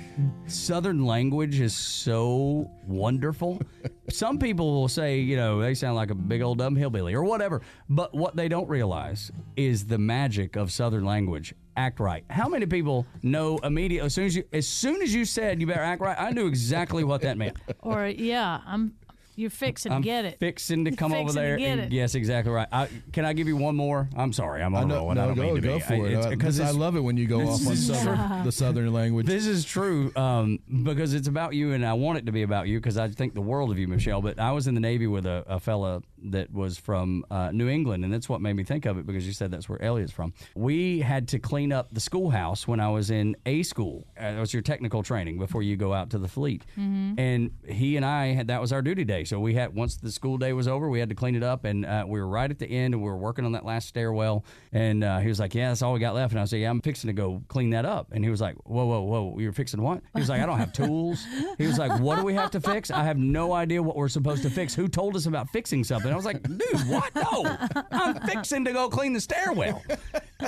Southern 0.47 1.05
language 1.05 1.59
is 1.59 1.75
so 1.75 2.71
wonderful. 2.87 3.59
Some 4.09 4.39
people 4.39 4.73
will 4.73 4.87
say, 4.87 5.19
you 5.19 5.35
know, 5.35 5.61
they 5.61 5.73
sound 5.73 5.95
like 5.95 6.11
a 6.11 6.15
big 6.15 6.41
old 6.41 6.57
dumb 6.57 6.75
hillbilly 6.75 7.13
or 7.13 7.23
whatever. 7.23 7.61
But 7.89 8.13
what 8.13 8.35
they 8.35 8.47
don't 8.47 8.67
realize 8.67 9.31
is 9.55 9.85
the 9.85 9.97
magic 9.97 10.55
of 10.55 10.71
Southern 10.71 11.05
language. 11.05 11.53
Act 11.77 12.01
right. 12.01 12.25
How 12.29 12.49
many 12.49 12.65
people 12.65 13.05
know 13.23 13.57
immediately 13.59 14.05
as 14.05 14.13
soon 14.13 14.25
as 14.25 14.35
you 14.35 14.43
as 14.51 14.67
soon 14.67 15.01
as 15.01 15.13
you 15.13 15.23
said 15.23 15.61
you 15.61 15.67
better 15.67 15.79
act 15.81 16.01
right? 16.01 16.17
I 16.19 16.31
knew 16.31 16.47
exactly 16.47 17.05
what 17.05 17.21
that 17.21 17.37
meant. 17.37 17.57
or 17.79 18.07
yeah, 18.07 18.59
I'm. 18.65 18.93
You're 19.35 19.49
fixing 19.49 19.89
to 19.91 19.95
I'm 19.95 20.01
get 20.01 20.25
it. 20.25 20.39
fixing 20.39 20.85
to 20.85 20.91
come 20.95 21.11
over 21.13 21.23
Fixing 21.29 21.35
to 21.41 21.47
there. 21.47 21.57
get 21.57 21.65
and- 21.69 21.81
it. 21.81 21.91
yes, 21.91 22.15
exactly 22.15 22.51
right. 22.53 22.67
I, 22.71 22.89
can 23.13 23.25
I 23.25 23.33
give 23.33 23.47
you 23.47 23.55
one 23.57 23.75
more? 23.75 24.09
I'm 24.15 24.33
sorry, 24.33 24.61
I'm 24.61 24.75
I 24.75 24.79
on 24.79 24.83
a 24.85 24.87
know, 24.87 24.95
roll. 25.01 25.11
and 25.11 25.19
I 25.19 25.23
no, 25.23 25.27
don't 25.29 25.35
go, 25.37 25.43
mean 25.53 25.55
to 25.55 25.61
go 25.61 25.75
be. 25.75 25.79
for 25.81 25.93
I- 25.93 26.09
it. 26.09 26.29
Because 26.31 26.57
this- 26.57 26.67
I 26.67 26.71
love 26.71 26.95
it 26.95 26.99
when 26.99 27.17
you 27.17 27.27
go 27.27 27.41
off 27.47 27.65
on 27.65 27.75
southern, 27.75 28.43
the 28.43 28.51
southern 28.51 28.91
language. 28.93 29.25
This 29.25 29.45
is 29.47 29.63
true 29.65 30.11
um, 30.15 30.59
because 30.83 31.13
it's 31.13 31.27
about 31.27 31.53
you, 31.55 31.73
and 31.73 31.85
I 31.85 31.93
want 31.93 32.17
it 32.17 32.25
to 32.25 32.31
be 32.31 32.41
about 32.43 32.67
you 32.67 32.79
because 32.79 32.97
I 32.97 33.07
think 33.09 33.33
the 33.33 33.41
world 33.41 33.71
of 33.71 33.79
you, 33.79 33.87
Michelle. 33.87 34.21
But 34.21 34.39
I 34.39 34.51
was 34.51 34.67
in 34.67 34.73
the 34.75 34.81
Navy 34.81 35.07
with 35.07 35.25
a, 35.25 35.43
a 35.47 35.59
fella 35.59 36.01
that 36.23 36.51
was 36.53 36.77
from 36.77 37.25
uh, 37.31 37.51
New 37.51 37.67
England, 37.67 38.03
and 38.03 38.13
that's 38.13 38.29
what 38.29 38.41
made 38.41 38.53
me 38.53 38.63
think 38.63 38.85
of 38.85 38.97
it 38.97 39.05
because 39.05 39.25
you 39.25 39.33
said 39.33 39.51
that's 39.51 39.67
where 39.67 39.81
Elliot's 39.81 40.11
from. 40.11 40.33
We 40.55 40.99
had 40.99 41.27
to 41.29 41.39
clean 41.39 41.71
up 41.71 41.93
the 41.93 41.99
schoolhouse 41.99 42.67
when 42.67 42.79
I 42.79 42.89
was 42.89 43.09
in 43.11 43.35
A 43.45 43.63
school. 43.63 44.07
Uh, 44.17 44.33
that 44.33 44.39
was 44.39 44.53
your 44.53 44.61
technical 44.61 45.03
training 45.03 45.37
before 45.39 45.63
you 45.63 45.75
go 45.75 45.93
out 45.93 46.09
to 46.11 46.17
the 46.17 46.27
fleet. 46.27 46.65
And 46.75 47.51
he 47.67 47.97
and 47.97 48.05
I 48.05 48.27
had 48.27 48.47
that 48.47 48.61
was 48.61 48.71
our 48.71 48.81
duty 48.81 49.03
day. 49.03 49.23
So 49.23 49.39
we 49.39 49.53
had 49.53 49.73
once 49.73 49.97
the 49.97 50.11
school 50.11 50.37
day 50.37 50.53
was 50.53 50.67
over, 50.67 50.89
we 50.89 50.99
had 50.99 51.09
to 51.09 51.15
clean 51.15 51.35
it 51.35 51.43
up, 51.43 51.65
and 51.65 51.85
uh, 51.85 52.05
we 52.07 52.19
were 52.19 52.27
right 52.27 52.49
at 52.49 52.59
the 52.59 52.67
end, 52.67 52.93
and 52.93 53.01
we 53.03 53.09
were 53.09 53.17
working 53.17 53.45
on 53.45 53.51
that 53.53 53.65
last 53.65 53.87
stairwell. 53.87 54.45
And 54.71 55.03
uh, 55.03 55.19
he 55.19 55.27
was 55.27 55.39
like, 55.39 55.55
"Yeah, 55.55 55.69
that's 55.69 55.81
all 55.81 55.93
we 55.93 55.99
got 55.99 56.15
left." 56.15 56.31
And 56.33 56.39
I 56.39 56.43
was 56.43 56.51
like, 56.51 56.61
"Yeah, 56.61 56.69
I'm 56.69 56.81
fixing 56.81 57.07
to 57.07 57.13
go 57.13 57.43
clean 57.47 57.71
that 57.71 57.85
up." 57.85 58.09
And 58.11 58.23
he 58.23 58.29
was 58.29 58.41
like, 58.41 58.55
"Whoa, 58.65 58.85
whoa, 58.85 59.01
whoa, 59.01 59.39
you're 59.39 59.51
fixing 59.53 59.81
what?" 59.81 60.01
He 60.13 60.19
was 60.19 60.29
like, 60.29 60.41
"I 60.41 60.45
don't 60.45 60.59
have 60.59 60.73
tools." 60.73 61.23
He 61.57 61.67
was 61.67 61.77
like, 61.77 61.99
"What 61.99 62.17
do 62.17 62.23
we 62.23 62.33
have 62.33 62.51
to 62.51 62.61
fix? 62.61 62.91
I 62.91 63.03
have 63.03 63.17
no 63.17 63.53
idea 63.53 63.81
what 63.81 63.95
we're 63.95 64.09
supposed 64.09 64.43
to 64.43 64.49
fix. 64.49 64.73
Who 64.75 64.87
told 64.87 65.15
us 65.15 65.25
about 65.25 65.49
fixing 65.49 65.83
something?" 65.83 66.10
I 66.13 66.15
was 66.15 66.25
like, 66.25 66.41
"Dude, 66.43 66.87
what? 66.87 67.13
No, 67.15 67.57
I'm 67.91 68.19
fixing 68.21 68.65
to 68.65 68.73
go 68.73 68.89
clean 68.89 69.13
the 69.13 69.21
stairwell." 69.21 69.81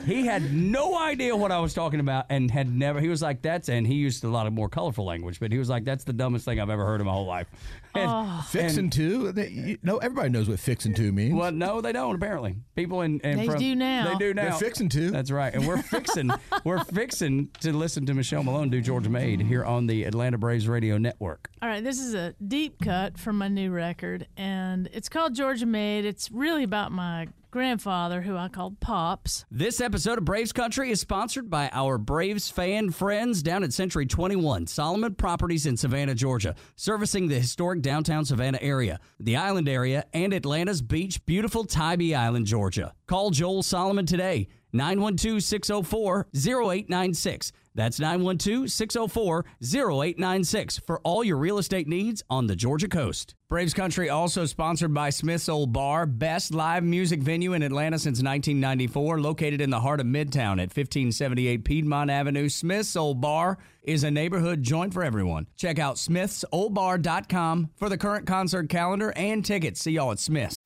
He 0.06 0.26
had 0.26 0.54
no 0.54 0.97
idea 0.97 1.36
what 1.36 1.52
I 1.52 1.60
was 1.60 1.73
talking 1.73 1.99
about 1.99 2.26
and 2.30 2.49
had 2.49 2.73
never. 2.73 2.99
He 2.99 3.10
was 3.10 3.21
like, 3.21 3.41
"That's," 3.41 3.69
and 3.69 3.86
he 3.86 3.95
used 3.95 4.23
a 4.23 4.30
lot 4.30 4.47
of 4.47 4.54
more 4.54 4.69
colorful 4.69 5.06
language, 5.06 5.39
but 5.39 5.52
he 5.52 5.58
was 5.58 5.69
like, 5.69 5.84
"That's 5.84 6.04
the 6.04 6.13
dumbest 6.13 6.45
thing 6.45 6.60
I've 6.60 6.69
ever 6.69 6.86
heard 6.86 7.02
in 7.02 7.08
my 7.08 7.13
whole 7.13 7.26
life." 7.26 7.47
And, 7.95 8.10
oh. 8.10 8.45
fixing 8.49 8.86
and- 8.86 8.93
to? 8.93 9.32
They, 9.32 9.49
you, 9.49 9.77
no, 9.84 9.97
everybody 9.97 10.29
knows 10.29 10.49
what 10.49 10.60
fixing 10.60 10.93
to 10.95 11.12
means. 11.12 11.36
Well, 11.36 11.51
no, 11.51 11.79
they 11.79 11.91
don't. 11.91 12.15
Apparently, 12.15 12.56
people 12.75 13.01
in, 13.01 13.19
in 13.19 13.38
They 13.38 13.45
from- 13.45 13.60
do 13.60 13.75
now. 13.75 14.12
They 14.13 14.17
do 14.17 14.34
now. 14.34 14.43
They're 14.43 14.53
fixing 14.53 14.89
to. 14.89 15.12
That's 15.12 15.29
right, 15.32 15.53
and 15.53 15.67
we're 15.67 15.77
fixing. 15.82 16.32
we're 16.63 16.84
fixing 16.84 17.49
to 17.62 17.71
listen 17.71 18.06
to 18.08 18.13
Michelle 18.13 18.43
Malone 18.43 18.69
do 18.69 18.82
Georgia 18.82 19.10
Made 19.10 19.41
here 19.41 19.63
on 19.63 19.88
the 19.88 20.03
Atlanta 20.06 20.38
Braves 20.38 20.67
Radio 20.67 20.97
Network. 20.97 21.49
All 21.62 21.69
right, 21.69 21.84
this 21.84 21.99
is 21.99 22.13
a 22.15 22.34
deep 22.47 22.82
cut 22.84 23.17
from 23.19 23.38
my 23.38 23.47
new 23.47 23.71
record, 23.71 24.27
and 24.38 24.89
it's 24.91 25.10
called 25.10 25.36
Georgia 25.36 25.65
Made. 25.67 26.06
It's 26.06 26.32
really 26.32 26.63
about 26.63 26.91
my 26.91 27.27
grandfather, 27.54 28.22
who 28.22 28.36
I 28.36 28.48
called 28.48 28.80
Pops. 28.80 29.46
This 29.52 29.80
episode 29.80 30.18
of 30.18 30.26
Braves 30.26 30.52
Country 30.52 30.89
is 30.89 31.00
sponsored 31.00 31.52
by 31.52 31.70
our 31.72 32.00
Braves 32.00 32.50
fan 32.50 32.89
friends 32.89 33.44
down 33.44 33.63
at 33.63 33.72
Century 33.72 34.08
21, 34.08 34.66
Solomon 34.66 35.13
Properties 35.13 35.68
in 35.68 35.78
Savannah, 35.78 36.16
Georgia, 36.16 36.56
servicing 36.76 37.28
the 37.28 37.39
historic 37.39 37.84
downtown 37.84 38.26
Savannah 38.26 38.58
area, 38.60 39.00
the 39.20 39.36
island 39.36 39.70
area, 39.70 40.04
and 40.16 40.34
Atlanta's 40.34 40.82
beach, 40.82 41.24
beautiful 41.28 41.63
Tybee 41.63 42.16
Island, 42.16 42.48
Georgia. 42.48 42.96
Call 43.06 43.30
Joel 43.30 43.62
Solomon 43.62 44.08
today, 44.08 44.48
912 44.74 45.42
604 45.44 46.28
0896. 46.36 47.52
That's 47.76 48.00
912 48.00 48.70
604 48.70 49.46
0896 49.62 50.80
for 50.80 51.00
all 51.04 51.24
your 51.24 51.38
real 51.38 51.58
estate 51.58 51.88
needs 51.88 52.24
on 52.30 52.48
the 52.48 52.56
Georgia 52.56 52.88
coast. 52.88 53.36
Braves 53.50 53.74
Country 53.74 54.10
also 54.10 54.46
sponsored 54.46 54.94
by 54.94 55.10
Smith's 55.10 55.50
Old 55.50 55.74
Bar, 55.74 56.06
best 56.06 56.54
live 56.54 56.84
music 56.84 57.22
venue 57.22 57.54
in 57.54 57.62
Atlanta 57.62 58.00
since 58.00 58.22
1994, 58.22 59.22
located 59.22 59.62
in 59.62 59.70
the 59.70 59.80
heart 59.80 60.00
of 60.00 60.08
Midtown 60.08 60.54
at 60.54 60.76
1578 60.76 61.64
Piedmont 61.64 62.10
Avenue. 62.10 62.50
Smith's 62.50 62.96
Old 62.96 63.22
Bar 63.22 63.58
is 63.84 64.04
a 64.04 64.12
neighborhood 64.12 64.64
joint 64.64 64.94
for 64.94 65.04
everyone. 65.04 65.48
Check 65.58 65.78
out 65.78 65.98
smithsoldbar.com 65.98 67.70
for 67.76 67.90
the 67.90 67.98
current 67.98 68.26
concert 68.26 68.70
calendar 68.70 69.14
and 69.16 69.46
tickets. 69.46 69.82
See 69.82 69.92
y'all 69.92 70.12
at 70.12 70.20
Smith's. 70.20 70.56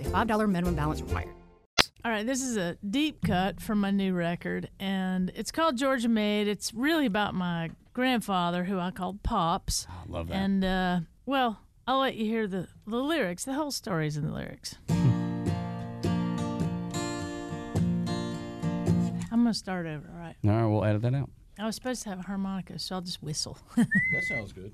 a 0.00 0.10
$5 0.10 0.50
minimum 0.50 0.74
balance 0.74 1.00
required. 1.00 1.30
All 2.04 2.10
right, 2.10 2.24
this 2.24 2.42
is 2.42 2.56
a 2.56 2.78
deep 2.88 3.24
cut 3.26 3.60
from 3.60 3.80
my 3.80 3.90
new 3.90 4.14
record, 4.14 4.70
and 4.80 5.30
it's 5.34 5.50
called 5.50 5.76
Georgia 5.76 6.08
Made. 6.08 6.48
It's 6.48 6.72
really 6.72 7.04
about 7.04 7.34
my 7.34 7.70
grandfather, 7.92 8.64
who 8.64 8.78
I 8.78 8.90
called 8.90 9.22
Pops. 9.22 9.86
I 9.90 10.10
love 10.10 10.28
that. 10.28 10.34
And, 10.34 10.64
uh, 10.64 11.00
well, 11.26 11.60
I'll 11.86 12.00
let 12.00 12.16
you 12.16 12.24
hear 12.24 12.46
the, 12.46 12.68
the 12.86 12.96
lyrics. 12.96 13.44
The 13.44 13.52
whole 13.52 13.70
story's 13.70 14.16
in 14.16 14.24
the 14.26 14.32
lyrics. 14.32 14.76
I'm 19.32 19.44
going 19.44 19.52
to 19.52 19.58
start 19.58 19.86
over, 19.86 20.10
all 20.10 20.18
right? 20.18 20.36
All 20.44 20.50
right, 20.50 20.66
we'll 20.66 20.84
edit 20.84 21.02
that 21.02 21.14
out. 21.14 21.30
I 21.58 21.66
was 21.66 21.74
supposed 21.74 22.02
to 22.04 22.08
have 22.08 22.20
a 22.20 22.22
harmonica, 22.22 22.78
so 22.78 22.94
I'll 22.94 23.02
just 23.02 23.22
whistle. 23.22 23.58
that 23.76 24.24
sounds 24.26 24.52
good. 24.52 24.72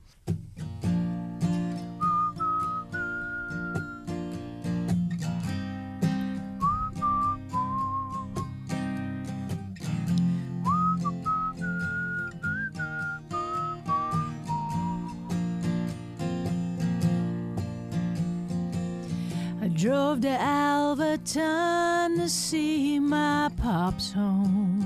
Drove 19.86 20.20
to 20.20 20.26
Alvaton 20.26 22.16
to 22.16 22.28
see 22.28 22.98
my 22.98 23.48
pops 23.56 24.10
home. 24.10 24.82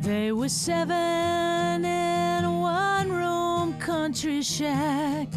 They 0.00 0.32
were 0.32 0.48
seven 0.48 1.84
in 1.84 2.44
a 2.44 2.60
one 2.60 3.12
room 3.12 3.78
country 3.78 4.42
shack. 4.42 5.28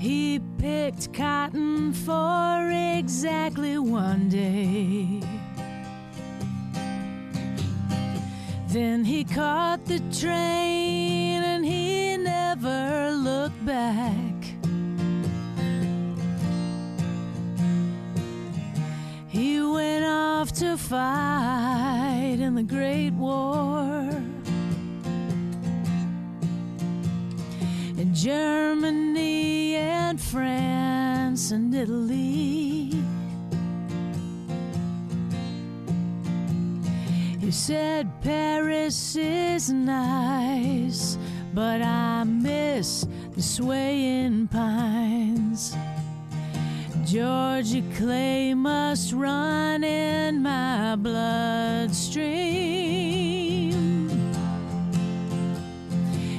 He 0.00 0.40
picked 0.58 1.12
cotton 1.14 1.92
for 1.92 2.70
exactly 2.98 3.78
one 3.78 4.28
day. 4.28 5.20
Then 8.66 9.04
he 9.04 9.22
caught 9.22 9.84
the 9.84 10.00
train 10.10 11.23
back. 13.64 14.34
He 19.28 19.60
went 19.60 20.04
off 20.04 20.52
to 20.54 20.76
fight 20.76 22.36
in 22.40 22.54
the 22.54 22.62
Great 22.62 23.12
War. 23.12 24.10
In 27.96 28.14
Germany 28.14 29.76
and 29.76 30.20
France 30.20 31.50
and 31.50 31.74
Italy. 31.74 32.92
You 37.40 37.50
said 37.50 38.10
Paris 38.20 39.16
is 39.16 39.70
nice, 39.70 41.16
but 41.54 41.80
I 41.82 42.24
miss 42.24 43.06
swaying 43.54 44.48
pines. 44.48 45.76
Georgia 47.04 47.82
clay 47.96 48.52
must 48.52 49.12
run 49.12 49.84
in 49.84 50.42
my 50.42 50.96
bloodstream. 50.96 52.32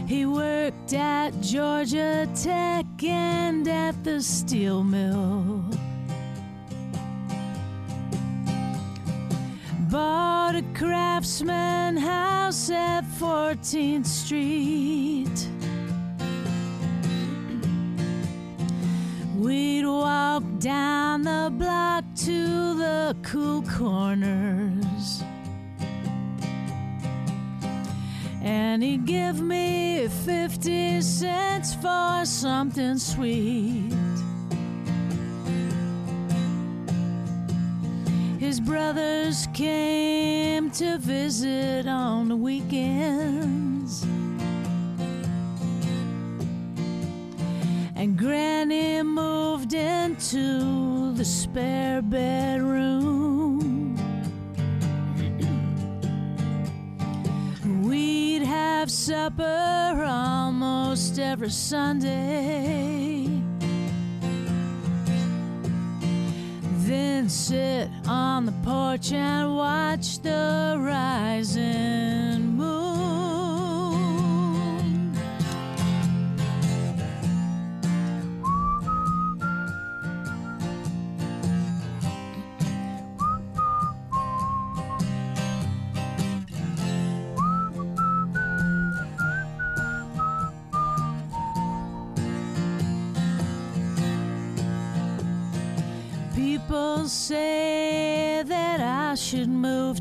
He 0.05 0.25
worked 0.25 0.93
at 0.93 1.39
Georgia 1.39 2.27
Tech 2.35 2.85
and 3.01 3.65
at 3.65 4.03
the 4.03 4.21
steel 4.21 4.83
mill. 4.83 5.63
Bought 9.89 10.55
a 10.55 10.63
craftsman 10.73 11.95
house 11.95 12.69
at 12.69 13.05
14th 13.05 14.05
Street. 14.05 15.54
We'd 19.45 19.85
walk 19.85 20.41
down 20.57 21.21
the 21.21 21.53
block 21.55 22.03
to 22.25 22.73
the 22.73 23.15
cool 23.21 23.61
corners. 23.61 25.21
And 28.41 28.81
he'd 28.81 29.05
give 29.05 29.41
me 29.41 30.07
50 30.07 30.99
cents 31.01 31.75
for 31.75 32.25
something 32.25 32.97
sweet. 32.97 33.93
His 38.39 38.59
brothers 38.59 39.47
came 39.53 40.71
to 40.71 40.97
visit 40.97 41.85
on 41.85 42.29
the 42.29 42.35
weekends. 42.35 44.07
And 47.97 48.17
Granny 48.17 49.01
moved 49.03 49.73
into 49.73 51.13
the 51.13 51.23
spare 51.23 52.01
bedroom. 52.01 53.95
We'd 57.87 58.43
have 58.43 58.91
supper 58.91 60.03
almost 60.05 61.19
every 61.19 61.49
Sunday. 61.49 63.29
Then 66.79 67.29
sit 67.29 67.89
on 68.07 68.45
the 68.45 68.51
porch 68.61 69.13
and 69.13 69.55
watch 69.55 70.19
the 70.19 70.75
rising 70.77 72.54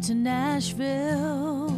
to 0.07 0.15
Nashville. 0.15 1.73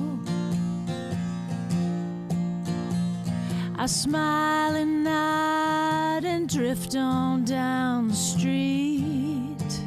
I 3.77 3.87
smile 3.87 4.75
and 4.75 5.05
nod 5.05 6.25
and 6.25 6.49
drift 6.49 6.97
on 6.97 7.45
down 7.45 8.09
the 8.09 8.15
street. 8.15 9.81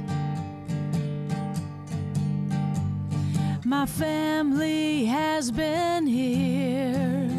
My 3.66 3.86
family 3.86 5.04
has 5.06 5.52
been 5.52 6.08
here 6.08 7.30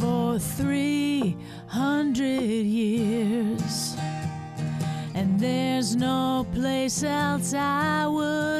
for 0.00 0.40
300 0.40 2.24
years. 2.24 3.96
And 5.14 5.38
there's 5.38 5.94
no 5.94 6.44
place 6.52 7.04
else 7.04 7.54
I 7.54 8.08
would 8.08 8.55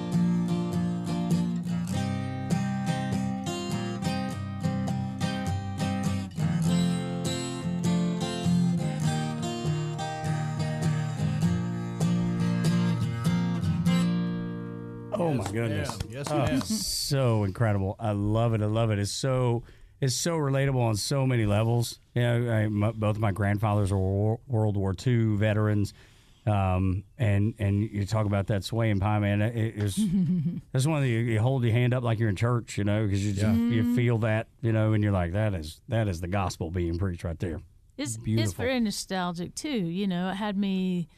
Oh 15.12 15.32
my 15.32 15.44
goodness. 15.50 15.88
ma'am. 15.88 15.98
Yes, 16.10 16.26
Oh, 16.30 16.38
ma'am. 16.38 16.58
Ah, 16.62 16.64
so 16.66 17.44
incredible. 17.44 17.96
I 17.98 18.12
love 18.12 18.54
it. 18.54 18.62
I 18.62 18.66
love 18.66 18.90
it. 18.90 18.98
It's 18.98 19.10
so 19.10 19.62
it's 20.00 20.14
so 20.14 20.36
relatable 20.36 20.80
on 20.80 20.96
so 20.96 21.26
many 21.26 21.46
levels. 21.46 21.98
You 22.14 22.22
know, 22.22 22.50
I, 22.52 22.68
my, 22.68 22.90
both 22.92 23.16
of 23.16 23.20
my 23.20 23.32
grandfathers 23.32 23.90
are 23.92 23.98
Wor- 23.98 24.40
World 24.46 24.76
War 24.76 24.94
II 25.06 25.36
veterans. 25.36 25.92
Um, 26.46 27.04
and 27.18 27.52
and 27.58 27.82
you 27.82 28.06
talk 28.06 28.24
about 28.24 28.46
that 28.46 28.64
swaying 28.64 29.00
pie, 29.00 29.18
man. 29.18 29.42
It, 29.42 29.74
it's 29.76 29.96
that's 30.72 30.86
one 30.86 30.96
of 30.98 31.02
the 31.02 31.10
you 31.10 31.40
hold 31.40 31.62
your 31.62 31.72
hand 31.72 31.92
up 31.92 32.02
like 32.02 32.18
you're 32.18 32.30
in 32.30 32.36
church, 32.36 32.78
you 32.78 32.84
know, 32.84 33.04
because 33.04 33.24
you 33.24 33.32
just, 33.34 33.58
you 33.58 33.94
feel 33.94 34.16
that, 34.18 34.46
you 34.62 34.72
know, 34.72 34.94
and 34.94 35.02
you're 35.02 35.12
like 35.12 35.32
that 35.32 35.52
is 35.54 35.80
that 35.88 36.08
is 36.08 36.20
the 36.22 36.28
gospel 36.28 36.70
being 36.70 36.96
preached 36.98 37.22
right 37.24 37.38
there. 37.38 37.60
It's, 37.98 38.16
Beautiful. 38.16 38.44
it's 38.44 38.52
very 38.54 38.80
nostalgic 38.80 39.54
too. 39.56 39.68
You 39.68 40.06
know, 40.06 40.30
it 40.30 40.36
had 40.36 40.56
me 40.56 41.08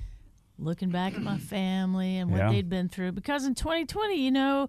looking 0.58 0.88
back 0.90 1.14
at 1.14 1.22
my 1.22 1.38
family 1.38 2.16
and 2.16 2.30
what 2.30 2.38
Yeah. 2.38 2.50
they'd 2.50 2.68
been 2.68 2.88
through. 2.88 3.12
Because 3.12 3.44
in 3.44 3.54
2020, 3.54 4.16
you 4.20 4.30
know, 4.30 4.68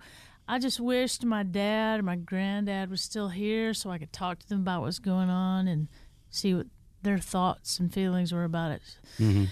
I 0.51 0.59
just 0.59 0.81
wished 0.81 1.23
my 1.23 1.43
dad 1.43 2.01
or 2.01 2.03
my 2.03 2.17
granddad 2.17 2.89
was 2.89 3.01
still 3.01 3.29
here 3.29 3.73
so 3.73 3.89
I 3.89 3.97
could 3.97 4.11
talk 4.11 4.39
to 4.39 4.49
them 4.49 4.59
about 4.59 4.81
what's 4.81 4.99
going 4.99 5.29
on 5.29 5.65
and 5.69 5.87
see 6.29 6.53
what 6.53 6.67
their 7.03 7.19
thoughts 7.19 7.79
and 7.79 7.91
feelings 7.91 8.33
were 8.33 8.43
about 8.43 8.71
it. 8.71 8.81
Mm-hmm. 9.17 9.45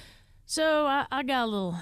So 0.45 0.85
I, 0.85 1.05
I 1.09 1.23
got 1.23 1.43
a 1.43 1.45
little, 1.45 1.77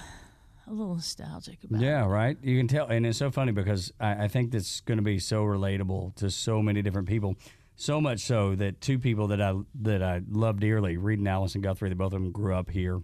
a 0.68 0.72
little 0.72 0.94
nostalgic 0.94 1.64
about 1.64 1.82
it. 1.82 1.84
Yeah, 1.84 2.06
right. 2.06 2.36
You 2.44 2.56
can 2.58 2.68
tell, 2.68 2.86
and 2.86 3.04
it's 3.04 3.18
so 3.18 3.32
funny 3.32 3.50
because 3.50 3.92
I, 3.98 4.26
I 4.26 4.28
think 4.28 4.52
that's 4.52 4.78
going 4.82 4.98
to 4.98 5.02
be 5.02 5.18
so 5.18 5.42
relatable 5.42 6.14
to 6.14 6.30
so 6.30 6.62
many 6.62 6.80
different 6.80 7.08
people. 7.08 7.34
So 7.74 8.00
much 8.00 8.20
so 8.20 8.54
that 8.54 8.80
two 8.80 9.00
people 9.00 9.26
that 9.28 9.42
I 9.42 9.52
that 9.82 10.00
I 10.00 10.20
love 10.30 10.60
dearly, 10.60 10.96
Reed 10.96 11.18
and 11.18 11.26
Allison 11.26 11.60
Guthrie, 11.60 11.88
they 11.88 11.96
both 11.96 12.12
of 12.12 12.22
them 12.22 12.30
grew 12.30 12.54
up 12.54 12.70
here, 12.70 13.02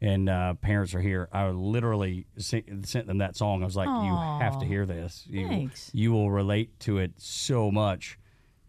and 0.00 0.28
uh, 0.28 0.54
parents 0.54 0.94
are 0.94 1.00
here. 1.00 1.28
I 1.32 1.48
literally 1.48 2.26
sent, 2.36 2.86
sent 2.86 3.06
them 3.06 3.18
that 3.18 3.36
song. 3.36 3.62
I 3.62 3.64
was 3.64 3.76
like, 3.76 3.88
"You 3.88 4.16
have 4.40 4.58
to 4.60 4.66
hear 4.66 4.86
this. 4.86 5.24
You 5.28 5.48
thanks. 5.48 5.90
you 5.92 6.12
will 6.12 6.30
relate 6.30 6.78
to 6.80 6.98
it 6.98 7.12
so 7.16 7.70
much." 7.70 8.18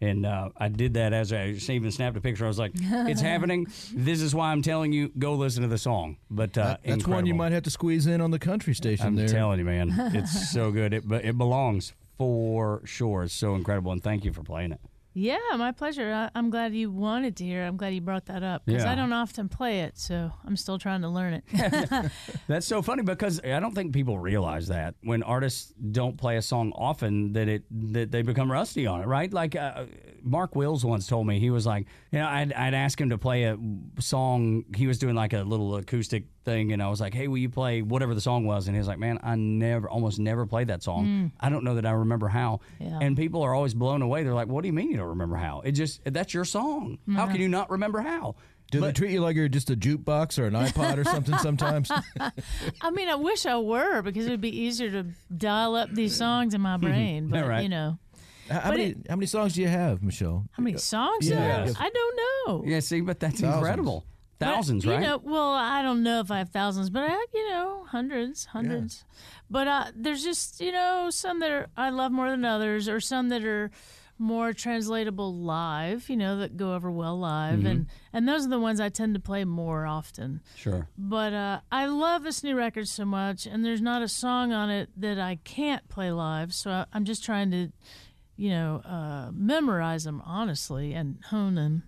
And 0.01 0.25
uh, 0.25 0.49
I 0.55 0.69
did 0.69 0.93
that 0.93 1.11
as 1.11 1.34
I 1.34 1.47
even 1.69 1.91
snapped 1.91 2.15
a 2.15 2.21
picture. 2.21 2.45
I 2.45 2.47
was 2.47 2.57
like, 2.57 2.71
"It's 2.75 3.19
happening. 3.21 3.67
This 3.93 4.21
is 4.21 4.34
why 4.34 4.51
I'm 4.51 4.61
telling 4.61 4.93
you. 4.93 5.11
Go 5.19 5.34
listen 5.36 5.61
to 5.63 5.67
the 5.67 5.77
song." 5.77 6.17
But 6.32 6.57
uh, 6.57 6.63
That- 6.63 6.80
that's 6.84 7.07
one 7.07 7.25
you 7.25 7.36
might 7.36 7.51
have 7.51 7.63
to 7.63 7.69
squeeze 7.69 8.07
in 8.07 8.21
on 8.21 8.32
the 8.32 8.39
country 8.39 8.73
station 8.73 9.05
I'm 9.07 9.15
there. 9.15 9.27
telling 9.27 9.59
you, 9.59 9.65
man, 9.65 9.93
it's 10.15 10.51
so 10.51 10.71
good. 10.71 10.93
It 10.93 11.07
but 11.07 11.25
it 11.25 11.38
belongs 11.38 11.93
for 12.17 12.82
sure. 12.86 13.23
It's 13.23 13.34
so 13.34 13.55
incredible, 13.55 13.91
and 13.91 14.01
thank 14.03 14.23
you 14.25 14.32
for 14.34 14.41
playing 14.43 14.71
it. 14.71 14.80
Yeah, 15.20 15.38
my 15.57 15.72
pleasure. 15.72 16.11
I, 16.13 16.30
I'm 16.38 16.49
glad 16.49 16.74
you 16.74 16.89
wanted 16.91 17.36
to 17.38 17.43
hear. 17.43 17.63
it. 17.63 17.67
I'm 17.67 17.78
glad 17.78 17.93
you 17.93 18.01
brought 18.01 18.26
that 18.28 18.41
up 18.43 18.65
because 18.65 18.84
Yeah. 18.84 18.91
I 18.91 18.95
don't 18.95 19.11
often 19.11 19.49
play 19.49 19.82
it, 19.82 19.97
so 19.97 20.32
I'm 20.45 20.55
still 20.55 20.80
trying 20.80 21.01
to 21.01 21.09
learn 21.09 21.34
it. 21.34 22.11
That's 22.47 22.65
so 22.65 22.82
funny 22.82 23.03
because 23.03 23.41
I 23.43 23.59
don't 23.59 23.76
think 23.76 23.93
people 23.93 24.17
realize 24.17 24.67
that 24.67 24.95
when 25.03 25.24
artists 25.24 25.74
don't 25.91 26.17
play 26.17 26.38
a 26.38 26.41
song 26.41 26.72
often 26.76 27.34
that 27.34 27.47
it 27.47 27.63
that 27.93 28.11
they 28.11 28.22
become 28.22 28.51
rusty 28.51 28.88
on 28.88 29.01
it, 29.01 29.07
right? 29.07 29.32
Like 29.34 29.55
uh, 29.55 29.86
Mark 30.24 30.55
Wills 30.55 30.86
once 30.86 31.05
told 31.07 31.28
me 31.28 31.39
he 31.39 31.49
was 31.49 31.65
like, 31.65 31.86
you 32.11 32.20
know, 32.20 32.28
I'd, 32.28 32.53
I'd 32.53 32.74
ask 32.74 32.99
him 32.99 33.09
to 33.09 33.17
play 33.17 33.43
a 33.43 33.57
song. 33.99 34.63
He 34.76 34.88
was 34.88 34.97
doing 34.99 35.15
like 35.15 35.34
a 35.34 35.41
little 35.41 35.76
acoustic 35.76 36.26
thing, 36.45 36.71
and 36.71 36.81
I 36.81 36.89
was 36.89 37.01
like, 37.01 37.13
hey, 37.13 37.27
will 37.27 37.37
you 37.37 37.49
play 37.49 37.81
whatever 37.81 38.13
the 38.13 38.21
song 38.21 38.45
was? 38.45 38.67
And 38.67 38.75
he 38.75 38.79
was 38.79 38.87
like, 38.87 38.99
man, 38.99 39.19
I 39.23 39.35
never, 39.35 39.89
almost 39.89 40.19
never 40.19 40.45
played 40.45 40.67
that 40.67 40.83
song. 40.83 41.05
Hmm. 41.05 41.27
I 41.39 41.49
don't 41.49 41.63
know 41.63 41.75
that 41.75 41.85
I 41.85 41.91
remember 41.91 42.27
how. 42.27 42.61
Yeah. 42.79 42.99
And 43.01 43.15
people 43.17 43.41
are 43.43 43.53
always 43.53 43.73
blown 43.73 44.01
away. 44.01 44.23
They're 44.23 44.33
like, 44.33 44.47
what 44.47 44.61
do 44.61 44.67
you 44.67 44.73
mean 44.73 44.91
you 44.91 44.97
don't 44.97 45.07
remember 45.07 45.35
how? 45.35 45.61
It 45.61 45.73
just 45.73 46.01
that's 46.05 46.33
your 46.33 46.45
song. 46.45 46.99
How 47.07 47.25
can 47.25 47.35
uh-huh. 47.35 47.37
you 47.37 47.49
not 47.49 47.69
remember 47.69 48.01
how? 48.01 48.35
Do 48.71 48.81
they 48.81 48.91
treat 48.91 49.11
you 49.11 49.21
like 49.21 49.35
you're 49.35 49.49
just 49.49 49.71
a 49.71 49.75
jukebox 49.75 50.37
or 50.37 50.45
an 50.45 50.53
iPod 50.53 50.97
or 50.97 51.03
something 51.03 51.37
sometimes? 51.39 51.89
I 51.89 52.91
mean, 52.91 53.09
I 53.09 53.15
wish 53.15 53.45
I 53.47 53.57
were 53.57 54.03
because 54.03 54.27
it 54.27 54.29
would 54.29 54.41
be 54.41 54.55
easier 54.55 54.91
to 54.91 55.05
dial 55.35 55.75
up 55.75 55.91
these 55.91 56.15
songs 56.15 56.53
in 56.53 56.61
my 56.61 56.75
hmm. 56.75 56.85
brain. 56.85 57.27
But 57.29 57.47
right. 57.47 57.63
you 57.63 57.69
know, 57.69 57.97
how, 58.49 58.59
how 58.59 58.69
But 58.69 58.77
many 58.77 58.89
it- 58.91 59.07
how 59.09 59.15
many 59.15 59.25
songs 59.25 59.53
do 59.53 59.61
you 59.61 59.67
have, 59.67 60.03
Michelle? 60.03 60.45
how 60.51 60.63
many 60.63 60.77
songs? 60.77 61.27
do 61.27 61.33
I 61.33 61.37
Yeah. 61.37 61.73
I 61.79 61.89
don't 61.89 62.19
know. 62.47 62.63
Yeah, 62.65 62.79
see, 62.79 63.01
but 63.01 63.19
that's 63.19 63.39
Thousands. 63.39 63.55
incredible. 63.55 64.05
But, 64.39 64.45
Thousands, 64.45 64.85
you 64.85 64.91
right? 64.91 65.01
know, 65.01 65.21
well, 65.21 65.51
I 65.51 65.81
don't 65.81 66.01
know 66.01 66.21
if 66.21 66.31
I 66.31 66.37
have 66.37 66.49
thousands, 66.49 66.89
but 66.89 67.03
I 67.03 67.09
have, 67.09 67.27
you 67.33 67.49
know, 67.49 67.85
hundreds, 67.89 68.45
hundreds. 68.45 69.03
But 69.49 69.67
uh, 69.67 69.85
there's 69.93 70.23
just, 70.23 70.61
you 70.61 70.71
know, 70.71 71.09
some 71.09 71.39
that 71.41 71.51
are, 71.51 71.67
I 71.75 71.89
love 71.89 72.13
more 72.13 72.29
than 72.29 72.45
others, 72.45 72.87
or 72.87 73.01
some 73.01 73.27
that 73.29 73.43
are 73.43 73.69
more 74.17 74.53
translatable 74.53 75.33
live, 75.33 76.09
you 76.09 76.15
know, 76.15 76.37
that 76.37 76.57
go 76.57 76.73
over 76.73 76.91
well 76.91 77.17
live, 77.17 77.65
and 77.65 77.87
and 78.11 78.27
those 78.27 78.45
are 78.45 78.49
the 78.49 78.59
ones 78.59 78.79
I 78.81 78.89
tend 78.89 79.13
to 79.15 79.19
play 79.19 79.45
more 79.45 79.85
often. 79.85 80.41
Sure. 80.55 80.87
But 80.97 81.33
uh, 81.33 81.59
I 81.71 81.85
love 81.85 82.23
this 82.23 82.43
new 82.43 82.55
record 82.55 82.87
so 82.89 83.05
much, 83.05 83.45
and 83.45 83.63
there's 83.63 83.81
not 83.81 84.01
a 84.01 84.09
song 84.09 84.51
on 84.51 84.69
it 84.69 84.89
that 84.97 85.19
I 85.19 85.39
can't 85.45 85.87
play 85.87 86.11
live. 86.11 86.53
So 86.53 86.69
I, 86.71 86.85
I'm 86.93 87.05
just 87.05 87.23
trying 87.23 87.51
to, 87.51 87.71
you 88.35 88.49
know, 88.49 88.81
uh, 88.85 89.31
memorize 89.33 90.03
them 90.03 90.21
honestly 90.25 90.93
and 90.93 91.19
hone 91.29 91.55
them 91.55 91.83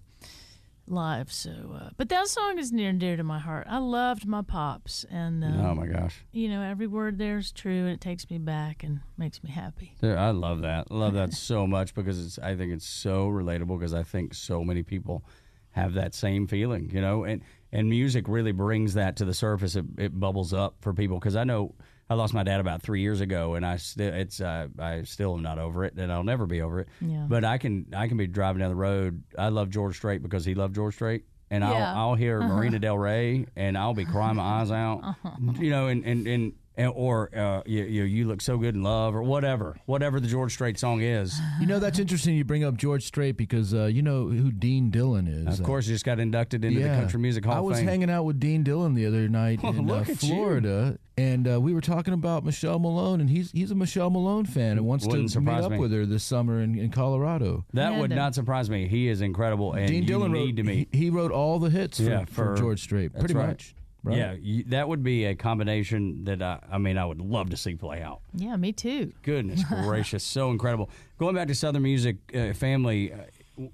live. 0.92 1.32
So, 1.32 1.52
uh, 1.76 1.90
but 1.98 2.10
that 2.10 2.28
song 2.28 2.60
is 2.60 2.72
near 2.72 2.90
and 2.90 3.00
dear 3.00 3.18
to 3.18 3.24
my 3.24 3.40
heart. 3.40 3.66
I 3.70 3.78
loved 3.80 4.26
my 4.28 4.42
pops, 4.42 5.06
and 5.10 5.44
uh, 5.44 5.48
Oh 5.70 5.76
my 5.76 5.88
gosh. 5.88 6.24
you 6.32 6.50
know, 6.50 6.62
every 6.62 6.88
word 6.88 7.18
there 7.18 7.38
is 7.38 7.52
true, 7.52 7.86
and 7.86 7.90
it 7.90 8.02
takes 8.02 8.30
me 8.30 8.38
back 8.38 8.84
and 8.84 9.00
makes 9.18 9.44
me 9.44 9.50
happy. 9.50 9.96
Dude, 10.02 10.18
I 10.18 10.32
love 10.32 10.62
that. 10.62 10.88
I 10.92 10.94
love 10.94 11.14
that 11.14 11.34
so 11.50 11.66
much 11.66 11.94
because 11.96 12.24
it's 12.24 12.38
I 12.40 12.56
think 12.56 12.74
it's 12.74 12.86
so 12.88 13.28
relatable 13.30 13.80
because 13.80 13.94
I 13.94 14.04
think 14.04 14.34
so 14.34 14.64
many 14.64 14.84
people 14.84 15.24
have 15.72 15.94
that 15.94 16.14
same 16.14 16.48
feeling, 16.48 16.90
you 16.94 17.02
know, 17.02 17.24
and 17.24 17.42
and 17.72 17.90
music 17.90 18.28
really 18.28 18.52
brings 18.52 18.94
that 18.96 19.16
to 19.16 19.26
the 19.26 19.34
surface. 19.34 19.76
It, 19.78 19.86
it 19.98 20.20
bubbles 20.20 20.54
up 20.54 20.76
for 20.82 20.94
people 20.94 21.18
because 21.18 21.38
I 21.38 21.46
know 21.46 21.74
I 22.12 22.16
lost 22.16 22.34
my 22.34 22.44
dad 22.44 22.60
about 22.60 22.82
three 22.82 23.00
years 23.00 23.22
ago, 23.22 23.54
and 23.56 23.66
I 23.66 23.78
still 23.78 24.14
it's 24.14 24.42
uh, 24.42 24.68
I 24.78 25.04
still 25.04 25.34
am 25.34 25.42
not 25.44 25.60
over 25.60 25.86
it, 25.86 25.94
and 25.96 26.12
I'll 26.12 26.26
never 26.26 26.46
be 26.46 26.62
over 26.62 26.82
it. 26.82 26.90
Yeah. 27.00 27.26
But 27.30 27.46
I 27.46 27.58
can 27.58 27.86
I 27.96 28.10
can 28.10 28.18
be 28.18 28.28
driving 28.28 28.60
down 28.60 28.70
the 28.70 28.76
road. 28.76 29.24
I 29.38 29.48
love 29.48 29.70
George 29.70 29.96
Strait 29.96 30.22
because 30.22 30.44
he 30.44 30.54
loved 30.54 30.76
George 30.76 30.94
Strait. 30.96 31.24
And 31.50 31.64
Yeah. 31.64 31.94
I'll, 31.94 32.10
I'll 32.10 32.16
hear 32.16 32.42
Marina 32.42 32.80
Del 32.80 32.98
Rey, 32.98 33.46
and 33.56 33.78
I'll 33.78 33.94
be 33.94 34.04
crying 34.04 34.36
my 34.36 34.44
eyes 34.62 34.72
out, 34.72 35.16
you 35.58 35.70
know, 35.70 35.88
and, 35.88 36.04
and 36.06 36.28
and- 36.28 36.54
or 36.88 37.30
uh, 37.38 37.62
you, 37.66 37.84
you 37.84 38.04
you 38.04 38.26
look 38.28 38.42
so 38.42 38.58
good 38.58 38.76
in 38.76 38.84
love, 38.84 39.16
or 39.16 39.24
whatever, 39.24 39.78
whatever 39.86 40.20
the 40.20 40.28
George 40.28 40.54
Strait 40.54 40.78
song 40.80 41.02
is. 41.02 41.40
You 41.60 41.68
know 41.68 41.80
that's 41.80 42.00
interesting. 42.00 42.36
You 42.36 42.44
bring 42.44 42.64
up 42.64 42.78
George 42.78 43.04
Strait 43.06 43.38
because 43.38 43.74
uh, 43.74 43.86
you 43.86 44.02
know 44.02 44.28
who 44.28 44.52
Dean 44.52 44.90
Dillon 44.90 45.28
is. 45.28 45.60
Of 45.60 45.66
course, 45.66 45.86
he 45.88 45.94
just 45.94 46.06
got 46.06 46.20
inducted 46.20 46.64
into 46.66 46.80
the 46.82 46.88
Country 46.90 47.20
Music 47.20 47.46
Hall 47.46 47.54
I 47.56 47.58
of 47.60 47.64
was 47.66 47.78
Fame. 47.80 47.88
hanging 47.88 48.10
out 48.10 48.24
with 48.24 48.40
Dean 48.40 48.64
Dillon 48.64 48.94
the 48.94 49.06
other 49.06 49.28
night 49.30 49.60
Oh, 49.64 49.70
in 49.70 49.80
uh, 49.90 49.94
look 49.98 50.10
at 50.10 50.22
you. 50.24 50.30
Florida, 50.30 50.98
and 51.18 51.48
uh, 51.48 51.60
we 51.62 51.74
were 51.74 51.82
talking 51.82 52.14
about 52.14 52.44
Michelle 52.46 52.80
Malone, 52.80 53.22
and 53.22 53.30
he's 53.30 53.52
he's 53.52 53.72
a 53.72 53.76
Michelle 53.76 54.10
Malone 54.10 54.46
fan 54.46 54.78
and 54.78 54.86
wants 54.86 55.06
Wouldn't 55.06 55.32
to 55.32 55.42
meet 55.42 55.52
up 55.54 55.72
me. 55.72 55.78
with 55.78 55.92
her 55.92 56.06
this 56.06 56.24
summer 56.24 56.62
in, 56.62 56.78
in 56.78 56.90
Colorado. 56.92 57.66
that 57.74 57.94
Yeah, 57.94 58.00
would 58.00 58.12
the- 58.12 58.16
not 58.16 58.34
surprise 58.36 58.70
me. 58.70 58.88
He 58.88 59.08
is 59.08 59.22
incredible, 59.22 59.74
and 59.74 59.88
Dean 59.88 60.04
you 60.04 60.08
Dillon 60.08 60.32
need 60.32 60.40
wrote 60.40 60.56
to 60.58 60.64
meet. 60.64 60.88
He, 60.92 60.98
he 61.06 61.10
wrote 61.10 61.32
all 61.32 61.60
the 61.60 61.70
hits 61.70 61.98
for, 61.98 62.04
Yeah, 62.04 62.26
for 62.26 62.34
for- 62.34 62.56
George 62.56 62.82
Strait, 62.82 63.14
pretty 63.14 63.34
right. 63.34 63.48
much. 63.48 63.76
Right? 64.04 64.18
Yeah, 64.18 64.34
you, 64.34 64.64
that 64.70 64.88
would 64.88 65.04
be 65.04 65.26
a 65.26 65.36
combination 65.36 66.24
that 66.24 66.42
I, 66.42 66.60
I 66.72 66.78
mean 66.80 66.98
I 66.98 67.06
would 67.06 67.22
love 67.22 67.52
to 67.52 67.58
see 67.58 67.76
play 67.76 68.02
out. 68.02 68.22
Yeah, 68.34 68.56
me 68.56 68.72
too. 68.72 69.14
Goodness 69.22 69.64
gracious, 69.84 70.24
so 70.24 70.50
incredible. 70.50 70.90
Going 71.20 71.36
back 71.36 71.48
to 71.50 71.56
Southern 71.56 71.84
Music 71.84 72.16
uh, 72.36 72.54
Family, 72.54 73.14
uh, 73.14 73.18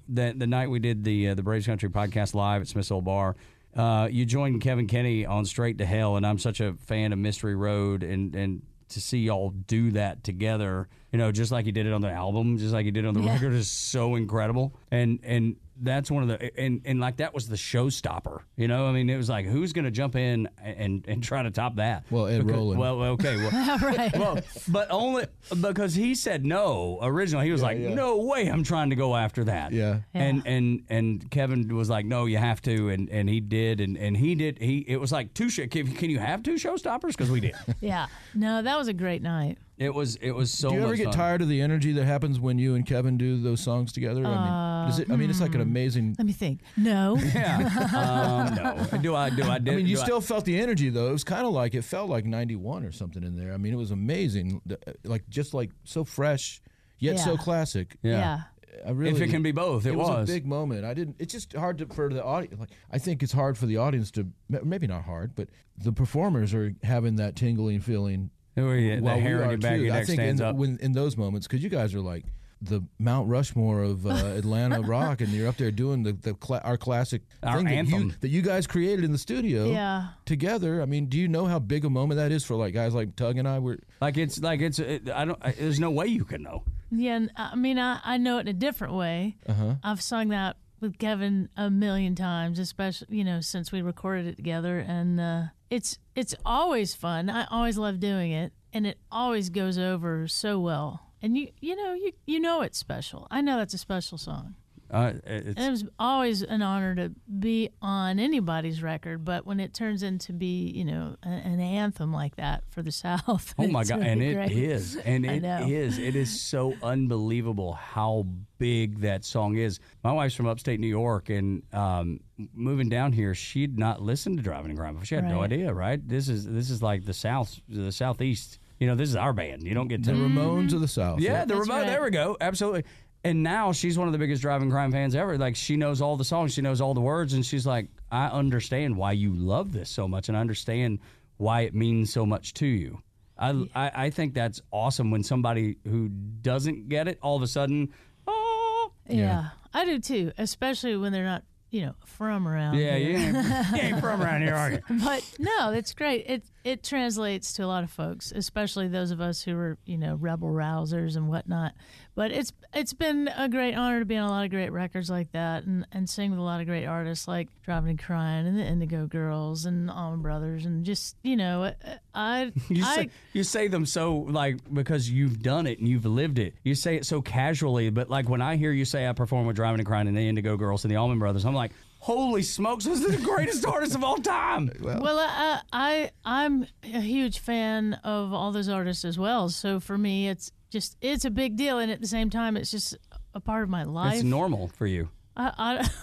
the 0.10 0.34
the 0.36 0.48
night 0.48 0.70
we 0.70 0.80
did 0.80 1.04
the 1.06 1.30
uh, 1.30 1.34
the 1.36 1.44
Braves 1.44 1.66
Country 1.66 1.90
podcast 1.90 2.34
live 2.34 2.62
at 2.62 2.68
Smith's 2.68 2.92
Old 2.92 3.06
Bar, 3.06 3.36
uh, 3.76 4.10
you 4.12 4.26
joined 4.26 4.62
Kevn 4.62 4.88
Kinney 4.90 5.26
on 5.26 5.46
Straight 5.46 5.78
to 5.78 5.86
Hell, 5.86 6.18
and 6.18 6.26
I'm 6.28 6.40
such 6.40 6.60
a 6.60 6.74
fan 6.74 7.14
of 7.14 7.20
Mystery 7.20 7.56
Road, 7.56 8.04
and 8.04 8.36
and 8.36 8.62
to 8.90 9.02
see 9.02 9.20
y'all 9.20 9.50
do 9.68 9.92
that 9.92 10.24
together, 10.24 10.88
you 11.12 11.20
know, 11.20 11.30
just 11.32 11.52
like 11.52 11.66
you 11.66 11.74
did 11.74 11.86
it 11.86 11.92
on 11.92 12.00
the 12.02 12.10
album, 12.10 12.58
just 12.58 12.74
like 12.74 12.86
you 12.86 12.92
did 12.92 13.06
on 13.06 13.14
the 13.14 13.20
Yeah. 13.22 13.34
record, 13.34 13.52
is 13.54 13.70
so 13.70 14.16
incredible, 14.16 14.74
and 14.92 15.20
and. 15.24 15.56
That's 15.80 16.10
one 16.10 16.24
of 16.24 16.30
the 16.30 16.60
and, 16.60 16.82
and 16.86 17.00
like 17.00 17.18
that 17.18 17.36
was 17.36 17.48
the 17.48 17.56
showstopper, 17.56 18.40
you 18.56 18.68
know. 18.68 18.88
I 18.88 18.92
mean, 18.94 19.12
it 19.12 19.16
was 19.16 19.30
like 19.30 19.46
who's 19.46 19.74
going 19.74 19.86
to 19.86 19.92
jump 19.92 20.16
in 20.16 20.50
and 20.60 21.06
and 21.08 21.24
try 21.24 21.44
to 21.44 21.52
top 21.52 21.76
that? 21.76 22.04
Well, 22.10 22.26
Ed 22.26 22.40
Because- 22.40 22.52
Roland. 22.52 22.80
Well, 22.80 23.02
okay, 23.04 23.38
well, 23.38 23.78
right. 23.84 24.18
well, 24.18 24.40
but 24.70 24.88
only 24.90 25.26
because 25.62 25.94
he 25.94 26.16
said 26.16 26.44
no 26.48 26.98
originally. 27.04 27.46
He 27.46 27.52
was 27.52 27.62
like, 27.62 27.78
yeah. 27.78 27.94
"No 27.94 28.18
way, 28.26 28.48
I'm 28.48 28.64
trying 28.64 28.90
to 28.90 28.96
go 28.96 29.16
after 29.16 29.44
that." 29.44 29.72
Yeah. 29.72 30.00
And 30.16 30.42
and 30.48 30.84
and 30.90 31.30
Kevn 31.30 31.72
was 31.72 31.92
like, 31.92 32.08
"No, 32.08 32.26
you 32.26 32.38
have 32.40 32.60
to," 32.64 32.90
and 32.90 33.08
and 33.12 33.30
he 33.30 33.40
did, 33.40 33.80
and 33.80 34.00
and 34.00 34.18
he 34.18 34.34
did. 34.34 34.58
He 34.58 34.80
it 34.88 35.00
was 35.00 35.12
like 35.12 35.36
two. 35.36 35.48
Sh- 35.48 35.68
can, 35.70 35.92
can 35.92 36.10
you 36.10 36.18
have 36.18 36.42
two 36.42 36.56
showstoppers? 36.56 37.10
Because 37.10 37.30
we 37.30 37.40
did. 37.40 37.54
yeah. 37.82 38.08
No, 38.34 38.64
that 38.64 38.80
was 38.80 38.88
a 38.88 38.94
great 38.94 39.22
night. 39.22 39.60
It 39.78 39.94
was 39.94 40.16
it 40.16 40.32
was 40.32 40.52
so. 40.52 40.70
Do 40.70 40.76
you 40.76 40.82
ever 40.82 40.90
much 40.90 40.98
get 40.98 41.04
fun. 41.06 41.14
tired 41.14 41.42
of 41.44 41.50
the 41.50 41.62
energy 41.62 41.92
that 41.92 42.06
happens 42.06 42.40
when 42.40 42.58
you 42.58 42.74
and 42.74 42.84
Kevn 42.84 43.20
do 43.20 43.40
those 43.40 43.62
songs 43.62 43.94
together? 43.94 44.22
I 44.26 44.30
mean, 44.30 44.38
uh, 44.38 44.77
does 44.86 45.00
it, 45.00 45.12
I 45.12 45.16
mean, 45.16 45.30
it's 45.30 45.42
like 45.42 45.56
an 45.56 45.62
amazing. 45.62 46.16
Let 46.18 46.28
me 46.28 46.34
think. 46.34 46.62
No. 46.76 47.18
Yeah. 47.38 47.68
um, 48.88 48.92
no. 48.92 48.98
Do 49.00 49.16
I? 49.16 49.30
Do 49.30 49.44
I? 49.44 49.60
Did, 49.60 49.74
I 49.74 49.78
mean, 49.78 49.88
you 49.88 49.98
still 49.98 50.22
felt 50.22 50.46
the 50.46 50.60
energy 50.60 50.90
though. 50.90 51.10
It 51.10 51.12
was 51.12 51.24
kind 51.24 51.46
of 51.46 51.54
like 51.54 51.76
it 51.76 51.84
felt 51.84 52.10
like 52.10 52.26
'91 52.26 52.84
or 52.84 52.92
something 52.92 53.24
in 53.24 53.36
there. 53.36 53.54
I 53.54 53.58
mean, 53.58 53.74
it 53.74 53.78
was 53.78 53.92
amazing, 53.92 54.62
like 55.04 55.30
just 55.30 55.54
like 55.54 55.72
so 55.84 56.04
fresh, 56.04 56.62
yet 57.00 57.20
so 57.20 57.38
classic. 57.38 57.98
Yeah. 58.02 58.20
yeah. 58.20 58.42
I 58.86 58.92
really, 58.92 59.12
if 59.12 59.22
it 59.22 59.30
can 59.30 59.44
be 59.44 59.52
both, 59.52 59.86
it, 59.86 59.90
it 59.90 59.96
was. 59.96 60.10
was. 60.10 60.30
a 60.30 60.34
big 60.34 60.46
moment. 60.46 60.86
I 60.86 60.94
didn't. 60.94 61.16
It's 61.20 61.34
just 61.34 61.54
hard 61.54 61.78
to, 61.80 61.88
for 61.88 62.14
the 62.14 62.24
audience. 62.24 62.60
Like, 62.60 62.70
I 62.92 62.98
think 62.98 63.24
it's 63.24 63.32
hard 63.32 63.58
for 63.58 63.66
the 63.66 63.78
audience 63.78 64.12
to 64.12 64.28
maybe 64.50 64.88
not 64.88 65.04
hard, 65.04 65.36
but 65.36 65.50
the 65.78 65.92
performers 65.92 66.54
are 66.54 66.74
having 66.84 67.16
that 67.16 67.36
tingling 67.36 67.80
feeling. 67.82 68.30
Oh, 68.56 68.72
yeah, 68.72 69.00
the 69.00 69.18
hair 69.18 69.44
on 69.44 69.48
are 69.48 69.52
your 69.52 69.58
back, 69.60 69.78
too. 69.78 69.84
your 69.84 69.94
I 69.94 70.04
think 70.04 70.20
stands 70.20 70.42
in, 70.42 70.48
up. 70.48 70.56
When, 70.56 70.78
in 70.82 70.92
those 70.92 71.16
moments, 71.16 71.48
because 71.48 71.64
you 71.64 71.70
guys 71.70 71.94
are 71.94 72.02
like 72.02 72.26
the 72.62 72.84
Mount 73.00 73.30
Rushmore 73.30 73.84
of 73.84 74.06
uh, 74.06 74.10
Atlanta 74.38 74.82
rock, 74.82 75.22
and 75.22 75.30
you're 75.30 75.48
up 75.48 75.58
there 75.58 75.72
doing 75.72 76.04
the, 76.04 76.14
the 76.14 76.34
cla- 76.34 76.62
our 76.64 76.78
classic 76.78 77.22
Our 77.44 77.58
thing 77.58 77.66
that 77.66 77.72
you, 77.74 77.78
anthem. 77.78 78.16
that 78.22 78.30
you 78.30 78.42
guys 78.42 78.66
created 78.68 79.06
in 79.06 79.12
the 79.12 79.18
studio 79.18 79.66
Yeah. 79.72 80.08
together. 80.26 80.82
I 80.82 80.86
mean, 80.86 81.06
do 81.08 81.18
you 81.18 81.28
know 81.28 81.46
how 81.46 81.60
big 81.60 81.86
a 81.86 81.90
moment 81.90 82.18
that 82.18 82.32
is 82.32 82.44
for 82.44 82.56
like 82.56 82.74
guys 82.74 82.94
like 82.96 83.16
Tug 83.16 83.38
and 83.38 83.48
I? 83.48 83.60
Were 83.60 83.78
like 84.02 84.18
it's 84.18 84.40
like 84.40 84.62
it's. 84.62 84.80
It, 84.80 85.10
I 85.10 85.26
don't. 85.26 85.40
I, 85.42 85.52
there's 85.52 85.80
no 85.80 85.92
way 85.92 86.08
you 86.08 86.26
can 86.26 86.42
know. 86.44 86.64
Yeah, 86.92 87.20
I 87.36 87.56
mean, 87.56 87.78
I, 87.80 88.00
I 88.04 88.18
know 88.18 88.38
it 88.38 88.42
in 88.42 88.48
a 88.48 88.54
different 88.54 88.94
way. 88.94 89.36
Uh-huh. 89.48 89.76
I've 89.84 90.02
sung 90.02 90.30
that 90.30 90.56
with 90.80 90.98
Kevn 91.00 91.50
a 91.58 91.70
million 91.70 92.16
times, 92.16 92.60
especially 92.60 93.18
you 93.18 93.24
know 93.24 93.42
since 93.42 93.72
we 93.72 93.82
recorded 93.82 94.26
it 94.28 94.36
together, 94.38 94.80
and 94.80 95.20
uh, 95.20 95.42
it's 95.70 96.00
it's 96.16 96.34
always 96.46 96.96
fun. 96.96 97.30
I 97.30 97.46
always 97.52 97.78
love 97.78 98.00
doing 98.00 98.32
it, 98.32 98.54
and 98.74 98.88
it 98.88 98.98
always 99.12 99.50
goes 99.50 99.78
over 99.78 100.28
so 100.28 100.60
well. 100.60 101.04
And 101.22 101.38
you 101.38 101.50
you 101.60 101.76
know 101.76 101.94
you 101.94 102.12
you 102.26 102.40
know 102.40 102.62
it's 102.62 102.78
special. 102.78 103.28
I 103.32 103.42
know 103.42 103.58
that's 103.58 103.74
a 103.74 103.78
special 103.80 104.18
song. 104.18 104.56
Uh, 104.90 105.12
it's, 105.26 105.58
And 105.58 105.68
it 105.68 105.70
was 105.70 105.84
always 106.00 106.42
an 106.44 106.62
honor 106.62 106.96
to 106.96 107.12
be 107.40 107.72
on 107.82 108.20
anybody's 108.20 108.82
record, 108.82 109.26
but 109.26 109.46
when 109.46 109.60
it 109.60 109.74
turns 109.74 110.02
into 110.02 110.32
be, 110.32 110.72
you 110.74 110.86
know, 110.86 111.18
a- 111.24 111.28
an 111.28 111.60
anthem 111.60 112.14
like 112.14 112.38
that 112.38 112.64
for 112.70 112.82
the 112.82 112.92
South. 113.04 113.54
Oh 113.60 113.68
my 113.68 113.84
god, 113.84 113.98
really 114.00 114.10
and 114.12 114.24
it 114.24 114.34
great. 114.36 114.52
is, 114.54 114.96
and 114.96 115.26
it 115.26 115.44
is, 115.44 115.98
it 115.98 116.16
is 116.16 116.40
so 116.40 116.74
unbelievable 116.84 117.74
how 117.74 118.26
big 118.60 119.02
that 119.02 119.26
song 119.26 119.58
is. 119.58 119.82
My 120.06 120.14
wife's 120.14 120.36
from 120.36 120.48
upstate 120.48 120.80
New 120.80 120.88
York, 120.88 121.30
and 121.30 121.64
um, 121.74 122.22
moving 122.54 122.88
down 122.88 123.12
here, 123.12 123.36
she'd 123.36 123.78
not 123.78 124.02
listened 124.02 124.38
to 124.38 124.44
Driving 124.44 124.72
and 124.72 124.80
Crying. 124.80 125.02
She 125.04 125.16
had 125.16 125.26
no 125.28 125.42
idea, 125.42 125.74
right? 125.74 126.00
This 126.08 126.30
is 126.30 126.46
this 126.46 126.70
is 126.70 126.82
like 126.82 127.04
the 127.04 127.14
South, 127.14 127.60
the 127.68 127.92
Southeast. 127.92 128.60
You 128.80 128.88
know, 128.88 128.96
this 128.96 129.10
is 129.10 129.16
our 129.16 129.34
band. 129.34 129.64
You 129.64 129.74
don't 129.74 129.88
get 129.88 130.04
to. 130.04 130.12
the 130.12 130.18
mm-hmm. 130.18 130.38
Ramones 130.38 130.74
of 130.74 130.82
the 130.82 130.88
South? 130.88 131.20
yeah, 131.20 131.46
the 131.46 131.56
That's 131.56 131.68
remote. 131.68 131.82
right. 131.82 131.88
There 131.88 132.04
we 132.04 132.10
go. 132.12 132.38
Absolutely. 132.40 132.84
And 133.24 133.44
now 133.44 133.72
she's 133.72 133.98
one 133.98 134.08
of 134.08 134.12
the 134.14 134.20
biggest 134.20 134.42
driving 134.42 134.70
crime 134.70 134.92
fans 134.92 135.16
ever. 135.16 135.38
Like 135.38 135.56
she 135.56 135.76
knows 135.76 136.02
all 136.02 136.16
the 136.18 136.24
songs, 136.24 136.54
she 136.54 136.62
knows 136.62 136.80
all 136.80 136.94
the 136.94 137.02
words, 137.02 137.34
and 137.34 137.46
she's 137.46 137.66
like, 137.66 137.88
I 138.12 138.28
understand 138.28 138.96
why 138.96 139.14
you 139.14 139.34
love 139.34 139.72
this 139.74 139.90
so 139.90 140.08
much, 140.08 140.30
and 140.30 140.38
I 140.38 140.42
understand 140.42 141.00
why 141.38 141.62
it 141.62 141.74
means 141.76 142.14
so 142.14 142.26
much 142.26 142.54
to 142.56 142.66
you. 142.68 143.02
I, 143.38 143.50
I, 143.76 143.92
I 144.06 144.10
think 144.10 144.34
that's 144.34 144.62
awesome 144.72 145.12
when 145.12 145.24
somebody 145.24 145.78
who 145.84 146.10
doesn't 146.10 146.90
get 146.90 147.08
it 147.08 147.20
all 147.22 147.36
of 147.36 147.42
a 147.44 147.48
sudden, 147.48 147.94
oh, 148.28 148.92
Yeah. 149.08 149.50
I 149.74 149.86
do 149.86 150.00
too, 150.00 150.32
especially 150.38 150.98
when 150.98 151.12
they're 151.12 151.24
not, 151.26 151.44
you 151.70 151.82
know, 151.82 151.96
from 152.06 152.48
around. 152.48 152.76
yeah, 152.76 152.96
here. 152.98 153.10
you 153.12 153.18
ain't, 153.18 153.36
you 153.76 153.82
ain't 153.82 154.00
from 154.00 154.22
around 154.22 154.42
here, 154.42 154.56
are 154.56 154.72
you? 154.72 154.80
But 155.04 155.24
no, 155.38 155.72
it's 155.72 155.94
great. 155.94 156.26
It 156.28 156.44
it 156.68 156.84
translates 156.84 157.54
to 157.54 157.64
a 157.64 157.66
lot 157.66 157.86
of 157.86 157.90
folks, 157.90 158.34
especially 158.34 158.90
those 158.90 159.12
of 159.12 159.22
us 159.22 159.42
who 159.42 159.58
are, 159.58 159.78
you 159.86 159.98
know, 159.98 160.16
rebel 160.16 160.50
rousers 160.50 161.16
and 161.16 161.30
whatnot. 161.30 161.74
But 162.14 162.32
it's 162.32 162.52
it's 162.74 162.92
been 162.92 163.30
a 163.38 163.48
great 163.48 163.74
honor 163.74 164.00
to 164.00 164.06
be 164.06 164.18
on 164.18 164.28
a 164.28 164.32
lot 164.32 164.44
of 164.44 164.50
great 164.50 164.72
records 164.72 165.10
like 165.10 165.32
that 165.32 165.64
and, 165.64 165.88
and 165.94 166.10
sing 166.10 166.30
with 166.32 166.40
a 166.40 166.44
lot 166.44 166.60
of 166.60 166.68
great 166.68 166.86
artists 166.86 167.26
like 167.26 167.48
Driving 167.64 167.92
and 167.92 168.00
Crying 168.00 168.48
and 168.48 168.58
the 168.58 168.66
Indigo 168.66 169.08
Girls 169.08 169.66
and 169.66 169.90
Allman 169.90 170.22
Brothers 170.22 170.66
and 170.66 170.84
just 170.84 171.16
you 171.24 171.38
know 171.38 171.72
I 172.14 172.52
You 172.68 172.84
I 172.84 172.96
say, 172.96 173.10
you 173.32 173.44
say 173.44 173.68
them 173.70 173.86
so 173.86 174.18
like 174.18 174.58
because 174.74 175.10
you've 175.10 175.42
done 175.42 175.68
it 175.68 175.80
and 175.80 175.88
you've 175.88 176.06
lived 176.06 176.38
it. 176.38 176.56
You 176.64 176.76
say 176.76 176.98
it 176.98 177.06
so 177.06 177.22
casually, 177.22 177.92
but 177.92 178.10
like 178.10 178.28
when 178.28 178.42
I 178.42 178.58
hear 178.58 178.74
you 178.74 178.84
say 178.84 179.08
I 179.08 179.14
perform 179.14 179.46
with 179.46 179.56
Driving 179.56 179.80
and 179.80 179.88
Crying 179.88 180.10
and 180.10 180.18
the 180.18 180.28
Indigo 180.28 180.58
Girls 180.58 180.84
and 180.84 180.92
the 180.92 180.98
Allman 180.98 181.20
Brothers, 181.20 181.46
I'm 181.46 181.56
like, 181.56 181.72
holy 182.00 182.44
smokes, 182.44 182.86
those 182.86 183.04
are 183.06 183.12
the 183.12 183.18
greatest 183.24 183.66
artist 183.68 183.96
of 183.96 184.04
all 184.04 184.18
time. 184.18 184.72
Well, 184.82 185.20
I, 185.20 185.62
I 185.74 186.12
I'm 186.26 186.68
a 186.84 187.02
huge 187.02 187.40
fan 187.40 187.94
of 188.04 188.34
all 188.34 188.52
those 188.52 188.70
artists 188.70 189.06
as 189.06 189.18
well. 189.18 189.50
So 189.50 189.80
for 189.80 189.98
me, 189.98 190.28
it's 190.30 190.52
just 190.70 190.98
it's 191.02 191.26
a 191.26 191.30
big 191.32 191.56
deal, 191.56 191.80
and 191.80 191.92
at 191.92 192.02
the 192.02 192.08
same 192.08 192.30
time, 192.30 192.58
it's 192.58 192.72
just 192.72 192.96
a 193.34 193.40
part 193.40 193.64
of 193.64 193.70
my 193.70 193.84
life. 193.84 194.16
It's 194.16 194.24
normal 194.24 194.68
for 194.70 194.88
you. 194.88 195.10
I, 195.36 195.52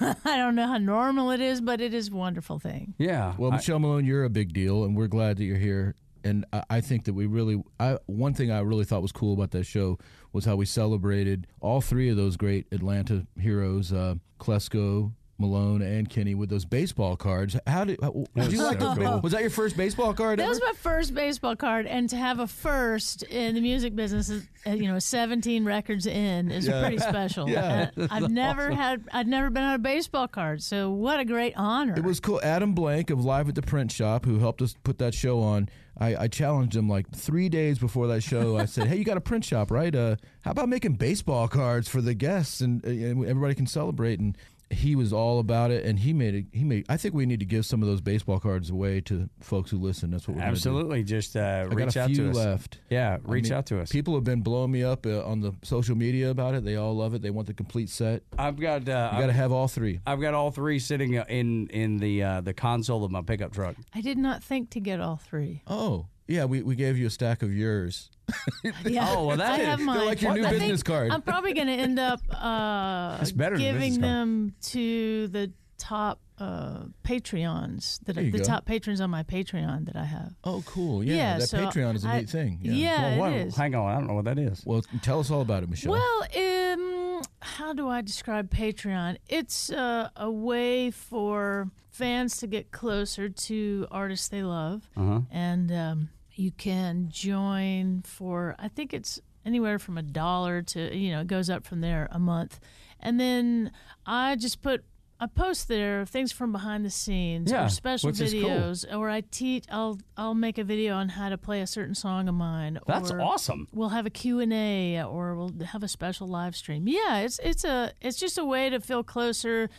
I, 0.01 0.17
I 0.25 0.37
don't 0.37 0.55
know 0.55 0.67
how 0.69 0.79
normal 0.79 1.31
it 1.33 1.41
is, 1.41 1.61
but 1.61 1.81
it 1.81 1.93
is 1.93 2.09
a 2.09 2.15
wonderful 2.15 2.59
thing. 2.61 2.95
Yeah. 2.99 3.35
Well, 3.37 3.53
I- 3.53 3.57
Michelle 3.57 3.81
Malone, 3.81 4.05
you're 4.05 4.25
a 4.25 4.31
big 4.31 4.53
deal, 4.53 4.85
and 4.85 4.97
we're 4.97 5.09
glad 5.09 5.39
that 5.39 5.45
you're 5.45 5.59
here. 5.59 5.97
And 6.23 6.47
I, 6.53 6.63
I 6.71 6.81
think 6.81 7.05
that 7.05 7.13
we 7.15 7.27
really, 7.27 7.63
I 7.79 7.99
one 8.07 8.33
thing 8.33 8.51
I 8.51 8.61
really 8.61 8.85
thought 8.85 9.03
was 9.03 9.13
cool 9.13 9.35
about 9.35 9.51
that 9.51 9.65
show 9.65 9.99
was 10.33 10.45
how 10.47 10.57
we 10.57 10.65
celebrated 10.67 11.47
all 11.61 11.81
three 11.81 12.09
of 12.09 12.17
those 12.17 12.37
great 12.37 12.67
Atlanta 12.73 13.27
heroes, 13.39 13.93
uh, 13.93 14.15
Klesko, 14.41 15.13
Malone, 15.39 15.83
and 15.83 16.09
Kinney, 16.09 16.35
with 16.35 16.49
those 16.49 16.65
baseball 16.65 17.17
cards. 17.17 17.57
How 17.67 17.85
did, 17.85 18.01
how, 18.01 18.11
did 18.37 18.53
you 18.53 18.59
was 18.59 18.69
like 18.69 18.81
so 18.81 18.95
cool. 18.95 19.21
Was 19.21 19.33
that 19.33 19.41
your 19.41 19.51
first 19.51 19.77
baseball 19.77 20.15
card 20.15 20.39
That 20.39 20.45
ever? 20.45 20.51
was 20.51 20.61
my 20.61 20.73
first 20.77 21.15
baseball 21.15 21.57
card, 21.57 21.87
and 21.87 22.09
to 22.11 22.17
have 22.17 22.39
a 22.39 22.47
first 22.47 23.23
in 23.25 23.55
the 23.55 23.61
music 23.61 23.97
business, 23.97 24.31
uh, 24.67 24.71
you 24.71 24.87
know, 24.87 24.99
17 24.99 25.65
records 25.65 26.07
in 26.07 26.51
is 26.51 26.69
pretty 26.69 26.99
special. 26.99 27.49
Yeah, 27.49 27.91
And 27.97 28.09
I've 28.11 28.31
never 28.31 28.71
had, 28.71 29.05
I'd 29.13 29.27
never 29.27 29.51
been 29.51 29.65
on 29.65 29.75
a 29.75 29.79
baseball 29.79 30.29
card, 30.29 30.63
so 30.63 30.91
what 30.91 31.19
a 31.21 31.25
great 31.25 31.55
honor. 31.57 31.95
It 31.97 32.05
was 32.05 32.21
cool. 32.21 32.41
Adam 32.43 32.73
Blank 32.73 33.11
of 33.11 33.25
Live 33.25 33.49
at 33.49 33.55
the 33.55 33.63
Print 33.63 33.91
Shop, 33.91 34.25
who 34.25 34.39
helped 34.39 34.63
us 34.63 34.75
put 34.85 34.99
that 34.99 35.15
show 35.15 35.41
on. 35.41 35.69
I, 35.97 36.17
I 36.25 36.29
challenged 36.29 36.75
him 36.75 36.89
like 36.89 37.09
three 37.13 37.49
days 37.49 37.79
before 37.79 38.09
that 38.09 38.21
show. 38.23 38.57
I 38.59 38.65
said, 38.65 38.89
"Hey, 38.89 38.97
you 38.97 39.05
got 39.05 39.17
a 39.17 39.21
print 39.21 39.45
shop, 39.45 39.71
right? 39.71 39.95
Uh, 39.95 40.17
how 40.41 40.51
about 40.51 40.69
making 40.69 40.95
baseball 40.95 41.47
cards 41.47 41.89
for 41.89 42.01
the 42.01 42.15
guests 42.15 42.61
and, 42.61 42.85
uh, 42.85 42.89
and 42.89 43.25
everybody 43.25 43.55
can 43.55 43.69
celebrate?" 43.69 44.19
And 44.19 44.37
he 44.75 44.97
was 44.97 45.13
all 45.13 45.39
about 45.39 45.71
it. 45.71 45.85
And 45.85 45.99
he 45.99 46.13
made 46.13 46.35
it. 46.35 46.47
He 46.53 46.65
made. 46.65 46.87
I 46.89 46.97
think 46.97 47.15
we 47.15 47.27
need 47.27 47.41
to 47.41 47.47
give 47.47 47.65
some 47.67 47.83
of 47.83 47.89
those 47.89 48.01
baseball 48.01 48.39
cards 48.41 48.71
away 48.71 49.01
to 49.03 49.29
folks 49.41 49.71
who 49.71 49.79
listen. 49.79 50.11
That's 50.11 50.27
what 50.29 50.35
we're 50.37 50.41
gonna 50.41 50.51
do. 50.53 50.57
Absolutely. 50.57 51.05
Just 51.05 51.37
uh, 51.37 51.41
I 51.41 51.61
reach 51.63 51.95
got 51.95 51.97
a 51.97 52.01
out 52.03 52.07
few 52.09 52.17
to 52.17 52.31
us. 52.31 52.37
left. 52.37 52.79
Yeah, 52.91 53.19
I 53.27 53.31
reach 53.31 53.45
mean, 53.45 53.53
out 53.55 53.67
to 53.67 53.81
us. 53.81 53.91
People 53.91 54.15
have 54.15 54.25
been 54.25 54.43
blowing 54.43 54.71
me 54.71 54.83
up 54.85 55.07
uh, 55.07 55.25
on 55.25 55.41
the 55.41 55.53
social 55.63 55.97
media 55.97 56.31
about 56.31 56.55
it. 56.55 56.65
They 56.65 56.77
all 56.77 56.95
love 56.95 57.15
it. 57.15 57.23
They 57.23 57.31
want 57.31 57.47
the 57.47 57.55
complete 57.55 57.89
set. 57.89 58.23
I've 58.39 58.59
got 58.59 58.89
uh, 58.89 59.11
You 59.15 59.21
got 59.21 59.27
to 59.27 59.33
have 59.33 59.53
all 59.53 59.69
three. 59.69 60.01
I've 60.07 60.21
got 60.21 60.35
all 60.35 60.51
three 60.51 60.79
sitting 60.79 61.17
uh, 61.19 61.25
in 61.29 61.69
in 61.69 61.99
the 61.99 62.23
uh, 62.23 62.41
the 62.41 62.55
console 62.55 63.05
of 63.05 63.11
my 63.11 63.23
pickup 63.23 63.53
truck. 63.53 63.77
I 63.95 64.01
did 64.01 64.19
not 64.19 64.43
think 64.43 64.71
to 64.71 64.81
get 64.81 65.01
all 65.01 65.17
three. 65.17 65.63
Oh, 65.67 66.07
yeah. 66.27 66.45
We, 66.45 66.63
we 66.63 66.75
gave 66.75 66.99
you 66.99 67.07
a 67.07 67.11
stack 67.11 67.43
of 67.43 67.53
yours. 67.55 68.11
Yeah. 68.85 69.07
Oh, 69.11 69.27
well, 69.27 69.37
that 69.37 69.53
I 69.53 69.61
is- 69.61 69.67
have 69.67 69.79
they're 69.79 69.87
mine. 69.87 70.07
like 70.07 70.23
your 70.23 70.35
new 70.35 70.45
I 70.45 70.51
think 70.51 70.63
business 70.63 70.83
card. 70.83 71.11
I'm 71.11 71.23
probably 71.23 71.53
going 71.53 71.67
to 71.67 71.73
end 71.75 71.99
up 71.99 72.21
uh, 72.31 73.19
It's 73.21 73.33
better 73.33 73.57
than 73.57 73.67
a 73.67 73.73
giving 73.73 73.93
card. 73.93 74.03
them 74.03 74.55
to 74.63 75.29
the 75.29 75.53
top 75.79 76.21
uh, 76.39 76.85
Patreons, 77.05 78.01
that 78.05 78.15
There 78.15 78.25
you 78.25 78.33
the 78.33 78.39
go. 78.39 78.45
top 78.45 78.65
patrons 78.65 79.01
on 79.01 79.11
my 79.11 79.23
Patreon 79.23 79.87
that 79.87 79.97
I 79.97 80.05
have. 80.05 80.33
Oh, 80.45 80.63
cool. 80.67 81.05
Yeah, 81.05 81.15
Yeah, 81.17 81.39
that 81.39 81.47
so 81.49 81.59
Patreon 81.59 81.95
is 81.97 82.05
a 82.05 82.09
I- 82.09 82.19
neat 82.21 82.31
thing. 82.31 82.59
Yeah, 82.63 83.19
well, 83.19 83.29
it 83.29 83.31
what- 83.33 83.33
is. 83.49 83.57
hang 83.57 83.75
on, 83.75 83.91
I 83.91 83.95
don't 83.99 84.07
know 84.07 84.15
what 84.15 84.25
that 84.25 84.39
is. 84.39 84.63
Well, 84.65 84.83
tell 85.03 85.21
us 85.21 85.31
all 85.31 85.43
about 85.43 85.63
it, 85.63 85.69
Michelle. 85.71 85.93
Well, 85.93 86.23
um, 86.37 87.23
how 87.41 87.73
do 87.73 87.89
I 87.89 88.01
describe 88.01 88.51
Patreon? 88.51 89.19
It's 89.29 89.71
uh, 89.71 90.09
a 90.17 90.31
way 90.31 90.91
for 90.91 91.71
fans 91.91 92.39
to 92.39 92.47
get 92.49 92.73
closer 92.73 93.29
to 93.29 93.87
artists 93.91 94.29
they 94.29 94.43
love, 94.43 94.89
Uh-huh. 94.97 95.21
and 95.31 95.71
um, 95.71 96.09
you 96.35 96.51
can 96.53 97.09
join 97.11 98.03
for 98.05 98.55
I 98.59 98.69
think 98.69 98.93
it's 98.93 99.21
anywhere 99.45 99.79
from 99.79 99.99
a 99.99 100.03
dollar 100.03 100.63
to 100.63 100.97
you 100.97 101.13
know 101.13 101.21
it 101.21 101.27
goes 101.27 101.49
up 101.51 101.65
from 101.67 101.81
there 101.81 102.09
a 102.11 102.19
month, 102.19 102.61
and 103.01 103.19
then 103.21 103.71
I 104.07 104.37
just 104.37 104.63
put. 104.63 104.85
I 105.21 105.27
post 105.27 105.69
there 105.69 106.05
things 106.05 106.33
from 106.33 106.51
behind 106.51 106.85
the 106.85 106.91
scenes 106.91 107.51
Yeah, 107.53 107.67
or 107.67 107.69
special 107.69 108.11
is 108.11 108.19
cool. 108.19 108.27
videos, 108.31 108.85
or 108.95 109.09
I 109.09 109.21
teach. 109.23 109.65
I'll 109.71 109.99
I'll 110.17 110.35
make 110.35 110.59
a 110.59 110.65
video 110.65 110.97
on 110.97 111.09
how 111.11 111.29
to 111.29 111.39
play 111.39 111.61
a 111.61 111.69
certain 111.69 111.95
song 111.95 112.29
of 112.29 112.35
mine. 112.35 112.81
That's 112.87 113.13
awesome. 113.13 113.69
we'll 113.73 113.91
have 113.91 114.07
a 114.07 114.11
Q&A 114.11 115.01
or 115.05 115.37
we'll 115.37 115.53
have 115.67 115.85
a 115.85 115.89
special 115.89 116.27
live 116.27 116.57
stream. 116.57 116.89
Yeah, 116.89 117.21
it's 117.21 117.39
it's 117.45 117.65
a 117.65 117.93
it's 118.01 118.19
just 118.19 118.37
a 118.39 118.45
way 118.45 118.69
to 118.71 118.81
feel 118.81 119.05
closer 119.05 119.71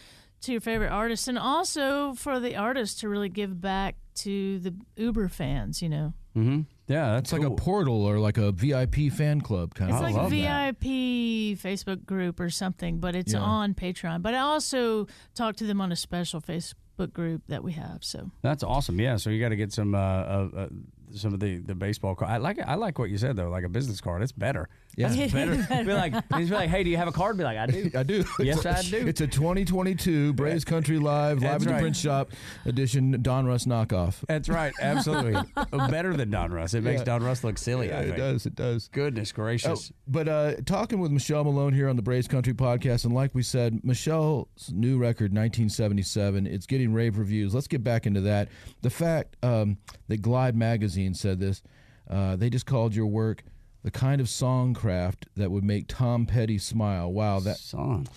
to 0.41 0.51
your 0.53 0.61
favorite 0.61 0.91
artist 0.91 1.27
and 1.27 1.37
also 1.37 2.13
for 2.13 2.39
the 2.39 2.55
artist 2.55 3.01
to 3.01 3.09
really 3.09 3.29
give 3.29 3.59
back 3.59 3.97
to 4.15 4.57
the 4.59 4.73
Uber 4.95 5.27
fans, 5.27 5.81
you 5.81 5.89
know. 5.89 6.13
Mm-hmm. 6.35 6.61
Yeah, 6.87 7.13
that's 7.13 7.31
it's 7.31 7.39
like 7.41 7.49
a 7.49 7.55
portal 7.55 8.03
or 8.05 8.19
like 8.19 8.37
a 8.37 8.51
VIP 8.51 9.11
fan 9.11 9.41
club 9.41 9.73
kind 9.73 9.89
It's 9.89 9.97
of. 9.99 10.03
I 10.03 10.07
like 10.07 10.15
a 10.15 10.17
love 10.17 10.29
that. 10.31 10.75
VIP 10.79 11.57
Facebook 11.57 12.05
group 12.05 12.39
or 12.39 12.49
something, 12.49 12.99
but 12.99 13.15
it's 13.15 13.33
Yeah. 13.33 13.39
on 13.39 13.73
Patreon. 13.73 14.21
But 14.21 14.33
I 14.35 14.39
also 14.39 15.07
talk 15.33 15.55
to 15.57 15.65
them 15.65 15.81
on 15.81 15.91
a 15.91 15.95
special 15.95 16.41
Facebook 16.41 17.11
group 17.13 17.41
that 17.47 17.63
we 17.63 17.71
have. 17.73 18.03
So 18.03 18.29
That's 18.41 18.63
awesome. 18.63 18.99
Yeah, 18.99 19.17
so 19.17 19.29
you 19.29 19.39
got 19.39 19.49
to 19.49 19.55
get 19.55 19.73
some 19.73 19.95
uh, 19.95 19.97
uh, 19.97 20.49
uh, 20.55 20.67
some 21.13 21.33
of 21.33 21.39
the, 21.39 21.57
the 21.57 21.73
baseball 21.75 22.13
card. 22.15 22.29
I 22.31 22.37
like 22.37 22.57
it. 22.57 22.65
I 22.67 22.75
like 22.75 22.99
what 22.99 23.09
you 23.09 23.17
said 23.17 23.35
though. 23.35 23.49
Like 23.49 23.63
a 23.63 23.69
business 23.69 24.01
card, 24.01 24.21
it's 24.21 24.31
better. 24.31 24.67
Yeah. 24.95 25.09
That's 25.09 25.33
better. 25.69 25.83
be 25.83 25.93
like, 25.93 26.13
he's 26.35 26.51
like, 26.51 26.69
hey, 26.69 26.83
do 26.83 26.89
you 26.89 26.97
have 26.97 27.07
a 27.07 27.11
card? 27.11 27.37
Be 27.37 27.43
like, 27.43 27.57
I 27.57 27.65
do. 27.65 27.91
I 27.95 28.03
do. 28.03 28.23
Yes, 28.39 28.65
I 28.65 28.81
do. 28.81 29.07
It's 29.07 29.21
a 29.21 29.27
2022 29.27 30.33
Braves 30.33 30.63
Country 30.65 30.99
Live, 30.99 31.41
Live 31.41 31.61
at 31.61 31.67
the. 31.67 31.79
Print 31.79 31.95
Shop 31.95 32.31
edition 32.65 33.21
Donruss 33.21 33.65
knockoff. 33.67 34.23
That's 34.27 34.49
right. 34.49 34.73
Absolutely. 34.79 35.35
better 35.89 36.15
than 36.15 36.31
Donruss. 36.31 36.73
It 36.73 36.81
makes 36.81 37.01
Yeah. 37.01 37.19
Donruss 37.19 37.43
look 37.43 37.57
silly. 37.57 37.91
I 37.91 38.01
it 38.01 38.15
does. 38.17 38.45
It 38.45 38.55
does. 38.55 38.87
Goodness 38.89 39.31
Oh, 39.35 39.35
gracious. 39.35 39.91
but 40.07 40.27
uh, 40.27 40.55
talking 40.65 40.99
with 40.99 41.11
Michelle 41.11 41.43
Malone 41.43 41.73
here 41.73 41.89
on 41.89 41.95
the 41.95 42.01
Braves 42.01 42.27
Country 42.27 42.53
podcast, 42.53 43.05
and 43.05 43.13
like 43.13 43.35
we 43.35 43.43
said, 43.43 43.83
Michelle's 43.83 44.71
new 44.71 44.97
record, 44.97 45.31
1977, 45.31 46.47
it's 46.47 46.65
getting 46.65 46.93
rave 46.93 47.17
reviews. 47.17 47.53
Let's 47.53 47.67
get 47.67 47.83
back 47.83 48.05
into 48.05 48.21
that. 48.21 48.49
The 48.81 48.89
fact 48.89 49.35
um, 49.43 49.77
that 50.07 50.21
Glide 50.21 50.55
magazine 50.55 51.13
said 51.13 51.39
this, 51.39 51.61
uh, 52.09 52.35
they 52.35 52.49
just 52.49 52.65
called 52.65 52.95
your 52.95 53.07
work 53.07 53.43
the 53.85 53.91
kind 53.91 54.19
of 54.19 54.25
songcraft 54.25 55.25
that 55.37 55.51
would 55.51 55.63
make 55.63 55.85
Tom 55.87 56.25
Petty 56.25 56.57
smile. 56.57 57.13
Wow, 57.13 57.39
that 57.41 57.57
Son. 57.57 58.07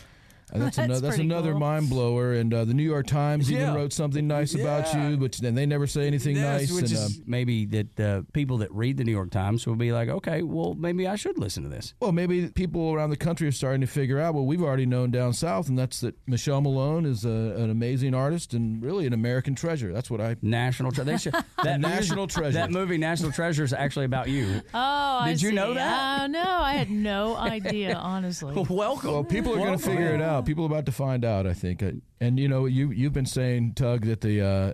Uh, 0.52 0.58
that's, 0.58 0.76
That's 0.76 0.78
another 0.78 1.00
that's 1.06 1.18
another 1.18 1.50
cool. 1.52 1.60
mind 1.60 1.90
blower. 1.90 2.32
And 2.34 2.52
uh, 2.52 2.64
the 2.64 2.74
New 2.74 2.82
York 2.82 3.06
Times 3.06 3.50
Yeah. 3.50 3.62
even 3.62 3.74
wrote 3.74 3.92
something 3.92 4.26
nice 4.26 4.54
about 4.54 4.92
you, 4.94 5.16
but 5.16 5.32
then 5.34 5.54
they 5.54 5.66
never 5.66 5.86
say 5.86 6.06
anything 6.06 6.36
Yes, 6.36 6.60
nice. 6.62 6.72
which 6.72 6.90
and, 6.90 6.92
is 6.92 7.18
um, 7.18 7.22
maybe 7.26 7.64
that 7.66 8.00
uh, 8.00 8.22
people 8.32 8.58
that 8.58 8.72
read 8.72 8.96
the 8.96 9.04
New 9.04 9.12
York 9.12 9.30
Times 9.30 9.66
will 9.66 9.76
be 9.76 9.92
like, 9.92 10.08
okay, 10.08 10.42
well, 10.42 10.74
maybe 10.74 11.06
I 11.06 11.16
should 11.16 11.38
listen 11.38 11.62
to 11.64 11.68
this. 11.68 11.94
Well, 12.00 12.12
maybe 12.12 12.48
people 12.48 12.92
around 12.92 13.10
the 13.10 13.16
country 13.16 13.48
are 13.48 13.52
starting 13.52 13.80
to 13.80 13.86
figure 13.86 14.18
out. 14.18 14.34
Well, 14.34 14.46
we've 14.46 14.62
already 14.62 14.86
known 14.86 15.10
down 15.10 15.32
south, 15.32 15.68
and 15.68 15.78
that's 15.78 16.00
that 16.00 16.14
Michelle 16.26 16.60
Malone 16.60 17.04
is 17.06 17.24
a, 17.24 17.28
an 17.28 17.70
amazing 17.70 18.14
artist 18.14 18.54
and 18.54 18.82
really 18.82 19.06
an 19.06 19.12
American 19.12 19.54
treasure. 19.54 19.92
That's 19.92 20.10
what 20.10 20.20
I. 20.20 20.36
National 20.42 20.92
Treasure. 20.92 21.18
Should, 21.18 21.34
that 21.64 21.80
National 21.80 22.26
Treasure. 22.26 22.52
That 22.52 22.70
movie, 22.70 22.98
National 22.98 23.32
Treasure, 23.32 23.64
is 23.64 23.72
actually 23.72 24.04
about 24.06 24.28
you. 24.28 24.60
Oh, 24.74 24.78
I 25.22 25.30
Did 25.32 25.42
you 25.42 25.52
know 25.52 25.74
that? 25.74 26.22
Oh, 26.22 26.26
no, 26.26 26.42
I 26.42 26.72
had 26.74 26.90
no 26.90 27.36
idea, 27.36 27.94
honestly. 27.94 28.54
Welcome. 28.68 29.12
Well, 29.12 29.24
people 29.24 29.52
are 29.54 29.56
going 29.56 29.78
to 29.78 29.84
figure 29.84 30.14
it 30.14 30.20
out. 30.22 30.37
People 30.42 30.64
are 30.64 30.68
about 30.68 30.86
to 30.86 30.92
find 30.92 31.24
out. 31.24 31.46
I 31.46 31.54
think. 31.54 31.82
Uh, 31.82 31.92
And 32.20 32.38
you 32.38 32.48
know, 32.48 32.66
you 32.66 32.90
you've 32.90 33.12
been 33.12 33.26
saying, 33.26 33.74
Tug, 33.74 34.04
that 34.06 34.20
the 34.22 34.40
uh, 34.42 34.72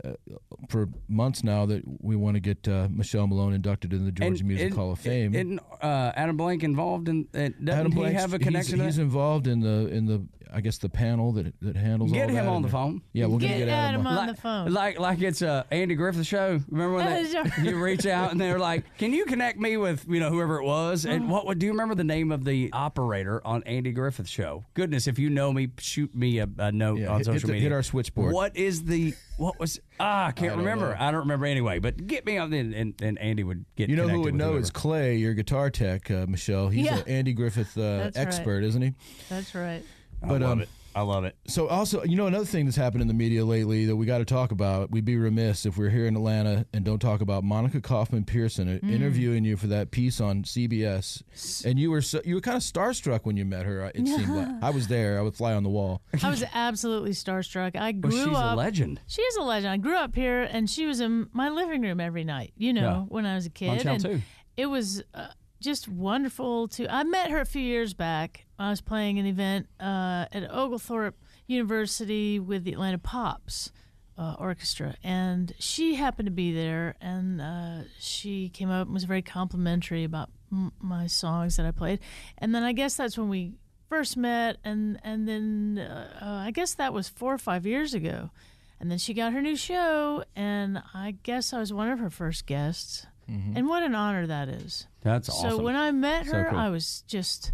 for 0.70 0.88
months 1.08 1.44
now 1.44 1.66
that 1.66 1.82
we 2.00 2.16
want 2.16 2.36
to 2.36 2.40
get 2.40 2.66
uh, 2.66 2.88
Michelle 2.90 3.26
Malone 3.26 3.52
inducted 3.52 3.92
in 3.92 4.04
the 4.06 4.12
Georgia 4.12 4.40
And- 4.40 4.44
Music 4.48 4.66
and- 4.68 4.76
Hall 4.76 4.92
of 4.92 4.98
Fame. 4.98 5.34
Isn't 5.34 5.60
uh, 5.82 6.12
Adam 6.16 6.36
Blank 6.36 6.62
involved 6.64 7.08
in? 7.08 7.26
Uh, 7.34 7.50
doesn't 7.62 7.68
Adam 7.68 7.92
he 7.92 8.12
have 8.14 8.32
a 8.32 8.38
he's- 8.38 8.44
connection? 8.46 8.78
to 8.78 8.84
He's, 8.86 8.98
involved 8.98 9.46
in 9.46 9.60
the 9.60 9.88
in 9.92 10.06
the. 10.06 10.24
I 10.54 10.60
guess 10.60 10.78
the 10.78 10.88
panel 10.88 11.32
that 11.32 11.52
that 11.62 11.76
handles 11.76 12.12
Get 12.12 12.24
all 12.30 12.36
him 12.36 12.44
that 12.44 12.50
on 12.50 12.62
the 12.62 12.68
phone. 12.68 13.02
Yeah, 13.12 13.26
we're 13.26 13.38
Get 13.38 13.48
gonna 13.48 13.58
get 13.60 13.68
Adam 13.68 14.00
Adam. 14.02 14.06
on 14.06 14.16
like, 14.28 14.36
the 14.36 14.40
phone. 14.40 14.72
Like 14.72 14.98
like 14.98 15.20
it's 15.20 15.42
a 15.42 15.66
Andy 15.70 15.94
Griffith 15.96 16.26
show. 16.26 16.60
Remember 16.70 16.96
when 16.96 17.06
Uh, 17.06 17.10
they, 17.22 17.28
sure. 17.28 17.44
you 17.64 17.82
reach 17.82 18.06
out 18.06 18.30
and 18.30 18.40
they're 18.40 18.58
like, 18.58 18.84
"Can 18.98 19.12
you 19.12 19.24
connect 19.24 19.58
me 19.58 19.76
with 19.76 20.06
you 20.08 20.20
know 20.20 20.30
whoever 20.30 20.58
it 20.60 20.64
was?" 20.64 21.04
Uh-huh. 21.04 21.14
And 21.14 21.28
what 21.30 21.46
would 21.46 21.58
do 21.58 21.66
you 21.66 21.72
remember 21.72 21.94
the 21.94 22.04
name 22.04 22.30
of 22.32 22.44
the 22.44 22.70
operator 22.72 23.44
on 23.46 23.62
Andy 23.64 23.92
Griffith 23.92 24.28
show? 24.28 24.64
Goodness, 24.74 25.06
if 25.06 25.18
you 25.18 25.28
know 25.30 25.52
me, 25.52 25.70
shoot 25.78 26.14
me 26.14 26.38
a, 26.38 26.48
a 26.58 26.70
note 26.72 26.98
Yeah, 27.00 27.08
on 27.08 27.18
hit- 27.18 27.26
hit 27.26 27.34
social 27.34 27.46
the- 27.48 27.52
media. 27.54 27.68
hit 27.70 27.72
our 27.74 27.82
switchboard. 27.82 28.32
What 28.32 28.56
is 28.56 28.84
the 28.84 29.14
what 29.36 29.58
was 29.58 29.80
ah? 29.98 30.26
I 30.26 30.32
can't 30.32 30.50
don't 30.50 30.58
remember. 30.60 30.90
know. 30.90 30.96
I 30.98 31.10
don't 31.10 31.20
remember 31.20 31.46
anyway. 31.46 31.80
But 31.80 32.06
get 32.06 32.24
me 32.24 32.38
on 32.38 32.50
the 32.50 32.58
and, 32.58 32.94
and 33.02 33.18
Andy 33.18 33.42
would 33.42 33.64
get. 33.76 33.90
You 33.90 33.96
know 33.96 34.06
who 34.08 34.20
would 34.22 34.34
know 34.34 34.50
whoever. 34.50 34.60
is 34.60 34.70
Clay, 34.70 35.16
your 35.16 35.34
guitar 35.34 35.70
tech, 35.70 36.10
uh, 36.10 36.26
Michelle. 36.28 36.68
He's 36.68 36.86
Yeah. 36.86 36.98
an 36.98 37.08
Andy 37.08 37.32
Griffith 37.32 37.76
uh, 37.76 37.80
That's 37.98 38.16
right. 38.18 38.26
expert, 38.28 38.62
isn't 38.64 38.82
he? 38.82 38.94
That's 39.28 39.54
right. 39.54 39.82
I 40.24 40.28
but, 40.28 40.40
love 40.40 40.50
um, 40.52 40.60
it. 40.62 40.68
I 40.96 41.00
love 41.02 41.24
it. 41.24 41.34
So 41.48 41.66
also, 41.66 42.04
you 42.04 42.14
know, 42.14 42.28
another 42.28 42.44
thing 42.44 42.66
that's 42.66 42.76
happened 42.76 43.02
in 43.02 43.08
the 43.08 43.14
media 43.14 43.44
lately 43.44 43.84
that 43.86 43.96
we 43.96 44.06
got 44.06 44.18
to 44.18 44.24
talk 44.24 44.52
about. 44.52 44.92
We'd 44.92 45.04
be 45.04 45.16
remiss 45.16 45.66
if 45.66 45.76
we're 45.76 45.90
here 45.90 46.06
in 46.06 46.14
Atlanta 46.14 46.66
and 46.72 46.84
don't 46.84 47.00
talk 47.00 47.20
about 47.20 47.42
Monica 47.42 47.80
Kaufman 47.80 48.22
Pearson 48.24 48.68
uh, 48.68 48.86
interviewing 48.86 49.44
you 49.44 49.56
for 49.56 49.66
that 49.66 49.90
piece 49.90 50.20
on 50.20 50.44
CBS. 50.44 51.64
And 51.64 51.80
you 51.80 51.90
were 51.90 52.00
so, 52.00 52.20
you 52.24 52.36
were 52.36 52.40
kind 52.40 52.56
of 52.56 52.62
starstruck 52.62 53.20
when 53.24 53.36
you 53.36 53.44
met 53.44 53.66
her. 53.66 53.82
uh, 53.86 53.90
It 53.92 54.06
seemed 54.06 54.28
like 54.28 54.48
I 54.62 54.70
was 54.70 54.86
there. 54.86 55.18
I 55.18 55.22
would 55.22 55.34
fly 55.34 55.52
on 55.54 55.64
the 55.64 55.68
wall. 55.68 56.00
I 56.22 56.30
was 56.30 56.44
absolutely 56.54 57.10
starstruck. 57.10 57.74
I 57.74 57.90
grew 57.90 58.12
Well, 58.16 58.26
she's 58.28 58.36
up. 58.36 58.52
a 58.52 58.56
legend. 58.56 59.00
She 59.08 59.20
is 59.22 59.34
a 59.34 59.42
legend. 59.42 59.72
I 59.72 59.78
grew 59.78 59.96
up 59.96 60.14
here, 60.14 60.42
and 60.44 60.70
she 60.70 60.86
was 60.86 61.00
in 61.00 61.28
my 61.32 61.48
living 61.48 61.82
room 61.82 61.98
every 61.98 62.22
night. 62.22 62.52
You 62.56 62.72
know, 62.72 62.80
Yeah. 62.82 62.98
when 63.08 63.26
I 63.26 63.34
was 63.34 63.46
a 63.46 63.50
kid, 63.50 63.80
Channel 63.80 63.94
and 63.94 64.04
two. 64.04 64.22
it 64.56 64.66
was 64.66 65.02
uh, 65.12 65.26
just 65.64 65.88
wonderful 65.88 66.68
to. 66.68 66.86
I 66.92 67.02
met 67.04 67.30
her 67.30 67.40
a 67.40 67.46
few 67.46 67.62
years 67.62 67.94
back. 67.94 68.46
I 68.58 68.70
was 68.70 68.80
playing 68.80 69.18
an 69.18 69.26
event 69.26 69.66
uh, 69.80 70.26
at 70.32 70.48
Oglethorpe 70.50 71.16
University 71.46 72.38
with 72.38 72.64
the 72.64 72.72
Atlanta 72.72 72.98
Pops. 72.98 73.72
Uh, 74.16 74.36
orchestra, 74.38 74.94
and 75.02 75.52
she 75.58 75.96
happened 75.96 76.26
to 76.26 76.30
be 76.32 76.52
there, 76.54 76.94
and 77.00 77.40
uh, 77.40 77.78
she 77.98 78.48
came 78.48 78.70
up 78.70 78.86
and 78.86 78.94
was 78.94 79.02
very 79.02 79.22
complimentary 79.22 80.04
about 80.04 80.30
m- 80.52 80.70
my 80.78 81.08
songs 81.08 81.56
that 81.56 81.66
I 81.66 81.72
played, 81.72 81.98
and 82.38 82.54
then 82.54 82.62
I 82.62 82.72
guess 82.72 82.94
that's 82.94 83.18
when 83.18 83.28
we 83.28 83.54
first 83.88 84.16
met, 84.16 84.58
and 84.62 85.00
and 85.02 85.26
then 85.26 85.78
uh, 85.84 86.18
uh, 86.22 86.46
I 86.46 86.52
guess 86.52 86.74
that 86.74 86.92
was 86.92 87.08
four 87.08 87.34
or 87.34 87.38
five 87.38 87.66
years 87.66 87.92
ago, 87.92 88.30
and 88.78 88.88
then 88.88 88.98
she 88.98 89.14
got 89.14 89.32
her 89.32 89.42
new 89.42 89.56
show, 89.56 90.22
and 90.36 90.80
I 90.94 91.16
guess 91.24 91.52
I 91.52 91.58
was 91.58 91.72
one 91.72 91.88
of 91.88 91.98
her 91.98 92.08
first 92.10 92.46
guests, 92.46 93.08
and 93.28 93.66
what 93.68 93.82
an 93.82 93.94
honor 93.94 94.26
that 94.26 94.48
is. 94.48 94.86
That's 95.02 95.28
So 95.40 95.60
when 95.62 95.76
I 95.76 95.90
met 95.92 96.26
So 96.26 96.32
her, 96.32 96.46
cool. 96.50 96.58
I 96.58 96.68
was 96.70 97.04
just, 97.06 97.52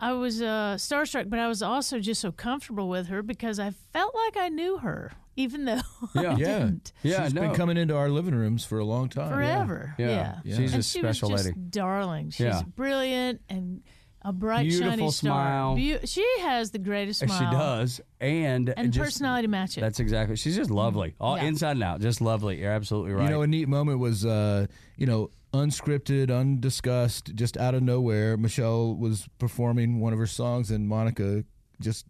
I 0.00 0.12
was 0.12 0.40
uh, 0.42 0.76
starstruck, 0.78 1.28
but 1.30 1.38
I 1.38 1.48
was 1.48 1.62
also 1.62 1.98
just 1.98 2.20
so 2.20 2.30
comfortable 2.32 2.88
with 2.88 3.08
her 3.08 3.22
because 3.22 3.58
I 3.58 3.72
felt 3.92 4.14
like 4.14 4.36
I 4.36 4.48
knew 4.48 4.78
her, 4.78 5.12
even 5.36 5.64
though 5.64 5.80
Yeah. 6.14 6.20
I 6.32 6.36
Yeah, 6.36 6.58
didn't. 6.58 6.92
Yeah, 7.02 7.24
she's 7.24 7.34
no. 7.34 7.40
been 7.42 7.54
coming 7.54 7.76
into 7.76 7.96
our 7.96 8.08
living 8.08 8.34
rooms 8.34 8.64
for 8.64 8.78
a 8.78 8.84
long 8.84 9.08
time. 9.08 9.30
Forever, 9.32 9.94
Yeah. 9.98 10.08
yeah. 10.08 10.38
Yeah. 10.44 10.56
She's 10.56 10.74
a 10.74 10.82
she 10.82 10.98
special 11.00 11.30
was 11.30 11.42
just 11.44 11.56
lady. 11.56 11.68
darling. 11.70 12.30
She's 12.30 12.40
Yeah. 12.40 12.62
brilliant 12.76 13.40
and 13.48 13.82
a 14.22 14.32
bright, 14.32 14.64
Beautiful 14.68 14.90
shiny 14.90 15.10
smile. 15.10 15.76
star. 15.76 15.98
Beau- 16.00 16.06
she 16.06 16.26
has 16.40 16.70
the 16.72 16.78
greatest 16.78 17.20
smile. 17.20 17.38
She 17.38 17.44
smile. 17.44 17.52
does, 17.52 18.00
and 18.20 18.74
and 18.76 18.92
just- 18.92 19.04
personality 19.04 19.46
match 19.48 19.78
it. 19.78 19.80
That's 19.80 20.00
exactly. 20.00 20.36
She's 20.36 20.56
just 20.56 20.70
lovely, 20.70 21.14
all 21.20 21.36
Yeah. 21.36 21.44
inside 21.44 21.72
and 21.72 21.82
out, 21.84 22.00
just 22.00 22.20
lovely. 22.20 22.60
You're 22.60 22.72
absolutely 22.72 23.12
right. 23.12 23.24
You 23.24 23.30
know, 23.30 23.42
a 23.42 23.46
neat 23.46 23.68
moment 23.68 24.00
was, 24.00 24.26
uh, 24.26 24.66
you 24.96 25.06
know, 25.06 25.30
unscripted, 25.54 26.30
undiscussed, 26.36 27.34
just 27.34 27.56
out 27.56 27.74
of 27.74 27.82
nowhere. 27.82 28.36
Michelle 28.36 28.94
was 28.96 29.28
performing 29.38 30.00
one 30.00 30.12
of 30.12 30.18
her 30.18 30.26
songs, 30.26 30.70
and 30.70 30.88
Monica 30.88 31.44
just 31.80 32.04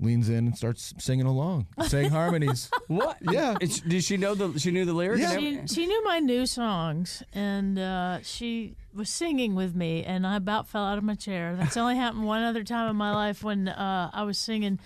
leans 0.00 0.28
in 0.28 0.46
and 0.46 0.56
starts 0.56 0.94
singing 0.98 1.26
along, 1.26 1.66
saying 1.88 2.10
harmonies. 2.10 2.70
what? 2.86 3.18
Yeah. 3.20 3.56
It's, 3.60 3.80
did 3.80 4.04
she 4.04 4.16
know 4.16 4.34
the? 4.34 4.58
She 4.58 4.70
knew 4.70 4.84
the 4.84 4.92
lyrics. 4.92 5.20
Yeah. 5.22 5.38
she, 5.38 5.60
she 5.66 5.86
knew 5.86 6.04
my 6.04 6.18
new 6.20 6.46
songs 6.46 7.22
and 7.32 7.78
uh, 7.78 8.18
she 8.22 8.76
was 8.94 9.10
singing 9.10 9.54
with 9.54 9.76
me 9.76 10.02
and 10.04 10.26
i 10.26 10.34
about 10.36 10.66
fell 10.66 10.82
out 10.84 10.98
of 10.98 11.04
my 11.04 11.14
chair 11.14 11.54
that's 11.56 11.76
only 11.76 11.94
happened 12.04 12.24
one 12.24 12.42
other 12.42 12.64
time 12.64 12.90
in 12.90 12.96
my 12.96 13.14
life 13.14 13.44
when 13.44 13.68
uh, 13.68 14.10
i 14.12 14.24
was 14.24 14.36
singing 14.38 14.80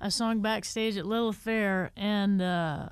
a 0.00 0.10
song 0.12 0.40
backstage 0.40 0.96
at 0.96 1.04
Lilith 1.06 1.34
Fair 1.36 1.90
and 1.96 2.40
uh, 2.40 2.88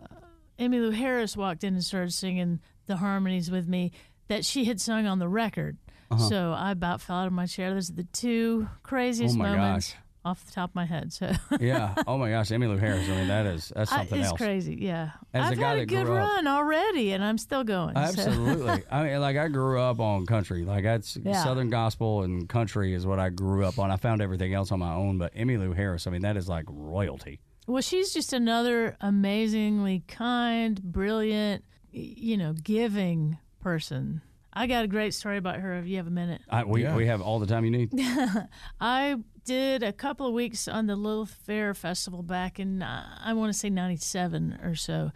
emmylou 0.59 0.93
harris 0.93 1.37
walked 1.37 1.63
in 1.63 1.75
and 1.75 1.85
started 1.85 2.13
singing 2.13 2.59
the 2.87 2.97
harmonies 2.97 3.49
with 3.51 3.69
me 3.69 3.93
that 4.29 4.45
she 4.45 4.65
had 4.65 4.81
sung 4.81 5.07
on 5.07 5.19
the 5.21 5.29
record 5.29 5.77
Uh-huh. 6.11 6.29
so 6.29 6.53
i 6.57 6.73
about 6.73 7.01
fell 7.01 7.17
out 7.19 7.27
of 7.29 7.33
my 7.33 7.47
chair 7.47 7.73
those 7.73 7.91
are 7.91 7.95
the 7.95 8.05
two 8.13 8.67
craziest 8.83 9.37
Oh 9.37 9.39
my 9.39 9.55
moments 9.55 9.93
gosh. 9.93 10.01
Off 10.27 10.45
the 10.45 10.53
top 10.53 10.71
of 10.71 10.75
my 10.75 10.85
head 10.85 11.13
so 11.13 11.33
yeah. 11.61 11.95
Oh 12.07 12.19
my 12.19 12.31
gosh, 12.31 12.49
Emmylou 12.51 12.79
Harris. 12.79 13.07
I 13.09 13.13
mean, 13.13 13.29
that 13.29 13.47
is 13.47 13.73
that's 13.75 13.93
I- 13.93 13.99
something 13.99 14.19
it's 14.21 14.29
else. 14.29 14.37
crazy 14.39 14.77
yeah 14.81 15.11
As 15.33 15.45
a 15.45 15.53
i've 15.53 15.59
guy 15.59 15.71
had 15.71 15.79
a 15.81 15.87
good 15.87 16.05
grew 16.07 16.17
up- 16.17 16.29
run 16.35 16.47
already 16.47 17.13
and 17.13 17.23
i'm 17.25 17.39
still 17.39 17.63
going 17.65 17.95
so. 17.95 18.01
Absolutely. 18.01 18.83
I 18.91 19.03
mean, 19.05 19.21
like 19.21 19.37
I 19.37 19.49
grew 19.49 19.81
up 19.81 20.01
on 20.01 20.27
country. 20.27 20.65
Like 20.65 20.85
that's 20.85 21.17
Yeah. 21.17 21.43
Southern 21.45 21.71
gospel 21.71 22.23
and 22.23 22.49
country 22.49 22.93
is 22.95 23.07
what 23.07 23.19
I 23.19 23.29
grew 23.31 23.65
up 23.65 23.79
on. 23.79 23.91
I 23.91 23.97
found 23.97 24.21
everything 24.21 24.53
else 24.55 24.73
on 24.73 24.79
my 24.81 24.93
own, 24.95 25.19
but 25.19 25.35
Emmylou 25.35 25.75
Harris. 25.77 26.07
I 26.07 26.11
mean, 26.11 26.23
that 26.23 26.37
is 26.37 26.49
like 26.49 26.65
royalty. 26.69 27.41
Well, 27.69 27.83
she's 27.83 28.13
just 28.13 28.33
another 28.33 28.97
amazingly 29.01 30.03
kind, 30.09 30.81
brilliant, 30.83 31.65
you 31.93 32.37
know, 32.37 32.53
giving 32.53 33.39
person. 33.61 34.23
I 34.53 34.67
got 34.67 34.85
a 34.85 34.89
great 34.89 35.13
story 35.15 35.37
about 35.37 35.57
her 35.57 35.75
if 35.79 35.87
you 35.87 35.97
have 35.99 36.07
a 36.07 36.11
minute. 36.11 36.41
I, 36.49 36.65
we 36.65 36.83
Yeah. 36.83 36.97
we 36.97 37.07
have 37.07 37.21
all 37.21 37.39
the 37.41 37.47
time 37.47 37.65
you 37.65 37.71
need. 37.71 37.91
I 38.81 39.17
did 39.47 39.83
a 39.83 39.93
couple 39.93 40.27
of 40.27 40.35
weeks 40.35 40.69
on 40.69 40.87
the 40.87 40.97
Lilith 40.97 41.31
Fair 41.31 41.73
Festival 41.73 42.23
back 42.23 42.59
in, 42.61 42.83
uh, 42.83 43.19
I 43.25 43.33
want 43.33 43.53
to 43.53 43.59
say 43.59 43.71
97 43.71 44.59
or 44.63 44.75
so. 44.75 45.13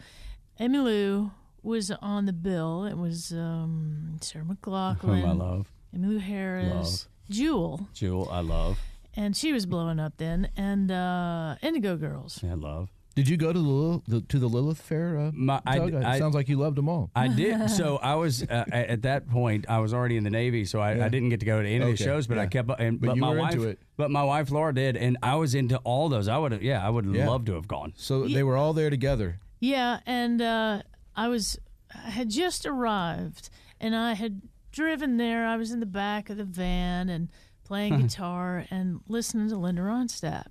Emmylou 0.59 1.31
was 1.61 1.91
on 1.91 2.25
the 2.25 2.33
bill. 2.33 2.85
It 2.85 2.97
was 2.97 3.31
um, 3.33 4.17
Sarah 4.21 4.45
McLachlan, 4.45 4.99
Whom 5.01 5.25
I 5.25 5.31
love, 5.33 5.71
Emmylou 5.95 6.19
Harris, 6.21 7.07
Jewel, 7.29 7.87
Jewel. 7.93 8.27
I 8.31 8.39
love. 8.41 8.79
and 9.15 9.35
she 9.35 9.51
was 9.53 9.65
blowing 9.65 9.99
up 9.99 10.13
then, 10.17 10.49
and 10.57 10.91
uh, 10.91 11.55
Indigo 11.61 11.97
Girls. 11.97 12.43
I 12.43 12.53
love. 12.53 12.89
Did 13.13 13.27
you 13.27 13.35
go 13.35 13.51
to 13.51 13.59
the, 13.59 13.65
Lil- 13.67 14.03
the 14.07 14.21
to 14.21 14.39
the 14.39 14.47
Lilith 14.47 14.79
Fair? 14.81 15.17
Uh, 15.17 15.31
My- 15.33 15.61
I- 15.65 15.77
Doug? 15.79 15.93
it 15.95 16.03
I- 16.05 16.17
sounds 16.17 16.33
like 16.33 16.47
you 16.47 16.57
loved 16.57 16.77
them 16.77 16.87
all. 16.87 17.11
I 17.15 17.27
did. 17.27 17.69
So 17.69 17.97
I 17.97 18.15
was 18.15 18.43
uh, 18.43 18.63
at 18.71 18.87
at 18.87 19.01
that 19.03 19.27
point. 19.29 19.65
I 19.69 19.79
was 19.79 19.93
already 19.93 20.15
in 20.17 20.23
the 20.23 20.29
Navy, 20.29 20.63
so 20.65 20.79
I, 20.79 20.95
Yeah. 20.95 21.05
I 21.05 21.09
didn't 21.09 21.29
get 21.29 21.39
to 21.41 21.45
go 21.45 21.61
to 21.61 21.67
any 21.67 21.83
of 21.91 21.97
the 21.97 22.03
shows. 22.03 22.25
But 22.27 22.37
I 22.37 22.47
kept. 22.47 22.69
And 22.79 22.99
But 23.01 23.07
but, 23.07 23.15
you 23.15 23.21
my 23.21 23.29
were 23.31 23.37
wife. 23.39 23.53
into 23.53 23.67
it. 23.67 23.79
But 23.97 24.11
my 24.11 24.23
wife 24.23 24.49
Laura 24.51 24.73
did, 24.73 24.95
and 24.97 25.17
I 25.21 25.35
was 25.35 25.55
into 25.55 25.77
all 25.79 26.07
those. 26.09 26.27
I 26.29 26.37
would 26.37 26.51
have. 26.53 26.63
Yeah, 26.63 26.85
I 26.85 26.89
would 26.89 27.05
Yeah. 27.05 27.27
love 27.29 27.45
to 27.45 27.53
have 27.55 27.67
gone. 27.67 27.93
So 27.97 28.27
they 28.27 28.43
were 28.43 28.55
all 28.57 28.73
there 28.73 28.89
together. 28.89 29.39
Yeah, 29.59 29.99
and 30.05 30.41
uh, 30.41 30.81
I 31.15 31.27
was 31.27 31.59
I 31.93 32.09
had 32.11 32.29
just 32.29 32.65
arrived, 32.65 33.49
and 33.79 33.93
I 33.95 34.13
had 34.13 34.41
driven 34.71 35.17
there. 35.17 35.45
I 35.45 35.57
was 35.57 35.71
in 35.71 35.81
the 35.81 35.85
back 35.85 36.29
of 36.29 36.37
the 36.37 36.45
van 36.45 37.09
and 37.09 37.27
playing 37.65 37.99
guitar 38.07 38.65
and 38.71 39.01
listening 39.07 39.49
to 39.49 39.57
Linda 39.57 39.81
Ronstadt, 39.81 40.47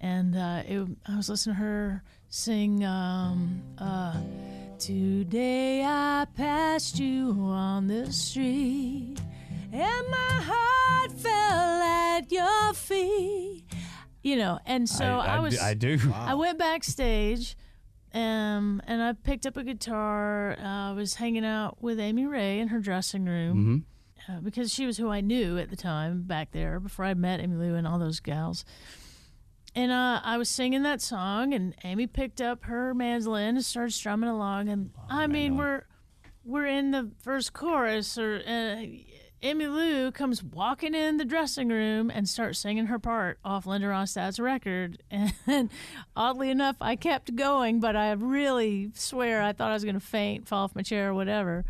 and 0.00 0.36
uh, 0.36 0.62
it, 0.66 0.88
I 1.06 1.16
was 1.16 1.28
listening 1.28 1.56
to 1.56 1.60
her 1.62 2.02
sing. 2.28 2.84
Um, 2.84 3.62
uh, 3.78 4.20
Today 4.78 5.82
I 5.84 6.24
passed 6.36 7.00
you 7.00 7.32
on 7.40 7.88
the 7.88 8.12
street, 8.12 9.16
and 9.72 10.08
my 10.08 10.40
heart 10.40 11.12
fell 11.18 11.82
at 11.82 12.30
your 12.30 12.72
feet. 12.74 13.64
You 14.22 14.36
know, 14.36 14.60
and 14.66 14.88
so 14.88 15.04
I, 15.04 15.40
was. 15.40 15.58
I 15.58 15.74
do. 15.74 15.98
I 16.14 16.34
went 16.34 16.58
backstage, 16.60 17.56
um, 18.14 18.80
and 18.86 19.02
I 19.02 19.14
picked 19.14 19.46
up 19.46 19.56
a 19.56 19.64
guitar. 19.64 20.52
Uh, 20.52 20.90
I 20.90 20.92
was 20.92 21.14
hanging 21.14 21.44
out 21.44 21.82
with 21.82 21.98
Amy 21.98 22.26
Ray 22.26 22.60
in 22.60 22.68
her 22.68 22.78
dressing 22.78 23.24
room 23.24 23.84
uh, 24.28 24.38
because 24.38 24.72
she 24.72 24.86
was 24.86 24.96
who 24.96 25.10
I 25.10 25.20
knew 25.20 25.58
at 25.58 25.70
the 25.70 25.76
time 25.76 26.22
back 26.22 26.52
there 26.52 26.78
before 26.78 27.04
I 27.04 27.14
met 27.14 27.40
Emmylou 27.40 27.76
and 27.76 27.84
all 27.86 27.98
those 27.98 28.20
gals. 28.20 28.64
And 29.78 29.92
uh, 29.92 30.20
I 30.24 30.38
was 30.38 30.48
singing 30.48 30.82
that 30.82 31.00
song, 31.00 31.54
and 31.54 31.72
Amy 31.84 32.08
picked 32.08 32.40
up 32.40 32.64
her 32.64 32.94
mandolin 32.94 33.54
and 33.54 33.64
started 33.64 33.92
strumming 33.92 34.28
along. 34.28 34.68
And 34.68 34.90
I 35.08 35.28
mean, 35.28 35.56
we're 35.56 35.84
we're 36.44 36.66
in 36.66 36.90
the 36.90 37.12
first 37.22 37.52
chorus, 37.52 38.18
or 38.18 38.42
uh, 38.44 38.86
Emmylou 39.40 40.12
comes 40.12 40.42
walking 40.42 40.96
in 40.96 41.18
the 41.18 41.24
dressing 41.24 41.68
room 41.68 42.10
and 42.10 42.28
starts 42.28 42.58
singing 42.58 42.86
her 42.86 42.98
part 42.98 43.38
off 43.44 43.66
Linda 43.66 43.86
Ronstadt's 43.86 44.40
record. 44.40 45.00
And 45.46 45.70
oddly 46.16 46.50
enough, 46.50 46.74
I 46.80 46.96
kept 46.96 47.36
going, 47.36 47.78
but 47.78 47.94
I 47.94 48.10
really 48.10 48.90
swear 48.94 49.42
I 49.42 49.52
thought 49.52 49.70
I 49.70 49.74
was 49.74 49.84
going 49.84 49.94
to 49.94 50.00
faint, 50.00 50.48
fall 50.48 50.64
off 50.64 50.74
my 50.74 50.82
chair, 50.82 51.10
or 51.10 51.14
whatever. 51.14 51.64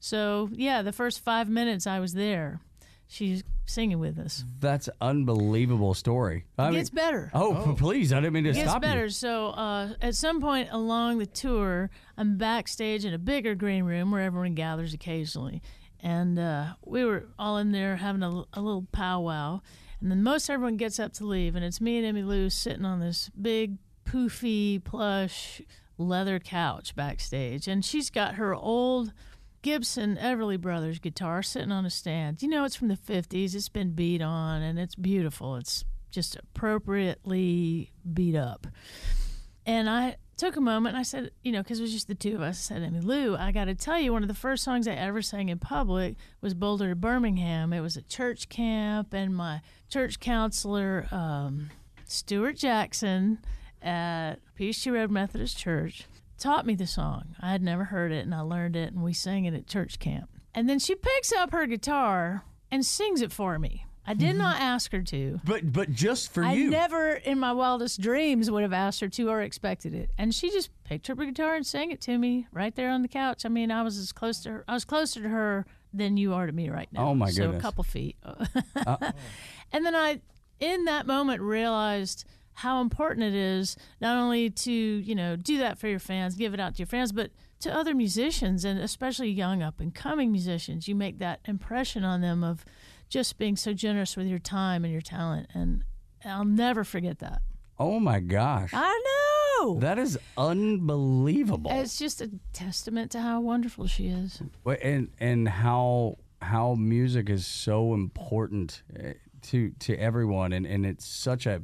So 0.00 0.50
yeah, 0.52 0.82
the 0.82 0.92
first 0.92 1.20
five 1.24 1.48
minutes 1.48 1.86
I 1.86 1.98
was 1.98 2.12
there. 2.12 2.60
She's 3.06 3.44
singing 3.66 3.98
with 3.98 4.18
us. 4.18 4.44
That's 4.60 4.88
unbelievable 5.00 5.94
story. 5.94 6.44
I 6.58 6.64
It 6.66 6.70
mean- 6.70 6.80
gets 6.80 6.90
better. 6.90 7.30
Oh, 7.34 7.62
p- 7.66 7.74
please! 7.78 8.12
I 8.12 8.16
didn't 8.20 8.32
mean 8.32 8.44
to 8.44 8.52
stop 8.54 8.60
It 8.60 8.62
gets 8.64 8.70
stop 8.72 8.82
better. 8.82 9.04
you. 9.04 9.10
So 9.10 9.46
uh, 9.48 9.88
at 10.02 10.14
some 10.14 10.40
point 10.40 10.68
along 10.72 11.18
the 11.18 11.26
tour, 11.26 11.90
I'm 12.16 12.36
backstage 12.36 13.04
in 13.04 13.14
a 13.14 13.18
bigger 13.18 13.54
green 13.54 13.84
room 13.84 14.10
where 14.10 14.22
everyone 14.22 14.54
gathers 14.54 14.94
occasionally, 14.94 15.62
and 16.00 16.38
uh, 16.38 16.74
we 16.84 17.04
were 17.04 17.28
all 17.38 17.58
in 17.58 17.72
there 17.72 17.96
having 17.96 18.22
a, 18.22 18.44
a 18.52 18.60
little 18.60 18.86
powwow. 18.92 19.60
And 20.00 20.10
then 20.10 20.22
most 20.22 20.50
everyone 20.50 20.76
gets 20.76 20.98
up 20.98 21.12
to 21.14 21.24
leave, 21.26 21.54
and 21.56 21.64
it's 21.64 21.80
me 21.80 22.04
and 22.04 22.16
Emmylou 22.18 22.52
sitting 22.52 22.84
on 22.84 23.00
this 23.00 23.30
big, 23.40 23.78
poofy, 24.04 24.82
plush 24.84 25.62
leather 25.96 26.38
couch 26.38 26.94
backstage. 26.94 27.66
And 27.68 27.82
she's 27.84 28.10
got 28.10 28.34
her 28.34 28.54
old 28.54 29.12
Gibson 29.64 30.18
Everly 30.20 30.60
Brothers 30.60 30.98
guitar 30.98 31.42
sitting 31.42 31.72
on 31.72 31.86
a 31.86 31.90
stand. 31.90 32.42
You 32.42 32.48
know, 32.48 32.64
it's 32.64 32.76
from 32.76 32.88
the 32.88 32.98
50s, 32.98 33.54
it's 33.54 33.70
been 33.70 33.92
beat 33.92 34.20
on, 34.20 34.60
and 34.60 34.78
it's 34.78 34.94
beautiful. 34.94 35.56
It's 35.56 35.86
just 36.10 36.36
appropriately 36.36 37.90
beat 38.12 38.36
up. 38.36 38.66
And 39.64 39.88
I 39.88 40.16
took 40.36 40.56
a 40.56 40.60
moment 40.60 40.96
and 40.96 41.00
I 41.00 41.02
said, 41.02 41.30
you 41.42 41.50
know, 41.50 41.62
because 41.62 41.78
it 41.78 41.82
was 41.82 41.94
just 41.94 42.08
the 42.08 42.14
two 42.14 42.34
of 42.34 42.42
us, 42.42 42.70
I 42.70 42.74
said, 42.74 42.92
Emmylou, 42.92 43.38
I 43.38 43.52
got 43.52 43.64
to 43.64 43.74
tell 43.74 43.98
you, 43.98 44.12
one 44.12 44.20
of 44.20 44.28
the 44.28 44.34
first 44.34 44.64
songs 44.64 44.86
I 44.86 44.92
ever 44.92 45.22
sang 45.22 45.48
in 45.48 45.58
public 45.58 46.16
was 46.42 46.52
Boulder 46.52 46.90
to 46.90 46.94
Birmingham. 46.94 47.72
It 47.72 47.80
was 47.80 47.96
at 47.96 48.06
church 48.06 48.50
camp, 48.50 49.14
and 49.14 49.34
my 49.34 49.62
church 49.88 50.20
counselor, 50.20 51.06
um, 51.10 51.70
Stuart 52.04 52.58
Jackson 52.58 53.38
at 53.80 54.40
Peachtree 54.56 54.92
Road 54.92 55.10
Methodist 55.10 55.56
Church, 55.56 56.04
taught 56.44 56.66
me 56.66 56.74
the 56.74 56.86
song. 56.86 57.34
I 57.40 57.52
had 57.52 57.62
never 57.62 57.84
heard 57.84 58.12
it, 58.12 58.26
and 58.26 58.34
I 58.34 58.40
learned 58.40 58.76
it, 58.76 58.92
and 58.92 59.02
we 59.02 59.14
sang 59.14 59.46
it 59.46 59.54
at 59.54 59.66
church 59.66 59.98
camp. 59.98 60.28
And 60.54 60.68
then 60.68 60.78
she 60.78 60.94
picks 60.94 61.32
up 61.32 61.52
her 61.52 61.66
guitar 61.66 62.44
and 62.70 62.84
sings 62.84 63.22
it 63.22 63.32
for 63.32 63.58
me. 63.58 63.86
I 64.06 64.12
did 64.12 64.30
mm-hmm. 64.30 64.38
not 64.38 64.60
ask 64.60 64.92
her 64.92 65.00
to. 65.00 65.40
But 65.46 65.72
but 65.72 65.90
just 65.90 66.34
for 66.34 66.42
you. 66.42 66.48
I 66.48 66.52
you. 66.52 66.68
never 66.68 67.14
in 67.14 67.38
my 67.38 67.52
wildest 67.52 68.02
dreams 68.02 68.50
would 68.50 68.62
have 68.62 68.74
asked 68.74 69.00
her 69.00 69.08
to 69.08 69.30
or 69.30 69.40
expected 69.40 69.94
it. 69.94 70.10
And 70.18 70.34
she 70.34 70.50
just 70.50 70.68
picked 70.84 71.08
up 71.08 71.16
her 71.16 71.24
guitar 71.24 71.54
and 71.54 71.66
sang 71.66 71.90
it 71.90 72.02
to 72.02 72.18
me 72.18 72.46
right 72.52 72.74
there 72.76 72.90
on 72.90 73.00
the 73.00 73.08
couch. 73.08 73.46
I 73.46 73.48
mean, 73.48 73.70
I 73.70 73.80
was 73.82 73.96
as 73.96 74.12
close 74.12 74.40
to 74.40 74.50
her 74.50 74.64
I 74.68 74.74
was 74.74 74.84
closer 74.84 75.22
to 75.22 75.28
her 75.30 75.64
than 75.94 76.18
you 76.18 76.34
are 76.34 76.44
to 76.44 76.52
me 76.52 76.68
right 76.68 76.92
now. 76.92 77.08
Oh, 77.08 77.14
my 77.14 77.30
goodness. 77.30 77.52
So 77.52 77.56
a 77.56 77.60
couple 77.60 77.84
feet. 77.84 78.16
Uh, 78.22 78.44
and 79.72 79.86
then 79.86 79.94
I 79.94 80.20
in 80.60 80.84
that 80.84 81.06
moment 81.06 81.40
realized 81.40 82.26
how 82.54 82.80
important 82.80 83.26
it 83.26 83.34
is 83.34 83.76
not 84.00 84.16
only 84.16 84.48
to, 84.50 84.72
you 84.72 85.14
know, 85.14 85.36
do 85.36 85.58
that 85.58 85.78
for 85.78 85.88
your 85.88 85.98
fans, 85.98 86.34
give 86.36 86.54
it 86.54 86.60
out 86.60 86.74
to 86.74 86.78
your 86.78 86.86
fans, 86.86 87.12
but 87.12 87.30
to 87.60 87.74
other 87.74 87.94
musicians 87.94 88.64
and 88.64 88.78
especially 88.78 89.30
young 89.30 89.62
up 89.62 89.80
and 89.80 89.94
coming 89.94 90.30
musicians. 90.30 90.86
You 90.86 90.94
make 90.94 91.18
that 91.18 91.40
impression 91.46 92.04
on 92.04 92.20
them 92.20 92.44
of 92.44 92.64
just 93.08 93.38
being 93.38 93.56
so 93.56 93.72
generous 93.72 94.16
with 94.16 94.26
your 94.26 94.38
time 94.38 94.84
and 94.84 94.92
your 94.92 95.02
talent 95.02 95.48
and 95.54 95.84
I'll 96.24 96.44
never 96.44 96.84
forget 96.84 97.18
that. 97.18 97.42
oh 97.78 98.00
my 98.00 98.20
gosh. 98.20 98.70
I 98.72 99.02
know. 99.60 99.78
That 99.80 99.98
is 99.98 100.18
unbelievable. 100.36 101.70
It's 101.72 101.98
just 101.98 102.20
a 102.20 102.30
testament 102.52 103.10
to 103.12 103.20
how 103.20 103.40
wonderful 103.40 103.86
she 103.86 104.08
is. 104.08 104.42
And 104.82 105.10
and 105.18 105.48
how 105.48 106.18
how 106.42 106.74
music 106.74 107.30
is 107.30 107.46
so 107.46 107.94
important 107.94 108.82
eh, 108.98 109.14
to 109.42 109.70
to 109.80 109.96
everyone 109.96 110.52
and 110.52 110.66
and 110.66 110.84
it's 110.84 111.06
such 111.06 111.46
a 111.46 111.62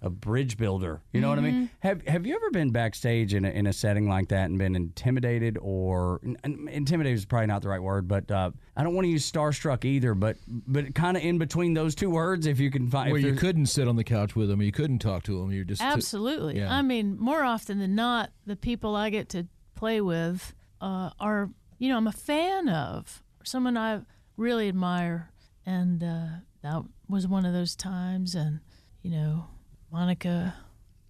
a 0.00 0.08
bridge 0.10 0.56
builder 0.56 1.02
you 1.12 1.20
know 1.20 1.28
what 1.28 1.38
i 1.38 1.42
Mm-hmm. 1.42 1.58
mean 1.58 1.70
have 1.80 2.06
have 2.06 2.26
you 2.26 2.34
ever 2.36 2.50
been 2.50 2.70
backstage 2.70 3.34
in 3.34 3.44
a, 3.44 3.48
in 3.50 3.66
a 3.66 3.72
setting 3.72 4.08
like 4.08 4.28
that 4.28 4.44
and 4.48 4.56
been 4.58 4.76
intimidated 4.76 5.58
or 5.60 6.20
and 6.22 6.68
intimidated 6.68 7.16
is 7.18 7.24
probably 7.24 7.46
not 7.48 7.62
the 7.62 7.68
right 7.68 7.82
word 7.82 8.06
but 8.06 8.30
uh, 8.30 8.50
i 8.76 8.82
don't 8.84 8.94
want 8.94 9.04
to 9.06 9.10
use 9.10 9.30
starstruck 9.30 9.84
either 9.84 10.14
but 10.14 10.36
but 10.46 10.94
kind 10.94 11.16
of 11.16 11.22
in 11.22 11.38
between 11.38 11.74
those 11.74 11.94
two 11.94 12.10
words 12.10 12.46
if 12.46 12.60
you 12.60 12.70
can 12.70 12.88
find 12.88 13.10
Where 13.10 13.20
if 13.20 13.26
you 13.26 13.34
couldn't 13.34 13.66
sit 13.66 13.88
on 13.88 13.96
the 13.96 14.04
couch 14.04 14.36
with 14.36 14.48
them, 14.48 14.62
you 14.62 14.72
couldn't 14.72 14.98
talk 15.00 15.22
to 15.24 15.38
them. 15.40 15.50
You're 15.50 15.64
just 15.64 15.82
Absolutely. 15.82 16.58
yeah. 16.58 16.72
I 16.72 16.82
mean, 16.82 17.16
more 17.18 17.42
often 17.42 17.78
than 17.78 17.94
not, 17.94 18.30
the 18.46 18.56
people 18.56 18.94
I 18.96 19.10
get 19.10 19.28
to 19.30 19.46
play 19.74 20.00
with 20.00 20.54
uh, 20.80 21.10
are, 21.18 21.50
you 21.78 21.88
know, 21.88 21.96
I'm 21.96 22.06
a 22.06 22.12
fan 22.12 22.68
of, 22.68 23.22
someone 23.44 23.76
I 23.76 24.00
really 24.36 24.68
admire. 24.68 25.30
And 25.66 26.02
uh, 26.02 26.26
that 26.62 26.82
was 27.08 27.26
one 27.26 27.44
of 27.44 27.52
those 27.52 27.74
times. 27.76 28.34
And, 28.34 28.60
you 29.02 29.10
know, 29.10 29.46
Monica 29.92 30.54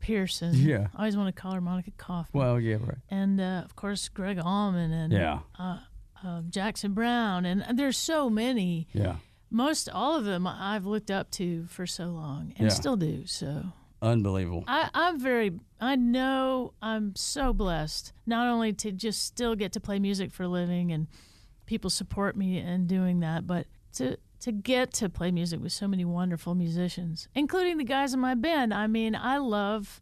Pearson. 0.01 0.55
Yeah. 0.55 0.89
I 0.95 0.99
always 1.01 1.17
want 1.17 1.35
to 1.35 1.41
call 1.43 1.53
her 1.53 1.61
Monica 1.61 1.91
Kaufman. 1.97 2.39
well 2.41 2.61
yeah 2.61 2.77
right 2.81 2.99
and 3.11 3.41
uh, 3.41 3.63
of 3.65 3.75
course, 3.77 4.09
Gregg 4.09 4.39
Allman 4.39 4.93
and 4.93 5.13
yeah 5.13 5.41
uh, 5.59 5.79
Jackson 6.51 6.93
Browne. 6.95 7.45
And, 7.45 7.63
and 7.63 7.79
there's 7.79 7.97
so 7.97 8.29
many. 8.31 8.89
yeah 8.93 9.17
Most 9.51 9.89
all 9.89 10.17
of 10.17 10.25
them 10.25 10.47
I've 10.47 10.87
looked 10.87 11.11
up 11.11 11.31
to 11.33 11.67
for 11.67 11.87
so 11.87 12.07
long 12.07 12.53
and 12.57 12.69
Yeah. 12.69 12.75
still 12.75 12.97
do. 12.97 13.25
So. 13.27 13.65
unbelievable 14.03 14.65
I, 14.69 14.91
I'm 14.95 15.19
very, 15.21 15.53
I 15.81 15.97
know 15.97 16.73
I'm 16.81 17.15
so 17.17 17.53
blessed 17.53 18.13
not 18.27 18.47
only 18.47 18.73
to 18.75 18.93
just 18.93 19.23
still 19.25 19.55
get 19.57 19.73
to 19.73 19.81
play 19.81 19.99
music 19.99 20.33
for 20.33 20.45
a 20.45 20.49
living 20.49 20.93
and 20.93 21.07
people 21.67 21.91
support 21.91 22.37
me 22.37 22.59
in 22.59 22.87
doing 22.87 23.21
that, 23.21 23.47
but 23.47 23.67
to, 23.95 24.17
to 24.41 24.53
get 24.53 24.93
to 24.95 25.09
play 25.09 25.31
music 25.31 25.61
with 25.61 25.73
so 25.73 25.89
many 25.89 26.05
wonderful 26.05 26.55
musicians, 26.55 27.29
including 27.35 27.77
the 27.79 27.85
guys 27.85 28.15
in 28.15 28.21
my 28.21 28.35
band. 28.35 28.73
I 28.73 28.87
mean, 28.87 29.15
I 29.15 29.39
love 29.39 30.01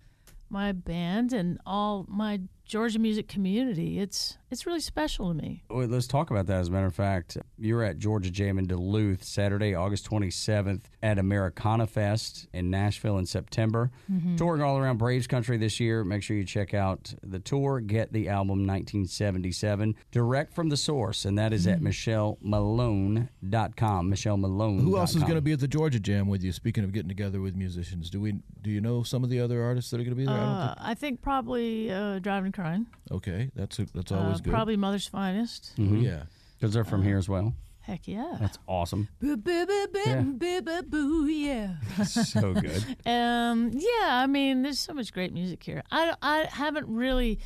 my 0.49 0.73
band 0.73 1.33
and 1.33 1.59
all 1.67 2.05
my 2.09 2.41
Georgia 2.67 2.99
music 2.99 3.29
community. 3.29 3.99
It's 4.01 4.37
it's 4.51 4.67
really 4.67 4.81
special 4.81 5.29
to 5.29 5.35
me. 5.35 5.63
Well, 5.71 5.87
let's 5.89 6.07
talk 6.07 6.31
about 6.31 6.47
that. 6.47 6.61
As 6.61 6.69
a 6.69 6.71
matter 6.71 6.87
of 6.87 6.95
fact, 6.95 7.37
you're 7.59 7.83
at 7.83 7.99
Georgia 7.99 8.31
Jam 8.31 8.59
in 8.59 8.67
Duluth 8.67 9.25
Saturday, 9.25 9.75
August 9.75 10.09
27th, 10.09 10.83
at 11.03 11.19
Americana 11.19 11.87
Fest 11.89 12.47
in 12.53 12.71
Nashville 12.71 13.19
in 13.19 13.27
September. 13.27 13.91
Touring 14.37 14.63
all 14.63 14.79
around 14.79 14.99
Braves 14.99 15.27
country 15.27 15.57
this 15.57 15.81
year. 15.81 16.05
Make 16.05 16.23
sure 16.23 16.37
you 16.37 16.45
check 16.45 16.75
out 16.75 17.13
the 17.23 17.39
tour. 17.41 17.81
Get 17.81 18.13
the 18.13 18.29
album 18.29 18.61
1977 18.67 19.97
direct 20.13 20.53
from 20.55 20.69
the 20.69 20.77
source, 20.77 21.25
and 21.25 21.37
that 21.39 21.53
is 21.53 21.67
at 21.67 21.81
michellemalone.com. 21.81 24.09
Michelle 24.11 24.37
Malone. 24.37 24.79
Who 24.81 24.97
else 24.97 25.15
is 25.17 25.23
going 25.23 25.35
to 25.37 25.41
be 25.41 25.53
at 25.53 25.61
the 25.61 25.69
Georgia 25.69 25.99
Jam 26.01 26.29
with 26.29 26.43
you? 26.45 26.53
Speaking 26.53 26.85
of 26.85 26.93
getting 26.93 27.09
together 27.09 27.41
with 27.41 27.57
musicians, 27.57 28.11
do 28.11 28.21
we 28.21 28.35
do 28.63 28.71
you 28.71 28.81
know 28.81 29.03
some 29.03 29.25
of 29.25 29.31
the 29.31 29.41
other 29.41 29.63
artists 29.63 29.91
that 29.91 29.97
are 30.01 30.05
going 30.05 30.11
to 30.11 30.17
be 30.17 30.27
there? 30.27 30.35
I 30.35 30.39
don't 30.41 30.49
Uh, 30.49 30.75
I 30.79 30.95
think 30.95 31.21
probably 31.23 31.91
uh, 31.91 32.19
Driving 32.21 32.53
and 32.65 32.87
Okay, 33.11 33.51
that's 33.55 33.79
a, 33.79 33.87
that's 33.95 34.13
Uh, 34.13 34.19
always 34.19 34.41
good. 34.41 34.53
probably 34.53 34.77
Mother's 34.77 35.07
Finest. 35.07 35.73
Oh, 35.79 35.83
yeah. 35.95 36.25
Because 36.59 36.73
they're 36.73 36.85
from 36.85 37.03
here 37.03 37.19
as 37.19 37.29
well. 37.29 37.55
Heck 37.81 38.09
yeah. 38.09 38.37
That's 38.41 38.59
awesome. 38.67 39.09
Boo, 39.21 39.37
boo, 39.37 39.65
boo, 39.67 39.87
boo, 39.93 40.01
Yeah. 40.07 40.21
boo, 40.23 40.61
boo, 40.63 40.83
boo, 40.83 41.27
yeah. 41.27 41.77
so 42.05 42.53
good. 42.55 42.85
Um, 43.07 43.71
yeah, 43.73 44.09
I 44.23 44.27
mean, 44.27 44.63
there's 44.63 44.81
so 44.81 44.93
much 44.93 45.13
great 45.13 45.33
music 45.33 45.63
here. 45.63 45.83
I, 45.93 46.15
I 46.21 46.47
haven't 46.51 46.89
really 46.89 47.39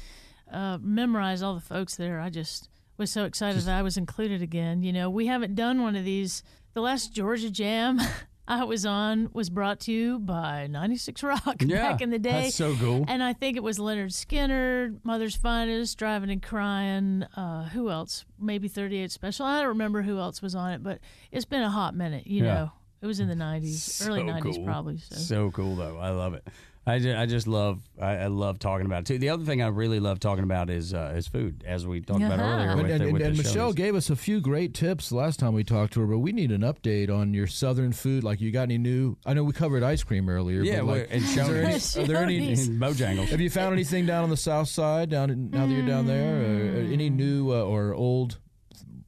uh, 0.50 0.78
memorized 0.80 1.42
all 1.42 1.54
the 1.54 1.60
folks 1.60 1.96
there. 1.96 2.20
I 2.20 2.30
just 2.30 2.68
was 2.96 3.10
so 3.10 3.24
excited 3.24 3.60
that 3.62 3.78
I 3.78 3.82
was 3.82 3.96
included 3.98 4.40
again. 4.42 4.82
You 4.82 4.92
know, 4.92 5.10
we 5.10 5.26
haven't 5.26 5.54
done 5.54 5.82
one 5.82 5.94
of 5.96 6.04
these. 6.04 6.42
The 6.72 6.80
last 6.80 7.12
Georgia 7.12 7.50
Jam 7.50 8.00
I 8.50 8.64
was 8.64 8.84
on 8.84 9.30
was 9.32 9.48
brought 9.48 9.78
to 9.80 9.92
you 9.92 10.18
by 10.18 10.66
96 10.66 11.22
Rock 11.22 11.56
Yeah, 11.60 11.90
back 11.92 12.00
in 12.00 12.10
the 12.10 12.18
day. 12.18 12.42
that's 12.42 12.56
so 12.56 12.74
cool. 12.76 13.04
And 13.06 13.22
I 13.22 13.32
think 13.32 13.56
it 13.56 13.62
was 13.62 13.78
Lynyrd 13.78 14.10
Skynyrd, 14.10 14.98
Mother's 15.04 15.36
Finest, 15.36 15.96
Driving 15.98 16.30
and 16.30 16.42
Crying. 16.42 17.22
Uh, 17.36 17.68
who 17.68 17.90
else? 17.90 18.24
Maybe 18.40 18.66
38 18.68 19.12
Special. 19.12 19.46
I 19.46 19.58
don't 19.60 19.68
remember 19.68 20.02
who 20.02 20.18
else 20.18 20.42
was 20.42 20.54
on 20.56 20.72
it, 20.72 20.82
but 20.82 20.98
it's 21.30 21.44
been 21.44 21.62
a 21.62 21.70
hot 21.70 21.94
minute, 21.94 22.26
you 22.26 22.44
Yeah. 22.44 22.54
know. 22.54 22.72
It 23.02 23.06
was 23.06 23.20
in 23.20 23.28
the 23.28 23.34
90s, 23.36 24.06
early 24.06 24.22
90s 24.24 24.56
cool. 24.56 24.64
probably. 24.64 24.98
So. 24.98 25.14
So 25.16 25.50
cool 25.52 25.76
though. 25.76 25.96
I 25.98 26.10
love 26.10 26.34
it. 26.34 26.46
I 26.90 26.98
just, 26.98 27.16
I 27.18 27.26
just 27.26 27.46
love 27.46 27.80
I, 28.00 28.12
I 28.16 28.26
love 28.26 28.58
talking 28.58 28.86
about 28.86 29.00
it 29.00 29.06
too. 29.06 29.18
The 29.18 29.28
other 29.30 29.44
thing 29.44 29.62
I 29.62 29.68
really 29.68 30.00
love 30.00 30.20
talking 30.20 30.44
about 30.44 30.70
is 30.70 30.92
uh, 30.94 31.12
is 31.16 31.26
food, 31.28 31.64
as 31.66 31.86
we 31.86 32.00
talked 32.00 32.22
about 32.22 32.38
Uh-huh. 32.40 32.48
earlier. 32.52 32.70
And, 32.70 32.82
With, 32.82 32.90
and, 32.90 33.02
and, 33.02 33.12
with 33.12 33.22
and 33.22 33.36
Michelle 33.36 33.68
Shoney's. 33.70 33.74
gave 33.76 33.94
us 33.94 34.10
a 34.10 34.16
few 34.16 34.40
great 34.40 34.74
tips 34.74 35.12
last 35.12 35.38
time 35.40 35.54
we 35.54 35.64
talked 35.64 35.92
to 35.94 36.00
her, 36.00 36.06
but 36.06 36.18
we 36.18 36.32
need 36.32 36.50
an 36.52 36.62
update 36.62 37.10
on 37.10 37.32
your 37.34 37.46
southern 37.46 37.92
food. 37.92 38.24
Like, 38.24 38.40
you 38.40 38.50
got 38.50 38.62
any 38.62 38.78
new? 38.78 39.16
I 39.26 39.34
know 39.34 39.44
we 39.44 39.52
covered 39.52 39.82
ice 39.82 40.02
cream 40.02 40.28
earlier. 40.28 40.62
Yeah, 40.62 40.80
but 40.80 40.86
like, 40.86 41.08
and 41.10 41.22
is 41.22 41.34
there 41.34 41.64
any, 41.64 41.74
Shoney's. 41.74 41.96
are 41.98 42.06
there 42.06 42.16
any? 42.18 42.40
Shoney's. 42.48 42.68
And 42.68 42.80
Bojangles. 42.80 43.28
Have 43.28 43.40
you 43.40 43.50
found 43.50 43.72
anything 43.72 44.06
down 44.06 44.24
on 44.24 44.30
the 44.30 44.36
south 44.36 44.68
side? 44.68 45.10
Down 45.10 45.30
in, 45.30 45.50
now 45.50 45.66
that 45.66 45.72
you're 45.72 45.86
down 45.86 46.06
there, 46.06 46.36
or, 46.42 46.80
or 46.80 46.92
any 46.92 47.10
new 47.10 47.52
uh, 47.52 47.62
or 47.62 47.94
old 47.94 48.38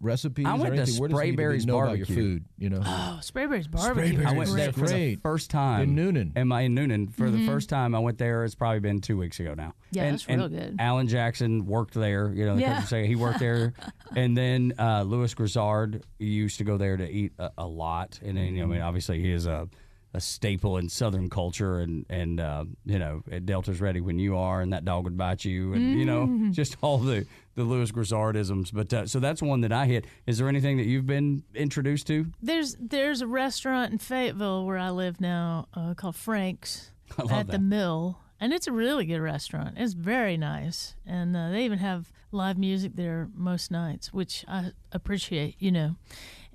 recipes? 0.02 0.44
I 0.46 0.50
or 0.56 0.58
went 0.58 0.74
to 0.74 0.82
anything? 0.82 1.00
Where 1.00 1.08
does 1.08 1.18
it 1.18 1.22
need 1.24 1.36
to 1.36 1.42
Sprayberry's 1.42 1.66
know 1.66 1.78
about 1.80 1.96
your 1.98 2.06
Barbecue. 2.06 2.14
food? 2.14 2.44
You 2.58 2.70
know, 2.70 2.80
Oh, 2.84 3.18
Sprayberry's 3.22 3.68
barbecue. 3.68 4.18
Sprayberry's 4.18 4.26
I 4.26 4.32
went 4.32 4.50
there 4.54 4.72
for 4.72 4.88
the 4.88 5.16
first 5.16 5.50
time 5.50 5.82
In 5.82 5.96
Newnan. 5.96 6.36
Am 6.36 6.52
I 6.52 6.62
in 6.62 6.74
Newnan 6.74 7.12
for 7.14 7.30
the 7.30 7.46
first 7.46 7.68
time? 7.68 7.94
I 7.94 7.98
went 8.00 8.18
there. 8.18 8.44
It's 8.44 8.54
probably 8.54 8.80
been 8.80 9.00
two 9.00 9.16
weeks 9.16 9.40
ago 9.40 9.54
now. 9.54 9.68
Mm-hmm. 9.68 9.96
Yeah, 9.96 10.02
and, 10.04 10.12
that's 10.14 10.28
real 10.28 10.48
good. 10.48 10.76
Alan 10.78 11.08
Jackson 11.08 11.66
worked 11.66 11.94
there. 11.94 12.32
You 12.34 12.46
know, 12.46 12.56
Yeah. 12.56 12.78
country 12.78 13.06
he 13.06 13.14
worked 13.16 13.38
there, 13.40 13.72
and 14.16 14.36
then 14.36 14.72
uh, 14.78 15.02
Lewis 15.02 15.34
Grizzard 15.34 16.02
used 16.18 16.58
to 16.58 16.64
go 16.64 16.76
there 16.76 16.96
to 16.96 17.08
eat 17.08 17.32
a, 17.38 17.50
a 17.58 17.66
lot. 17.66 18.18
And 18.24 18.36
then, 18.36 18.54
you 18.54 18.58
know, 18.58 18.62
I 18.64 18.66
mean, 18.66 18.78
Mm-hmm. 18.78 18.86
obviously 18.88 19.20
he 19.20 19.30
is 19.32 19.46
a 19.46 19.68
a 20.14 20.20
staple 20.20 20.76
in 20.76 20.88
Southern 20.88 21.30
culture, 21.30 21.78
and 21.80 22.04
and 22.10 22.38
uh, 22.40 22.64
you 22.84 22.98
know, 22.98 23.22
Delta's 23.44 23.80
ready 23.80 24.00
when 24.00 24.18
you 24.18 24.36
are, 24.36 24.60
and 24.60 24.72
that 24.72 24.84
dog 24.84 25.04
would 25.04 25.16
bite 25.16 25.44
you, 25.44 25.72
and 25.72 25.98
you 25.98 26.04
know, 26.04 26.26
Mm-hmm. 26.26 26.52
just 26.52 26.76
all 26.82 26.98
the 26.98 27.26
the 27.54 27.64
Lewis 27.64 27.90
Grizzardisms. 27.92 28.70
But 28.72 28.92
uh, 28.92 29.06
so 29.06 29.20
that's 29.20 29.40
one 29.42 29.60
that 29.62 29.72
I 29.72 29.86
hit. 29.86 30.04
Is 30.26 30.38
there 30.38 30.48
anything 30.48 30.76
that 30.78 30.86
you've 30.86 31.06
been 31.06 31.42
introduced 31.54 32.06
to? 32.08 32.26
There's 32.42 32.76
there's 32.78 33.20
a 33.22 33.26
restaurant 33.26 33.92
in 33.92 33.98
Fayetteville 33.98 34.64
where 34.66 34.78
I 34.78 34.90
live 34.90 35.20
now 35.20 35.68
uh, 35.74 35.94
called 35.94 36.16
Frank's 36.16 36.90
at 37.30 37.48
the. 37.48 37.58
Mill, 37.58 38.18
and 38.40 38.52
it's 38.52 38.66
a 38.66 38.72
really 38.72 39.06
good 39.06 39.20
restaurant. 39.20 39.74
It's 39.78 39.92
very 39.94 40.36
nice, 40.36 40.94
and 41.06 41.36
uh, 41.36 41.50
they 41.50 41.64
even 41.64 41.78
have 41.78 42.12
live 42.32 42.56
music 42.58 42.92
there 42.96 43.28
most 43.34 43.70
nights, 43.70 44.12
which 44.12 44.44
I 44.48 44.72
appreciate. 44.92 45.56
You 45.58 45.72
know, 45.72 45.96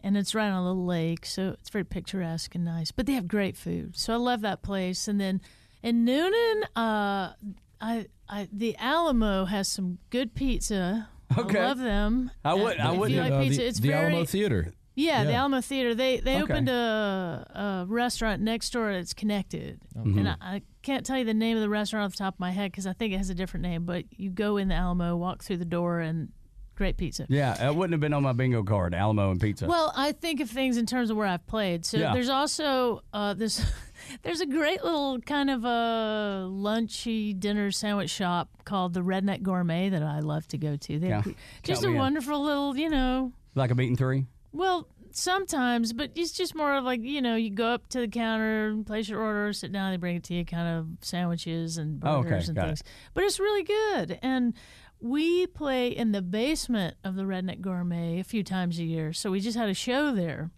and 0.08 0.18
it's 0.18 0.34
right 0.34 0.48
on 0.50 0.54
a 0.64 0.66
little 0.68 0.86
lake, 0.86 1.26
so 1.26 1.56
it's 1.60 1.70
very 1.70 1.84
picturesque 1.86 2.56
and 2.56 2.64
nice. 2.66 2.92
But 2.92 3.06
they 3.06 3.14
have 3.14 3.28
great 3.28 3.58
food, 3.58 3.96
so 3.98 4.14
I 4.14 4.18
love 4.18 4.42
that 4.42 4.62
place. 4.64 5.08
And 5.08 5.20
then 5.20 5.42
in 5.84 6.06
Newnan, 6.06 6.64
uh, 6.76 7.34
I, 7.82 8.06
I 8.30 8.48
the 8.52 8.76
Alamo 8.78 9.46
has 9.46 9.68
some 9.68 10.00
good 10.10 10.34
pizza. 10.34 11.10
Okay. 11.38 11.60
I 11.60 11.68
love 11.68 11.80
them. 11.80 12.32
I 12.46 12.54
would- 12.54 12.80
I 12.80 12.92
wouldn't 12.92 13.20
like 13.20 13.34
Uh, 13.34 13.42
pizza, 13.42 13.62
the, 13.62 13.68
it's 13.68 13.80
the 13.80 13.90
very 13.90 14.06
Alamo 14.14 14.26
Theater. 14.26 14.74
yeah, 14.96 15.24
the 15.26 15.34
Alamo 15.34 15.62
Theater. 15.62 15.94
They 15.94 16.20
they 16.22 16.36
Okay. 16.42 16.54
opened 16.54 16.70
a, 16.70 17.84
a 17.86 17.86
restaurant 17.88 18.42
next 18.42 18.72
door 18.72 18.94
that's 18.94 19.14
connected, 19.14 19.80
Mm-hmm. 19.96 20.18
and 20.20 20.30
I, 20.30 20.36
I 20.42 20.62
can't 20.84 21.06
tell 21.06 21.18
you 21.18 21.26
the 21.26 21.34
name 21.34 21.58
of 21.58 21.62
the 21.62 21.70
restaurant 21.70 22.06
off 22.06 22.12
the 22.14 22.24
top 22.24 22.36
of 22.36 22.40
my 22.40 22.52
head 22.52 22.72
because 22.72 22.88
I 22.88 22.94
think 22.94 23.14
it 23.14 23.18
has 23.18 23.30
a 23.30 23.36
different 23.36 23.64
name. 23.64 23.84
But 23.84 24.06
you 24.12 24.30
go 24.32 24.56
in 24.58 24.70
the 24.70 24.76
Alamo, 24.76 25.16
walk 25.18 25.44
through 25.44 25.58
the 25.58 25.66
door, 25.66 26.00
and 26.00 26.30
great 26.78 26.96
pizza. 26.96 27.26
Yeah, 27.28 27.70
it 27.70 27.76
wouldn't 27.76 27.92
have 27.94 28.00
been 28.00 28.14
on 28.14 28.24
my 28.24 28.32
bingo 28.34 28.64
card. 28.64 28.94
Alamo 28.94 29.32
and 29.32 29.42
pizza. 29.42 29.68
Well, 29.68 29.92
I 29.96 30.12
think 30.14 30.40
of 30.40 30.50
things 30.50 30.78
in 30.78 30.86
terms 30.86 31.10
of 31.10 31.18
where 31.18 31.28
I've 31.28 31.46
played. 31.48 31.86
So 31.86 31.98
Yeah. 31.98 32.14
there's 32.14 32.30
also 32.30 33.02
uh, 33.12 33.34
this. 33.34 33.66
there's 34.24 34.40
a 34.42 34.46
great 34.46 34.84
little 34.84 35.20
kind 35.20 35.50
of 35.50 35.66
a 35.66 36.48
lunchy 36.50 37.38
dinner 37.38 37.72
sandwich 37.72 38.10
shop 38.12 38.50
called 38.64 38.94
the 38.94 39.02
Redneck 39.02 39.42
Gourmet 39.42 39.90
that 39.90 40.04
I 40.04 40.20
love 40.20 40.48
to 40.50 40.58
go 40.58 40.78
to. 40.78 41.00
They 41.00 41.10
Yeah. 41.10 41.24
just 41.64 41.84
a 41.84 41.88
me 41.88 41.94
in. 41.94 42.00
wonderful 42.00 42.42
little, 42.42 42.78
you 42.78 42.90
know, 42.90 43.34
like 43.56 43.72
a 43.72 43.76
meat-and-three. 43.76 44.26
Well, 44.54 44.88
sometimes, 45.12 45.94
but 45.94 46.12
it's 46.16 46.32
just 46.32 46.54
more 46.56 46.76
of 46.76 46.84
like 46.84 47.02
you 47.02 47.22
know, 47.22 47.36
you 47.36 47.50
go 47.50 47.68
up 47.70 47.90
to 47.90 48.00
the 48.02 48.08
counter, 48.08 48.76
place 48.86 49.10
your 49.10 49.20
order, 49.20 49.52
sit 49.54 49.72
down, 49.72 49.92
they 49.92 49.98
bring 49.98 50.16
it 50.18 50.24
to 50.26 50.34
you, 50.36 50.46
kind 50.46 50.68
of 50.78 50.88
sandwiches 51.02 51.78
and 51.78 52.02
Oh, 52.06 52.18
okay, 52.18 52.30
burgers 52.30 52.50
and 52.50 52.56
got 52.56 52.66
it. 52.66 52.68
things. 52.68 52.84
But 53.14 53.24
it's 53.24 53.40
really 53.40 53.64
good, 53.64 54.20
and 54.22 54.54
we 55.00 55.48
play 55.48 55.90
in 55.90 56.12
the 56.12 56.22
basement 56.22 56.96
of 57.04 57.16
the 57.16 57.24
Redneck 57.24 57.62
Gourmet 57.62 58.20
a 58.20 58.24
few 58.24 58.44
times 58.44 58.80
a 58.80 58.84
year. 58.84 59.14
So 59.14 59.32
we 59.32 59.40
just 59.40 59.58
had 59.58 59.70
a 59.70 59.74
show 59.74 60.14
there, 60.14 60.50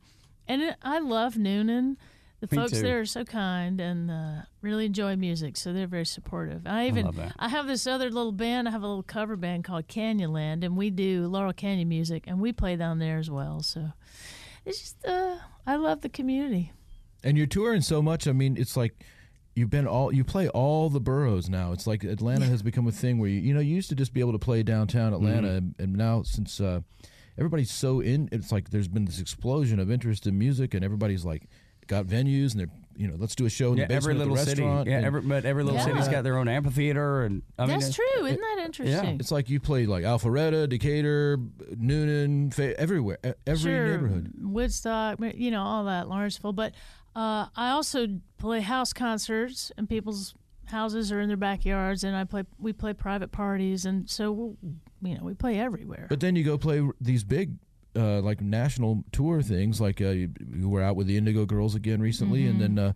and 0.48 0.62
it, 0.62 0.76
I 0.82 1.00
love 1.00 1.36
Newnan. 1.36 1.98
The 2.42 2.48
Me 2.52 2.58
folks 2.58 2.72
too. 2.72 2.82
there 2.82 3.02
are 3.02 3.06
so 3.06 3.26
kind 3.26 3.82
and 3.82 4.10
uh, 4.10 4.42
really 4.62 4.86
enjoy 4.86 5.18
music, 5.18 5.58
so 5.58 5.74
they're 5.74 5.88
very 5.88 6.06
supportive. 6.06 6.66
I 6.66 6.88
even 6.88 7.12
that. 7.16 7.36
I 7.38 7.50
have 7.50 7.68
this 7.68 7.86
other 7.86 8.10
little 8.10 8.32
band. 8.32 8.66
I 8.66 8.72
have 8.72 8.82
a 8.82 8.88
little 8.88 9.04
cover 9.04 9.36
band 9.36 9.66
called 9.66 9.90
Canyonland, 9.90 10.64
and 10.64 10.78
we 10.78 10.90
do 10.90 11.28
Laurel 11.28 11.52
Canyon 11.52 11.90
music, 11.90 12.24
and 12.28 12.40
we 12.40 12.54
play 12.54 12.78
down 12.78 13.00
there 13.00 13.18
as 13.18 13.30
well. 13.30 13.62
So 13.62 13.92
it's 14.66 14.80
just 14.80 15.06
uh, 15.06 15.40
I 15.68 15.76
love 15.76 16.00
the 16.00 16.08
community. 16.08 16.72
And 17.26 17.38
you're 17.38 17.46
touring 17.46 17.82
so 17.82 18.02
much. 18.02 18.26
I 18.26 18.32
mean, 18.32 18.56
it's 18.56 18.78
like 18.78 19.04
you've 19.60 19.70
been 19.70 19.86
all 19.88 20.12
you 20.14 20.24
play 20.24 20.47
all 20.49 20.89
the 20.89 20.99
boroughs 20.99 21.49
now. 21.49 21.72
It's 21.74 21.86
like 21.86 22.03
Atlanta 22.03 22.45
has 22.45 22.62
become 22.64 22.88
a 22.88 22.91
thing 22.91 23.20
where 23.20 23.30
you 23.30 23.39
you 23.41 23.53
know 23.53 23.60
you 23.60 23.76
used 23.76 23.89
to 23.89 23.95
just 23.95 24.14
be 24.14 24.20
able 24.22 24.32
to 24.32 24.39
play 24.39 24.64
downtown 24.64 25.14
Atlanta, 25.14 25.49
and, 25.49 25.76
and 25.78 25.95
now 25.95 26.24
since 26.24 26.60
uh, 26.62 26.82
everybody's 27.38 27.72
so 27.72 27.99
in, 27.99 28.30
it's 28.32 28.51
like 28.51 28.70
there's 28.72 28.88
been 28.88 29.05
this 29.05 29.20
explosion 29.20 29.80
of 29.80 29.91
interest 29.91 30.26
in 30.26 30.38
music, 30.39 30.74
and 30.74 30.84
everybody's 30.84 31.26
like 31.26 31.47
got 31.88 32.05
venues, 32.05 32.51
and 32.51 32.60
they're 32.62 32.70
you 32.95 33.07
know 33.07 33.16
let's 33.18 33.34
do 33.36 33.45
a 33.45 33.49
show 33.49 33.72
in 33.72 33.78
Yeah, 33.78 33.88
the 33.88 33.93
every 33.95 34.14
basement 34.14 34.20
little 34.20 34.34
of 34.34 34.39
the 34.39 34.45
city. 34.51 34.62
restaurant. 34.64 34.89
Yeah, 34.89 34.97
and 34.97 35.05
every, 35.05 35.22
but 35.22 35.45
every 35.45 35.64
little 35.64 35.80
Yeah. 35.80 35.86
city's 35.86 36.07
got 36.10 36.24
their 36.24 36.38
own 36.38 36.47
amphitheater, 36.47 37.24
and 37.24 37.41
I 37.57 37.66
That's 37.66 37.89
it- 37.89 37.93
true, 37.95 38.26
isn't 38.26 38.41
that 38.41 38.64
interesting? 38.66 39.05
yeah. 39.10 39.16
it's 39.20 39.32
like 39.32 39.49
you 39.49 39.60
play 39.60 39.86
like 39.86 40.03
Alpharetta, 40.03 40.68
Decatur, 40.70 41.38
Newnan, 41.76 42.53
Fa- 42.53 42.80
everywhere, 42.80 43.18
every 43.47 43.57
sure, 43.72 43.88
neighborhood. 43.91 44.34
Woodstock, 44.41 45.20
you 45.36 45.51
know, 45.51 45.62
all 45.64 45.86
that, 45.86 46.10
Lawrenceville. 46.10 46.53
But 46.53 46.74
uh, 47.16 47.47
I 47.55 47.70
also 47.72 48.07
play 48.38 48.62
house 48.62 48.93
concerts 48.93 49.72
in 49.78 49.88
people's 49.88 50.34
houses 50.66 51.12
or 51.12 51.20
in 51.20 51.28
their 51.28 51.38
backyards, 51.38 52.03
and 52.03 52.16
I 52.16 52.24
play. 52.24 52.43
We 52.57 52.74
play 52.74 52.93
private 52.93 53.32
parties, 53.32 53.86
and 53.86 54.10
so 54.10 54.32
we'll, 54.32 54.55
you 55.01 55.16
know 55.18 55.24
we 55.24 55.34
play 55.34 55.60
everywhere. 55.60 56.05
But 56.10 56.20
then 56.20 56.36
you 56.36 56.43
go 56.43 56.57
play 56.57 56.82
these 57.01 57.24
big, 57.24 57.53
uh, 57.95 58.22
like 58.22 58.39
national 58.41 59.03
tour 59.12 59.41
things. 59.41 59.82
Like 59.82 59.99
uh, 60.01 60.10
you, 60.10 60.30
you 60.53 60.70
were 60.70 60.82
out 60.84 60.95
with 60.95 61.07
the 61.07 61.18
Indigo 61.18 61.45
Girls 61.45 61.76
again 61.76 62.01
recently, 62.01 62.45
and 62.45 62.60
Mm-hmm. 62.60 62.76
then 62.76 62.86
uh, 62.89 62.93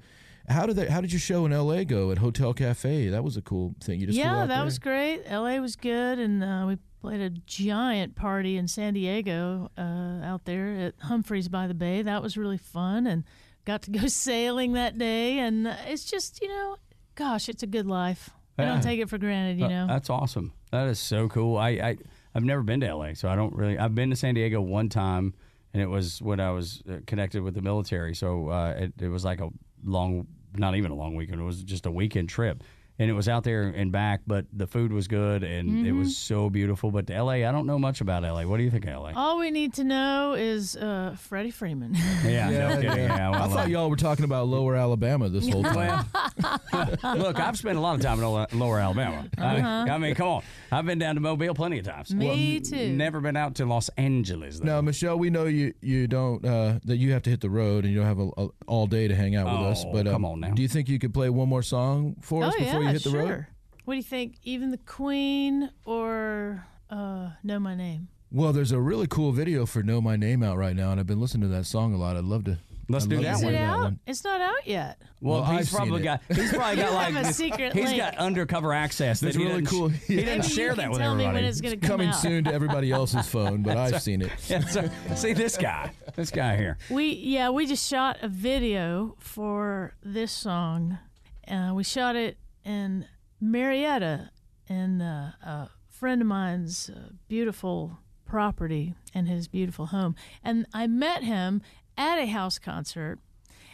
how 0.49 0.66
did 0.66 0.76
that? 0.76 0.89
How 0.89 1.01
did 1.01 1.11
your 1.11 1.20
show 1.20 1.45
in 1.45 1.53
L.A. 1.53 1.84
go 1.86 2.11
at 2.11 2.18
Hotel 2.20 2.53
Cafe? 2.53 3.07
That 3.09 3.24
was 3.24 3.38
a 3.38 3.41
cool 3.41 3.76
thing. 3.82 3.99
You 3.99 4.07
just 4.07 4.18
yeah, 4.20 4.45
that 4.45 4.55
there? 4.55 4.66
was 4.66 4.78
great. 4.78 5.24
LA 5.30 5.57
was 5.57 5.76
good, 5.76 6.20
and 6.20 6.43
uh, 6.43 6.66
we 6.68 6.78
played 7.01 7.22
a 7.22 7.30
giant 7.30 8.16
party 8.16 8.55
in 8.57 8.68
San 8.68 8.93
Diego 8.93 9.72
uh, 9.78 9.82
out 10.24 10.45
there 10.45 10.68
at 10.76 10.95
Humphreys 11.01 11.47
by 11.49 11.66
the 11.68 11.74
Bay. 11.74 12.01
That 12.01 12.22
was 12.22 12.38
really 12.38 12.57
fun, 12.57 13.07
and 13.07 13.24
got 13.66 13.84
to 13.84 13.91
go 13.91 14.07
sailing 14.07 14.74
that 14.74 14.97
day. 14.97 15.39
And 15.39 15.68
uh, 15.68 15.76
it's 15.88 16.05
just, 16.05 16.41
you 16.41 16.47
know, 16.47 16.78
gosh, 17.16 17.49
it's 17.49 17.64
a 17.64 17.68
good 17.68 17.88
life. 17.88 18.30
I 18.57 18.66
don't 18.66 18.84
take 18.84 18.99
it 18.99 19.09
for 19.09 19.18
granted, 19.18 19.57
you 19.59 19.66
Uh, 19.66 19.70
know. 19.70 19.88
that's 19.88 20.11
awesome. 20.11 20.53
That 20.72 20.88
is 20.88 20.99
so 20.99 21.28
cool. 21.28 21.57
I, 21.57 21.70
I 21.70 21.97
I've 22.36 22.43
never 22.43 22.61
been 22.61 22.80
to 22.82 22.95
LA, 22.95 23.14
so 23.16 23.28
I 23.28 23.36
don't 23.36 23.53
really. 23.55 23.78
I've 23.80 23.95
been 23.95 24.11
to 24.11 24.16
San 24.16 24.36
Diego 24.36 24.61
one 24.61 24.89
time, 24.89 25.34
and 25.74 25.82
it 25.82 25.88
was 25.88 26.22
when 26.22 26.39
I 26.39 26.51
was 26.51 26.84
uh, 26.88 26.97
connected 27.07 27.41
with 27.41 27.55
the 27.55 27.61
military. 27.64 28.14
So 28.14 28.49
uh, 28.49 28.76
it, 28.78 28.93
it 29.01 29.07
was 29.09 29.26
like 29.26 29.39
a 29.41 29.49
long, 29.84 30.28
not 30.55 30.76
even 30.76 30.91
a 30.91 30.95
long 30.95 31.16
weekend. 31.16 31.41
It 31.41 31.43
was 31.43 31.64
just 31.64 31.88
a 31.88 31.91
weekend 31.91 32.30
trip, 32.30 32.64
and 33.00 33.10
it 33.10 33.14
was 33.14 33.28
out 33.28 33.44
there 33.44 33.64
and 33.64 33.91
back. 33.91 34.22
But 34.28 34.46
the 34.54 34.68
food 34.68 34.91
was 34.94 35.08
good, 35.08 35.44
and 35.44 35.86
it 35.86 35.89
Mm-hmm. 35.89 36.00
was 36.00 36.18
so 36.18 36.50
beautiful. 36.50 36.91
But 36.91 37.10
LA, 37.10 37.32
I 37.48 37.52
don't 37.52 37.66
know 37.66 37.80
much 37.80 38.02
about 38.02 38.24
LA. 38.24 38.44
What 38.44 38.58
do 38.58 38.64
you 38.64 38.72
think 38.72 38.86
of 38.86 39.02
LA? 39.02 39.12
All 39.16 39.39
we 39.39 39.52
need 39.52 39.74
to 39.76 39.84
know 39.84 40.34
is 40.34 40.76
uh, 40.76 41.16
Freddie 41.20 41.52
Freeman. 41.52 41.96
yeah, 42.26 42.50
no 42.50 42.76
kidding. 42.82 42.98
Yeah, 43.08 43.28
I 43.28 43.30
well, 43.32 43.50
thought 43.50 43.70
y'all 43.70 43.89
were 43.89 43.96
talking 43.96 44.26
about 44.26 44.48
Lower 44.48 44.76
Alabama 44.76 45.30
this 45.30 45.48
whole 45.50 45.64
time. 45.64 46.06
Look, 47.04 47.39
I've 47.39 47.58
spent 47.58 47.78
a 47.78 47.82
lot 47.82 47.96
of 47.96 48.02
time 48.02 48.20
in 48.20 48.24
Lower, 48.26 48.48
Lower 48.54 48.80
Alabama. 48.80 49.28
I, 49.38 49.58
I 49.89 49.98
mean, 49.98 50.16
come 50.16 50.28
on. 50.28 50.44
I've 50.72 50.86
been 50.86 51.00
down 51.00 51.16
to 51.16 51.22
Mobile 51.22 51.54
plenty 51.54 51.80
of 51.80 51.86
times. 51.86 52.12
Uh-huh. 52.12 52.20
Me 52.20 52.60
too. 52.60 52.89
Never 52.94 53.20
been 53.22 53.38
out 53.38 53.56
to 53.56 53.66
Los 53.66 53.89
Angeles. 53.98 54.60
Though. 54.60 54.66
now, 54.66 54.82
Michelle, 54.82 55.18
we 55.18 55.30
know 55.30 55.46
you 55.46 55.74
you 55.82 56.08
don't 56.08 56.44
uh, 56.46 56.80
that 56.86 56.98
you 56.98 57.12
have 57.14 57.24
to 57.24 57.30
hit 57.30 57.41
the 57.41 57.50
road 57.50 57.84
and 57.86 57.94
you 57.94 58.00
don't 58.00 58.08
have 58.08 58.20
a, 58.20 58.30
a, 58.38 58.48
all 58.68 58.88
day 58.88 59.08
to 59.08 59.16
hang 59.16 59.36
out 59.36 59.46
with 59.46 59.68
us. 59.68 59.84
Oh, 59.86 59.91
But 59.91 60.08
um, 60.08 60.14
come 60.14 60.26
on 60.26 60.39
now. 60.39 60.52
do 60.52 60.62
you 60.62 60.68
think 60.68 60.89
you 60.89 61.00
could 61.00 61.14
play 61.14 61.30
one 61.30 61.50
more 61.50 61.64
song 61.64 62.16
for 62.22 62.44
us 62.44 62.54
oh 62.56 62.60
before 62.60 62.82
yeah, 62.83 62.83
you 62.84 62.94
hit 62.94 63.04
the 63.04 63.10
sure. 63.10 63.24
road? 63.26 63.46
What 63.86 63.94
do 63.94 63.98
you 63.98 64.04
think? 64.04 64.36
Even 64.44 64.72
the 64.72 64.78
Queen 64.78 65.70
or 65.86 66.66
uh, 66.90 67.30
Know 67.44 67.60
My 67.60 67.76
Name? 67.76 68.08
Well, 68.32 68.54
there's 68.54 68.72
a 68.72 68.80
really 68.80 69.08
cool 69.08 69.32
video 69.32 69.66
for 69.66 69.84
"Know 69.84 70.02
My 70.02 70.16
Name" 70.16 70.42
out 70.42 70.58
right 70.58 70.76
now, 70.76 70.92
and 70.92 71.00
I've 71.00 71.06
been 71.08 71.20
listening 71.22 71.44
to 71.50 71.56
that 71.56 71.66
song 71.66 71.94
a 71.94 71.98
lot. 71.98 72.16
I'd 72.18 72.24
love 72.24 72.46
to. 72.46 72.58
Let's 72.90 73.06
I'd 73.06 73.12
do 73.12 73.18
that 73.18 73.24
to 73.24 73.30
Is 73.32 73.40
hear 73.42 73.46
one. 73.48 73.54
it 73.54 73.58
that 73.60 73.70
out? 73.70 73.80
one. 73.84 74.00
It's 74.08 74.24
not 74.26 74.42
out 74.42 74.68
yet. 74.68 75.02
Well, 75.22 75.42
Well, 75.42 75.52
he's 75.58 75.74
I've 75.74 75.78
probably 75.78 76.02
got 76.02 76.22
he's 76.34 76.52
probably 76.52 76.76
got 76.82 76.94
like 76.96 77.14
have 77.14 77.26
a 77.30 77.34
secret 77.34 77.74
he's 77.74 77.86
link. 77.86 77.98
got 77.98 78.18
undercover 78.18 78.74
access. 78.74 79.20
That's 79.22 79.38
really 79.38 79.62
doesn't- 79.62 79.66
cool. 79.68 79.88
He 79.90 80.18
didn't 80.18 80.40
Maybe 80.40 80.48
share 80.54 80.76
that 80.76 80.82
can 80.82 80.90
with 80.92 81.00
tell 81.00 81.16
me 81.16 81.24
everybody. 81.24 81.44
when 81.44 81.50
it's 81.50 81.62
going 81.62 81.80
come 81.80 81.90
Coming 81.90 82.10
out. 82.10 82.16
soon 82.16 82.44
to 82.46 82.54
everybody 82.54 82.92
else's 82.92 83.26
phone, 83.28 83.62
but 83.64 83.78
I've 83.78 84.02
seen 84.02 84.22
it. 84.22 84.32
Yeah, 84.50 85.16
see 85.16 85.32
this 85.34 85.56
guy, 85.56 85.92
this 86.16 86.30
guy 86.32 86.58
here. 86.58 86.78
We 86.90 87.12
yeah, 87.14 87.52
we 87.52 87.68
just 87.68 87.88
shot 87.90 88.18
a 88.22 88.28
video 88.28 89.16
for 89.20 89.94
this 90.04 90.32
song. 90.34 90.98
Uh, 91.48 91.72
we 91.74 91.84
shot 91.86 92.16
it 92.18 92.38
in 92.66 93.05
Marietta, 93.39 94.32
in 94.68 95.01
uh, 95.01 95.34
a 95.43 95.70
friend 95.89 96.22
of 96.22 96.28
mine's 96.28 96.89
uh, 96.89 97.09
beautiful 97.28 97.99
property 98.26 98.95
and 99.14 99.28
his 99.28 99.47
beautiful 99.47 99.88
home. 99.88 100.16
And 100.43 100.66
I 100.74 100.88
met 100.88 101.24
him 101.24 101.61
at 101.97 102.18
a 102.18 102.26
house 102.26 102.57
concert, 102.59 103.20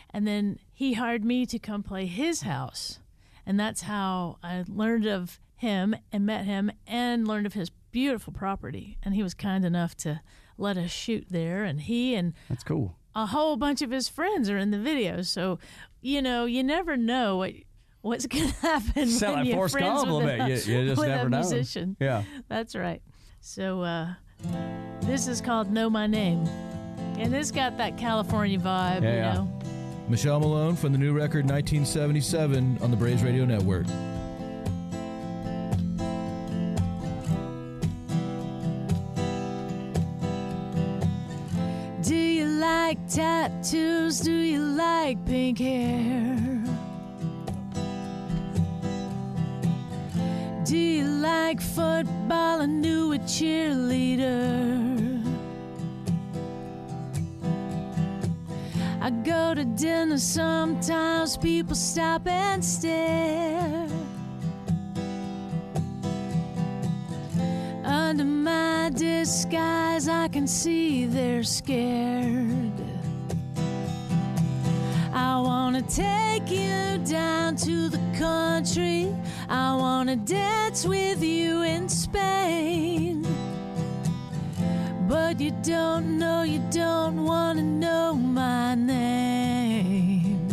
and 0.10 0.28
then 0.28 0.60
he 0.74 0.94
hired 0.94 1.24
me 1.24 1.46
to 1.46 1.60
come 1.60 1.84
play 1.84 2.06
his 2.08 2.42
house, 2.42 3.00
and 3.46 3.60
that's 3.60 3.84
how 3.84 4.38
I 4.44 4.64
learned 4.68 5.06
of 5.06 5.40
him 5.56 5.96
and 6.12 6.26
met 6.26 6.46
him 6.46 6.72
and 6.88 7.28
learned 7.28 7.46
of 7.46 7.54
his 7.54 7.70
beautiful 7.92 8.34
property. 8.34 8.98
And 9.04 9.14
he 9.16 9.24
was 9.24 9.34
kind 9.34 9.64
enough 9.66 9.96
to 9.98 10.22
let 10.58 10.78
us 10.78 10.92
shoot 10.92 11.28
there, 11.30 11.64
and 11.64 11.82
he 11.82 12.16
and 12.16 12.34
That's 12.50 12.64
cool. 12.64 12.98
a 13.16 13.28
whole 13.28 13.56
bunch 13.56 13.82
of 13.82 13.92
his 13.92 14.10
friends 14.10 14.50
are 14.50 14.58
in 14.58 14.72
the 14.72 14.80
video. 14.80 15.22
So, 15.22 15.60
you 16.02 16.22
know, 16.22 16.46
you 16.46 16.64
never 16.64 16.98
know 16.98 17.38
what 17.38 17.54
what's 18.02 18.26
going 18.28 18.48
to 18.50 18.56
happen 18.56 19.08
Sound 19.08 19.36
when 19.36 19.46
like 19.46 19.54
you're 19.56 19.70
friends 19.70 20.06
with 20.06 20.26
a. 20.28 20.38
You- 20.48 20.80
you 20.82 20.88
just 20.88 21.00
with 21.00 21.10
never 21.10 21.28
a 21.28 21.30
know. 21.30 21.40
musician. 21.40 21.96
Yeah. 22.00 22.24
That's 22.48 22.76
right. 22.76 23.02
So, 23.42 23.82
uh, 23.82 24.14
this 25.02 25.28
is 25.28 25.42
called 25.42 25.72
Know 25.72 25.90
My 25.90 26.08
Name. 26.08 26.46
And 27.18 27.34
it's 27.36 27.52
got 27.52 27.78
that 27.78 27.98
California 27.98 28.58
vibe, 28.58 29.02
Yeah, 29.04 29.10
you 29.12 29.16
yeah. 29.18 29.34
know. 29.34 29.60
Michelle 30.08 30.40
Malone 30.40 30.76
from 30.76 30.92
the 30.92 30.98
new 30.98 31.14
record 31.14 31.46
1977 31.50 32.80
on 32.82 32.92
the 32.92 32.98
Braves 32.98 33.24
Radio 33.24 33.46
Network. 33.46 33.86
Do 42.02 42.16
you 42.16 42.46
like 42.46 42.98
tattoos? 43.08 44.20
Do 44.22 44.32
you 44.32 44.60
like 44.60 45.24
pink 45.26 45.60
hair? 45.60 46.49
Do 50.70 50.78
you 50.78 51.04
like 51.04 51.60
football? 51.60 52.62
I 52.62 52.68
knew 52.68 53.14
a 53.14 53.18
cheerleader. 53.18 55.20
I 59.02 59.10
go 59.10 59.56
to 59.56 59.66
dinner, 59.66 60.20
sometimes 60.20 61.38
people 61.38 61.74
stop 61.74 62.28
and 62.28 62.64
stare. 62.64 63.88
Under 67.84 68.26
my 68.26 68.92
disguise, 68.94 70.08
I 70.08 70.28
can 70.28 70.46
see 70.46 71.08
they're 71.08 71.42
scared. 71.42 72.80
I 75.16 75.42
wanna 75.42 75.82
tell. 75.82 76.29
I 79.52 79.76
wanna 79.76 80.16
dance 80.16 80.86
with 80.86 81.24
you 81.24 81.64
in 81.64 81.90
Spain. 81.90 83.26
But 85.08 85.40
you 85.42 85.50
don't 85.64 86.20
know, 86.20 86.44
you 86.44 86.62
don't 86.70 87.26
wanna 87.26 87.64
know 87.64 88.14
my 88.14 88.76
name. 88.76 90.48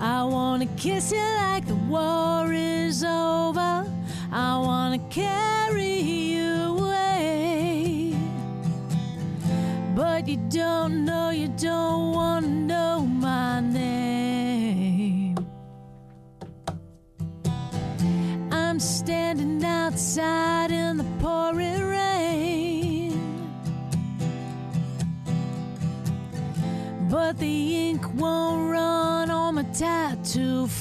I 0.00 0.24
wanna 0.24 0.66
kiss 0.76 1.12
you 1.12 1.18
like 1.18 1.66
the 1.66 1.76
war 1.88 2.52
is 2.52 3.04
over. 3.04 3.86
I 4.32 4.58
wanna 4.58 4.98
carry 5.08 6.00
you 6.00 6.76
away. 6.76 8.16
But 9.94 10.26
you 10.26 10.38
don't 10.48 11.03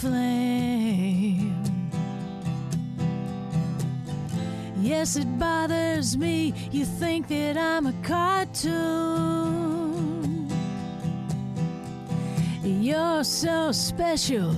flame. 0.04 1.56
Yes, 4.82 5.16
it 5.16 5.40
bothers 5.40 6.18
me. 6.18 6.54
You 6.72 6.84
think 6.84 7.30
that 7.30 7.56
I'm 7.58 7.86
a 7.88 7.94
cartoon. 8.04 9.32
You're 12.64 13.24
so 13.24 13.72
special. 13.72 14.54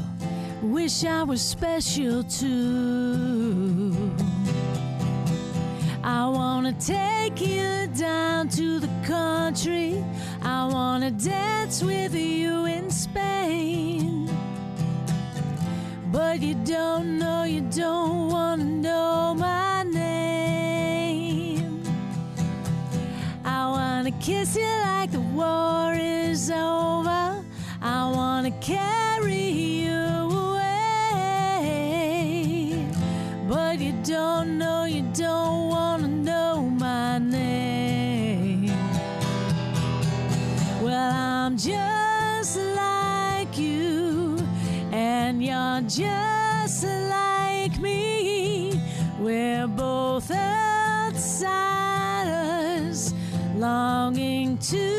Wish 0.63 1.05
I 1.05 1.21
was 1.21 1.41
special 1.43 2.23
too. 2.23 3.93
I 6.03 6.27
wanna 6.27 6.73
take 6.73 7.39
you 7.39 7.87
down 7.95 8.49
to 8.49 8.79
the 8.79 8.89
country. 9.05 10.03
I 10.41 10.65
wanna 10.75 11.11
dance 11.11 11.83
with 11.83 12.15
you 12.15 12.65
in 12.65 12.89
Spain. 12.89 14.04
But 16.15 16.41
you 16.41 16.55
don't 16.63 17.19
know, 17.19 17.43
you 17.43 17.59
don't 17.59 18.29
wanna 18.29 18.63
know 18.63 19.35
my 19.37 19.83
name. 19.83 21.83
I 23.43 23.69
wanna 23.69 24.11
kiss 24.21 24.55
you 24.55 24.63
like 24.63 25.11
the 25.11 25.19
war 25.19 25.93
is 25.93 26.49
over. 26.49 27.43
I 27.81 28.11
wanna 28.15 28.51
carry 28.61 28.94
just 45.87 46.83
like 46.83 47.79
me. 47.79 48.81
We're 49.19 49.67
both 49.67 50.31
outsiders 50.31 51.13
longing 53.55 54.57
to 54.57 54.94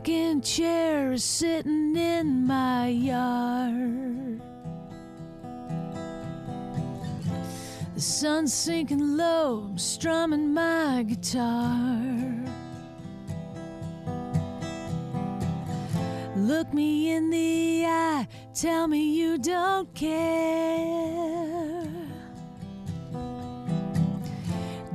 rocking 0.00 0.40
chair 0.40 1.12
is 1.12 1.22
sitting 1.22 1.94
in 1.94 2.46
my 2.46 2.88
yard. 2.88 4.40
The 7.94 8.00
sun's 8.00 8.54
sinking 8.54 9.18
low, 9.18 9.66
I'm 9.68 9.76
strumming 9.76 10.54
my 10.54 11.04
guitar. 11.06 12.08
Look 16.34 16.72
me 16.72 17.10
in 17.10 17.28
the 17.28 17.84
eye, 17.86 18.26
tell 18.54 18.88
me 18.88 19.02
you 19.20 19.36
don't 19.36 19.92
care. 19.94 20.80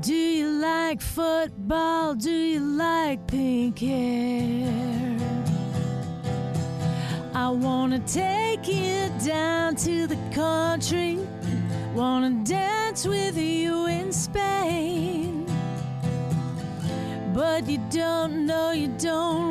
Do 0.01 0.15
you 0.15 0.49
like 0.49 0.99
football? 0.99 2.15
Do 2.15 2.31
you 2.31 2.59
like 2.59 3.27
pink 3.27 3.77
hair? 3.79 4.24
I 7.45 7.49
wanna 7.49 7.99
take 7.99 8.67
you 8.67 9.07
down 9.23 9.75
to 9.75 10.07
the 10.07 10.17
country. 10.33 11.19
Wanna 11.93 12.31
dance 12.43 13.05
with 13.05 13.37
you 13.37 13.85
in 13.85 14.11
Spain. 14.11 15.45
But 17.35 17.67
you 17.67 17.77
don't 17.91 18.47
know, 18.47 18.71
you 18.71 18.87
don't 18.97 19.44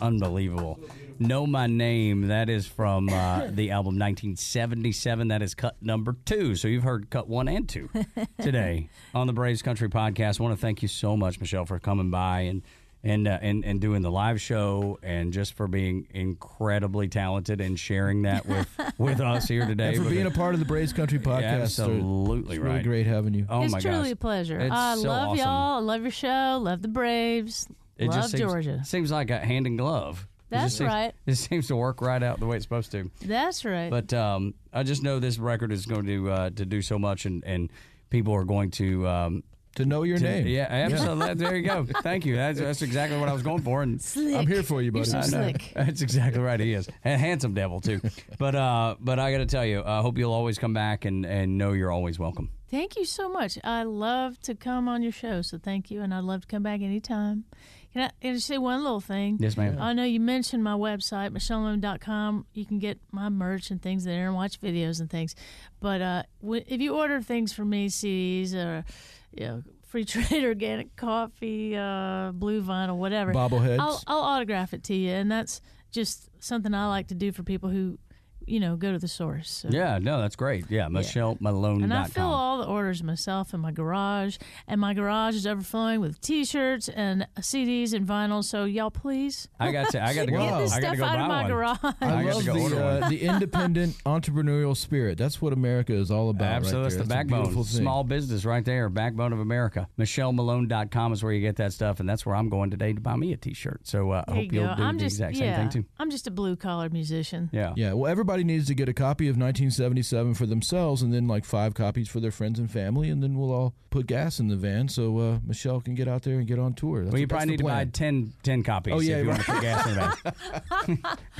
unbelievable. 0.00 0.80
Know 1.18 1.46
My 1.46 1.66
Name. 1.66 2.28
That 2.28 2.48
is 2.48 2.66
from 2.66 3.10
uh, 3.10 3.46
the 3.50 3.70
album 3.72 3.98
1977. 3.98 5.28
That 5.28 5.42
is 5.42 5.54
cut 5.54 5.76
number 5.82 6.16
two. 6.24 6.56
So 6.56 6.66
you've 6.66 6.82
heard 6.82 7.10
cut 7.10 7.28
one 7.28 7.46
and 7.46 7.68
two 7.68 7.90
today 8.40 8.88
on 9.14 9.26
the 9.26 9.34
Braves 9.34 9.60
Country 9.62 9.88
Podcast. 9.88 10.40
I 10.40 10.42
want 10.42 10.56
to 10.56 10.60
thank 10.60 10.82
you 10.82 10.88
so 10.88 11.16
much, 11.16 11.38
Michelle, 11.38 11.66
for 11.66 11.78
coming 11.78 12.10
by 12.10 12.40
and 12.40 12.62
and 13.02 13.28
uh, 13.28 13.38
and 13.40 13.64
and 13.64 13.80
doing 13.80 14.02
the 14.02 14.10
live 14.10 14.40
show 14.40 14.98
and 15.02 15.32
just 15.32 15.54
for 15.54 15.66
being 15.66 16.06
incredibly 16.10 17.08
talented 17.08 17.60
and 17.60 17.78
sharing 17.78 18.22
that 18.22 18.46
with 18.46 18.68
with 18.98 19.20
us 19.20 19.48
here 19.48 19.66
today. 19.66 19.94
And 19.94 20.04
for 20.04 20.10
being 20.10 20.26
a 20.26 20.30
part 20.30 20.54
of 20.54 20.60
the 20.60 20.66
Braves 20.66 20.92
Country 20.92 21.18
podcast. 21.18 21.62
absolutely 21.62 22.56
it's 22.56 22.62
really 22.64 22.76
right. 22.76 22.84
great 22.84 23.06
having 23.06 23.34
you. 23.34 23.46
Oh 23.48 23.62
it's 23.62 23.72
my 23.72 23.80
truly 23.80 23.98
gosh. 23.98 24.12
a 24.12 24.16
pleasure. 24.16 24.58
It's 24.58 24.72
I 24.72 24.96
so 24.96 25.08
love 25.08 25.28
awesome. 25.30 25.38
y'all. 25.38 25.76
I 25.76 25.80
love 25.80 26.02
your 26.02 26.10
show. 26.10 26.58
Love 26.62 26.82
the 26.82 26.88
Braves. 26.88 27.66
It 28.00 28.06
love 28.08 28.14
just 28.16 28.30
seems, 28.32 28.40
Georgia. 28.42 28.84
Seems 28.84 29.10
like 29.10 29.30
a 29.30 29.38
hand 29.38 29.66
in 29.66 29.76
glove. 29.76 30.26
It 30.50 30.54
That's 30.54 30.64
just 30.64 30.78
seems- 30.78 30.88
right. 30.88 31.14
It 31.26 31.34
seems 31.36 31.68
to 31.68 31.76
work 31.76 32.00
right 32.00 32.22
out 32.22 32.40
the 32.40 32.46
way 32.46 32.56
it's 32.56 32.64
supposed 32.64 32.90
to. 32.92 33.10
That's 33.24 33.64
right. 33.64 33.88
But 33.90 34.12
um, 34.12 34.54
I 34.72 34.82
just 34.82 35.02
know 35.02 35.18
this 35.20 35.38
record 35.38 35.70
is 35.72 35.86
going 35.86 36.06
to 36.06 36.30
uh, 36.30 36.50
to 36.50 36.66
do 36.66 36.82
so 36.82 36.98
much, 36.98 37.24
and, 37.24 37.44
and 37.44 37.70
people 38.10 38.34
are 38.34 38.44
going 38.44 38.70
to. 38.72 39.06
Um, 39.06 39.42
To 39.76 39.84
know 39.86 40.02
your 40.02 40.18
to- 40.18 40.24
name. 40.24 40.48
Yeah, 40.48 40.66
absolutely. 40.68 41.34
There 41.34 41.54
you 41.54 41.62
go. 41.62 41.86
Thank 42.02 42.26
you. 42.26 42.34
That's, 42.34 42.58
that's 42.58 42.82
exactly 42.82 43.16
what 43.20 43.28
I 43.28 43.32
was 43.32 43.42
going 43.44 43.62
for. 43.62 43.82
And 43.84 44.02
slick. 44.02 44.34
I'm 44.34 44.46
here 44.48 44.64
for 44.64 44.82
you, 44.82 44.90
buddy. 44.90 45.08
You're 45.08 45.22
so 45.22 45.28
slick. 45.30 45.70
That's 45.76 46.02
exactly 46.02 46.42
right. 46.42 46.58
He 46.58 46.72
is 46.74 46.88
a 47.04 47.16
handsome 47.16 47.54
devil 47.54 47.80
too. 47.80 48.00
But 48.36 48.56
uh, 48.56 48.96
but 48.98 49.20
I 49.20 49.30
got 49.30 49.38
to 49.38 49.46
tell 49.46 49.64
you, 49.64 49.84
I 49.86 50.00
hope 50.00 50.18
you'll 50.18 50.32
always 50.32 50.58
come 50.58 50.74
back 50.74 51.04
and 51.04 51.24
and 51.24 51.56
know 51.56 51.70
you're 51.72 51.92
always 51.92 52.18
welcome. 52.18 52.50
Thank 52.68 52.96
you 52.96 53.04
so 53.04 53.28
much. 53.28 53.58
I 53.62 53.84
love 53.84 54.40
to 54.42 54.56
come 54.56 54.88
on 54.88 55.02
your 55.04 55.12
show, 55.12 55.42
so 55.42 55.56
thank 55.58 55.88
you, 55.92 56.02
and 56.02 56.12
I'd 56.12 56.24
love 56.24 56.40
to 56.42 56.46
come 56.48 56.64
back 56.64 56.80
anytime. 56.82 57.44
Can 57.92 58.02
I, 58.02 58.10
can 58.20 58.34
I 58.34 58.38
say 58.38 58.56
one 58.56 58.82
little 58.84 59.00
thing? 59.00 59.38
Yes, 59.40 59.56
ma'am. 59.56 59.76
I 59.80 59.92
know 59.92 60.04
you 60.04 60.20
mentioned 60.20 60.62
my 60.62 60.74
website, 60.74 61.30
michellemalone.com. 61.30 62.46
You 62.54 62.64
can 62.64 62.78
get 62.78 63.00
my 63.10 63.28
merch 63.28 63.70
and 63.70 63.82
things 63.82 64.04
there 64.04 64.26
and 64.26 64.34
watch 64.34 64.60
videos 64.60 65.00
and 65.00 65.10
things. 65.10 65.34
But 65.80 66.00
uh, 66.00 66.22
w- 66.40 66.62
if 66.66 66.80
you 66.80 66.94
order 66.96 67.20
things 67.20 67.52
from 67.52 67.70
me, 67.70 67.88
CDs 67.88 68.54
or 68.54 68.84
you 69.32 69.46
know, 69.46 69.62
free 69.88 70.04
trade 70.06 70.44
organic 70.44 70.94
coffee, 70.94 71.76
uh, 71.76 72.30
blue 72.32 72.62
vinyl, 72.62 72.96
whatever, 72.96 73.34
Bobbleheads. 73.34 73.80
I'll, 73.80 74.00
I'll 74.06 74.20
autograph 74.20 74.72
it 74.72 74.84
to 74.84 74.94
you. 74.94 75.10
And 75.10 75.30
that's 75.30 75.60
just 75.90 76.28
something 76.38 76.72
I 76.72 76.86
like 76.88 77.08
to 77.08 77.14
do 77.16 77.32
for 77.32 77.42
people 77.42 77.70
who, 77.70 77.98
you 78.46 78.60
know, 78.60 78.76
go 78.76 78.92
to 78.92 78.98
the 78.98 79.08
source. 79.08 79.50
So. 79.50 79.68
Yeah, 79.70 79.98
no, 80.00 80.20
that's 80.20 80.36
great. 80.36 80.64
Yeah, 80.70 80.86
MichelleMalone.com. 80.86 81.82
And 81.84 81.94
I 81.94 82.04
fill 82.06 82.32
all 82.32 82.58
the 82.58 82.66
orders 82.66 83.02
myself 83.02 83.54
in 83.54 83.60
my 83.60 83.70
garage, 83.72 84.38
and 84.66 84.80
my 84.80 84.94
garage 84.94 85.34
is 85.34 85.46
overflowing 85.46 86.00
with 86.00 86.20
T-shirts 86.20 86.88
and 86.88 87.26
CDs 87.40 87.92
and 87.92 88.06
vinyls. 88.06 88.44
So 88.44 88.64
y'all, 88.64 88.90
please 88.90 89.48
I 89.58 89.72
got 89.72 89.90
to. 89.90 90.02
I 90.02 90.14
got 90.14 90.26
to 90.26 90.32
go. 90.32 90.38
Get 90.38 90.58
this 90.58 90.72
I 90.72 90.80
got 90.80 90.86
stuff 90.86 90.92
to 90.94 90.98
go 90.98 91.04
out 91.04 91.20
of 91.20 91.28
my 91.28 91.42
one. 91.42 91.50
garage. 91.50 91.78
I, 91.82 91.94
I 92.00 92.22
love 92.22 92.44
to 92.44 92.52
go 92.52 92.58
order 92.60 92.74
the 92.74 92.84
uh, 93.04 93.08
the 93.08 93.22
independent 93.22 93.96
entrepreneurial 94.06 94.76
spirit. 94.76 95.18
That's 95.18 95.40
what 95.42 95.52
America 95.52 95.92
is 95.92 96.10
all 96.10 96.30
about. 96.30 96.52
Absolutely, 96.52 96.82
right 96.82 96.90
that's 96.90 97.02
the 97.08 97.14
backbone. 97.14 97.40
beautiful. 97.42 97.64
Small 97.64 98.04
business 98.04 98.44
right 98.44 98.64
there, 98.64 98.88
backbone 98.88 99.32
of 99.32 99.40
America. 99.40 99.88
MichelleMalone.com 99.98 101.12
is 101.12 101.22
where 101.22 101.32
you 101.32 101.40
get 101.40 101.56
that 101.56 101.72
stuff, 101.72 102.00
and 102.00 102.08
that's 102.08 102.24
where 102.24 102.34
I'm 102.36 102.48
going 102.48 102.70
today 102.70 102.92
to 102.92 103.00
buy 103.00 103.16
me 103.16 103.32
a 103.32 103.36
T-shirt. 103.36 103.80
So 103.84 104.10
uh, 104.10 104.24
I 104.26 104.32
There 104.32 104.42
hope 104.42 104.52
you 104.52 104.60
you'll 104.60 104.68
go. 104.70 104.76
do 104.76 104.82
I'm 104.82 104.96
the 104.98 105.04
just 105.04 105.16
exact 105.16 105.36
yeah, 105.36 105.56
same 105.56 105.70
thing 105.70 105.82
too. 105.82 105.88
I'm 105.98 106.10
just 106.10 106.26
a 106.26 106.30
blue 106.30 106.56
collar 106.56 106.88
musician. 106.90 107.48
Yeah. 107.52 107.72
Yeah, 107.76 107.92
well, 107.94 108.10
everybody 108.10 108.29
needs 108.38 108.66
to 108.68 108.74
get 108.74 108.88
a 108.88 108.92
copy 108.94 109.26
of 109.28 109.36
1977 109.36 110.34
for 110.34 110.46
themselves, 110.46 111.02
and 111.02 111.12
then 111.12 111.26
like 111.28 111.44
five 111.44 111.74
copies 111.74 112.08
for 112.08 112.20
their 112.20 112.30
friends 112.30 112.58
and 112.58 112.70
family, 112.70 113.10
and 113.10 113.22
then 113.22 113.36
we'll 113.38 113.52
all 113.52 113.74
put 113.90 114.06
gas 114.06 114.38
in 114.38 114.48
the 114.48 114.56
van 114.56 114.88
so 114.88 115.18
uh, 115.18 115.38
Michelle 115.46 115.80
can 115.80 115.94
get 115.94 116.06
out 116.08 116.22
there 116.22 116.38
and 116.38 116.46
get 116.46 116.58
on 116.58 116.74
tour. 116.74 117.02
That's 117.04 117.12
Well, 117.12 117.20
you 117.20 117.26
that's 117.26 117.38
probably 117.44 117.46
the 117.46 117.50
need 117.52 117.58
to 117.58 117.64
buy 117.64 117.84
plan. 117.84 117.90
10, 117.90 118.32
10 118.42 118.62
copies 118.62 118.94
Oh, 118.94 119.00
yeah, 119.00 119.16
if 119.18 119.24
you 119.24 119.30
right. 119.30 119.36
want 119.36 119.46
to 119.46 119.52
put 119.52 119.62
gas 119.62 119.86
in 119.86 119.94
the 119.94 120.96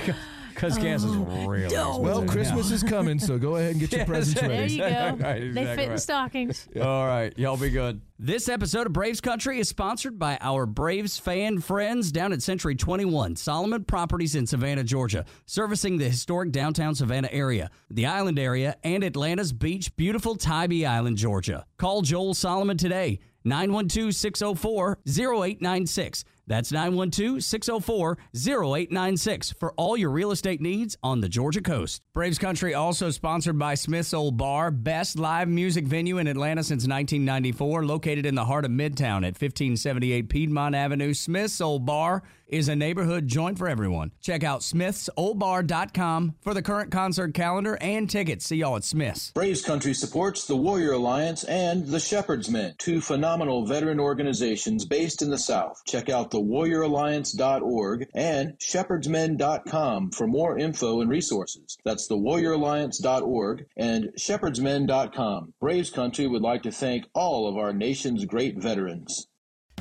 bag. 0.07 0.15
Because 0.53 0.77
gas 0.77 1.03
is 1.03 1.11
oh, 1.15 1.47
really 1.47 1.65
expensive. 1.65 2.01
Well, 2.01 2.25
Christmas 2.25 2.69
Yeah. 2.69 2.75
is 2.75 2.83
coming, 2.83 3.19
so 3.19 3.37
go 3.37 3.55
ahead 3.55 3.71
and 3.71 3.79
get 3.79 3.91
your 3.91 4.05
presents 4.07 4.41
ready. 4.41 4.77
There 4.77 4.89
you 4.89 5.17
go. 5.17 5.17
Right, 5.21 5.39
they 5.39 5.47
exactly 5.47 5.75
fit 5.75 5.83
in 5.83 5.89
right. 5.91 5.99
stockings. 5.99 6.67
All 6.81 7.05
right, 7.07 7.37
y'all 7.37 7.57
be 7.57 7.69
good. 7.69 8.01
This 8.17 8.49
episode 8.49 8.85
of 8.87 8.93
Braves 8.93 9.19
Country 9.21 9.59
is 9.59 9.67
sponsored 9.69 10.19
by 10.19 10.37
our 10.41 10.65
Braves 10.67 11.17
fan 11.17 11.59
friends 11.59 12.11
down 12.11 12.33
at 12.33 12.41
Century 12.43 12.75
21, 12.75 13.35
Solomon 13.35 13.83
Properties 13.83 14.35
in 14.35 14.45
Savannah, 14.45 14.83
Georgia, 14.83 15.25
servicing 15.47 15.97
the 15.97 16.05
historic 16.09 16.51
downtown 16.51 16.93
Savannah 16.93 17.29
area, 17.31 17.71
the 17.89 18.05
island 18.05 18.37
area, 18.37 18.75
and 18.83 19.03
Atlanta's 19.03 19.51
beach, 19.51 19.95
beautiful 19.95 20.35
Tybee 20.35 20.85
Island, 20.85 21.17
Georgia. 21.17 21.65
Call 21.77 22.03
Joel 22.03 22.35
Solomon 22.35 22.77
today, 22.77 23.19
912 23.43 24.13
604 24.13 24.99
0896. 25.07 26.23
That's 26.51 26.73
912 26.73 27.45
604 27.45 28.17
0896 28.35 29.53
for 29.57 29.71
all 29.77 29.95
your 29.95 30.09
real 30.09 30.31
estate 30.31 30.59
needs 30.59 30.97
on 31.01 31.21
the 31.21 31.29
Georgia 31.29 31.61
coast. 31.61 32.01
Braves 32.13 32.37
Country 32.37 32.73
also 32.73 33.09
sponsored 33.09 33.57
by 33.57 33.75
Smith's 33.75 34.13
Old 34.13 34.35
Bar, 34.35 34.69
best 34.69 35.17
live 35.17 35.47
music 35.47 35.85
venue 35.87 36.17
in 36.17 36.27
Atlanta 36.27 36.61
since 36.61 36.81
1994, 36.85 37.85
located 37.85 38.25
in 38.25 38.35
the 38.35 38.43
heart 38.43 38.65
of 38.65 38.71
Midtown 38.71 39.23
at 39.23 39.39
1578 39.39 40.27
Piedmont 40.27 40.75
Avenue. 40.75 41.13
Smith's 41.13 41.61
Old 41.61 41.85
Bar 41.85 42.21
is 42.51 42.67
a 42.67 42.75
neighborhood 42.75 43.27
joint 43.27 43.57
for 43.57 43.67
everyone. 43.67 44.11
Check 44.21 44.43
out 44.43 44.59
smithsoldbar.com 44.59 46.35
for 46.41 46.53
the 46.53 46.61
current 46.61 46.91
concert 46.91 47.33
calendar 47.33 47.77
and 47.79 48.09
tickets. 48.09 48.45
See 48.45 48.57
y'all 48.57 48.75
at 48.75 48.83
Smith's. 48.83 49.31
Braves 49.31 49.63
Country 49.63 49.93
supports 49.93 50.45
the 50.45 50.57
Warrior 50.57 50.91
Alliance 50.91 51.45
and 51.45 51.87
the 51.87 51.99
Shepherd's 51.99 52.49
Men, 52.49 52.75
two 52.77 52.99
phenomenal 52.99 53.65
veteran 53.65 54.01
organizations 54.01 54.83
based 54.83 55.21
in 55.21 55.29
the 55.29 55.37
South. 55.37 55.81
Check 55.87 56.09
out 56.09 56.29
thewarrioralliance.org 56.41 58.07
and 58.13 58.57
shepherdsmen.com 58.59 60.11
for 60.11 60.27
more 60.27 60.57
info 60.57 61.01
and 61.01 61.09
resources. 61.09 61.77
That's 61.85 62.07
thewarrioralliance.org 62.07 63.65
and 63.77 64.09
shepherdsmen.com. 64.17 65.53
Braves 65.59 65.89
Country 65.89 66.27
would 66.27 66.41
like 66.41 66.63
to 66.63 66.71
thank 66.71 67.05
all 67.13 67.47
of 67.47 67.57
our 67.57 67.73
nation's 67.73 68.25
great 68.25 68.57
veterans. 68.57 69.27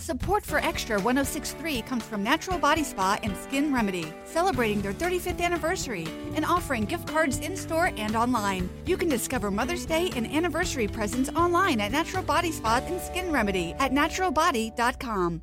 Support 0.01 0.47
for 0.47 0.59
Extra 0.61 0.99
1063 0.99 1.83
comes 1.83 2.03
from 2.05 2.23
Natural 2.23 2.59
Body 2.59 2.83
Spa 2.83 3.19
and 3.23 3.37
Skin 3.37 3.71
Remedy, 3.73 4.07
celebrating 4.25 4.81
their 4.81 4.95
35th 4.95 5.43
anniversary 5.43 6.09
and 6.35 6.45
offering 6.47 6.87
gift 6.87 7.07
cards 7.07 7.39
in 7.39 7.55
store 7.55 7.93
and 7.99 8.17
online. 8.17 8.71
You 8.87 8.97
can 8.97 9.11
discover 9.11 9.51
Mother's 9.51 9.85
Day 9.85 10.11
and 10.17 10.27
anniversary 10.27 10.89
presents 10.89 11.29
online 11.37 11.81
at 11.81 11.93
Natural 11.93 12.23
Body 12.23 12.51
Spa 12.51 12.81
and 12.87 12.99
Skin 12.99 13.31
Remedy 13.31 13.75
at 13.79 13.93
naturalbody.com. 13.93 15.43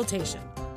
consultation. 0.00 0.69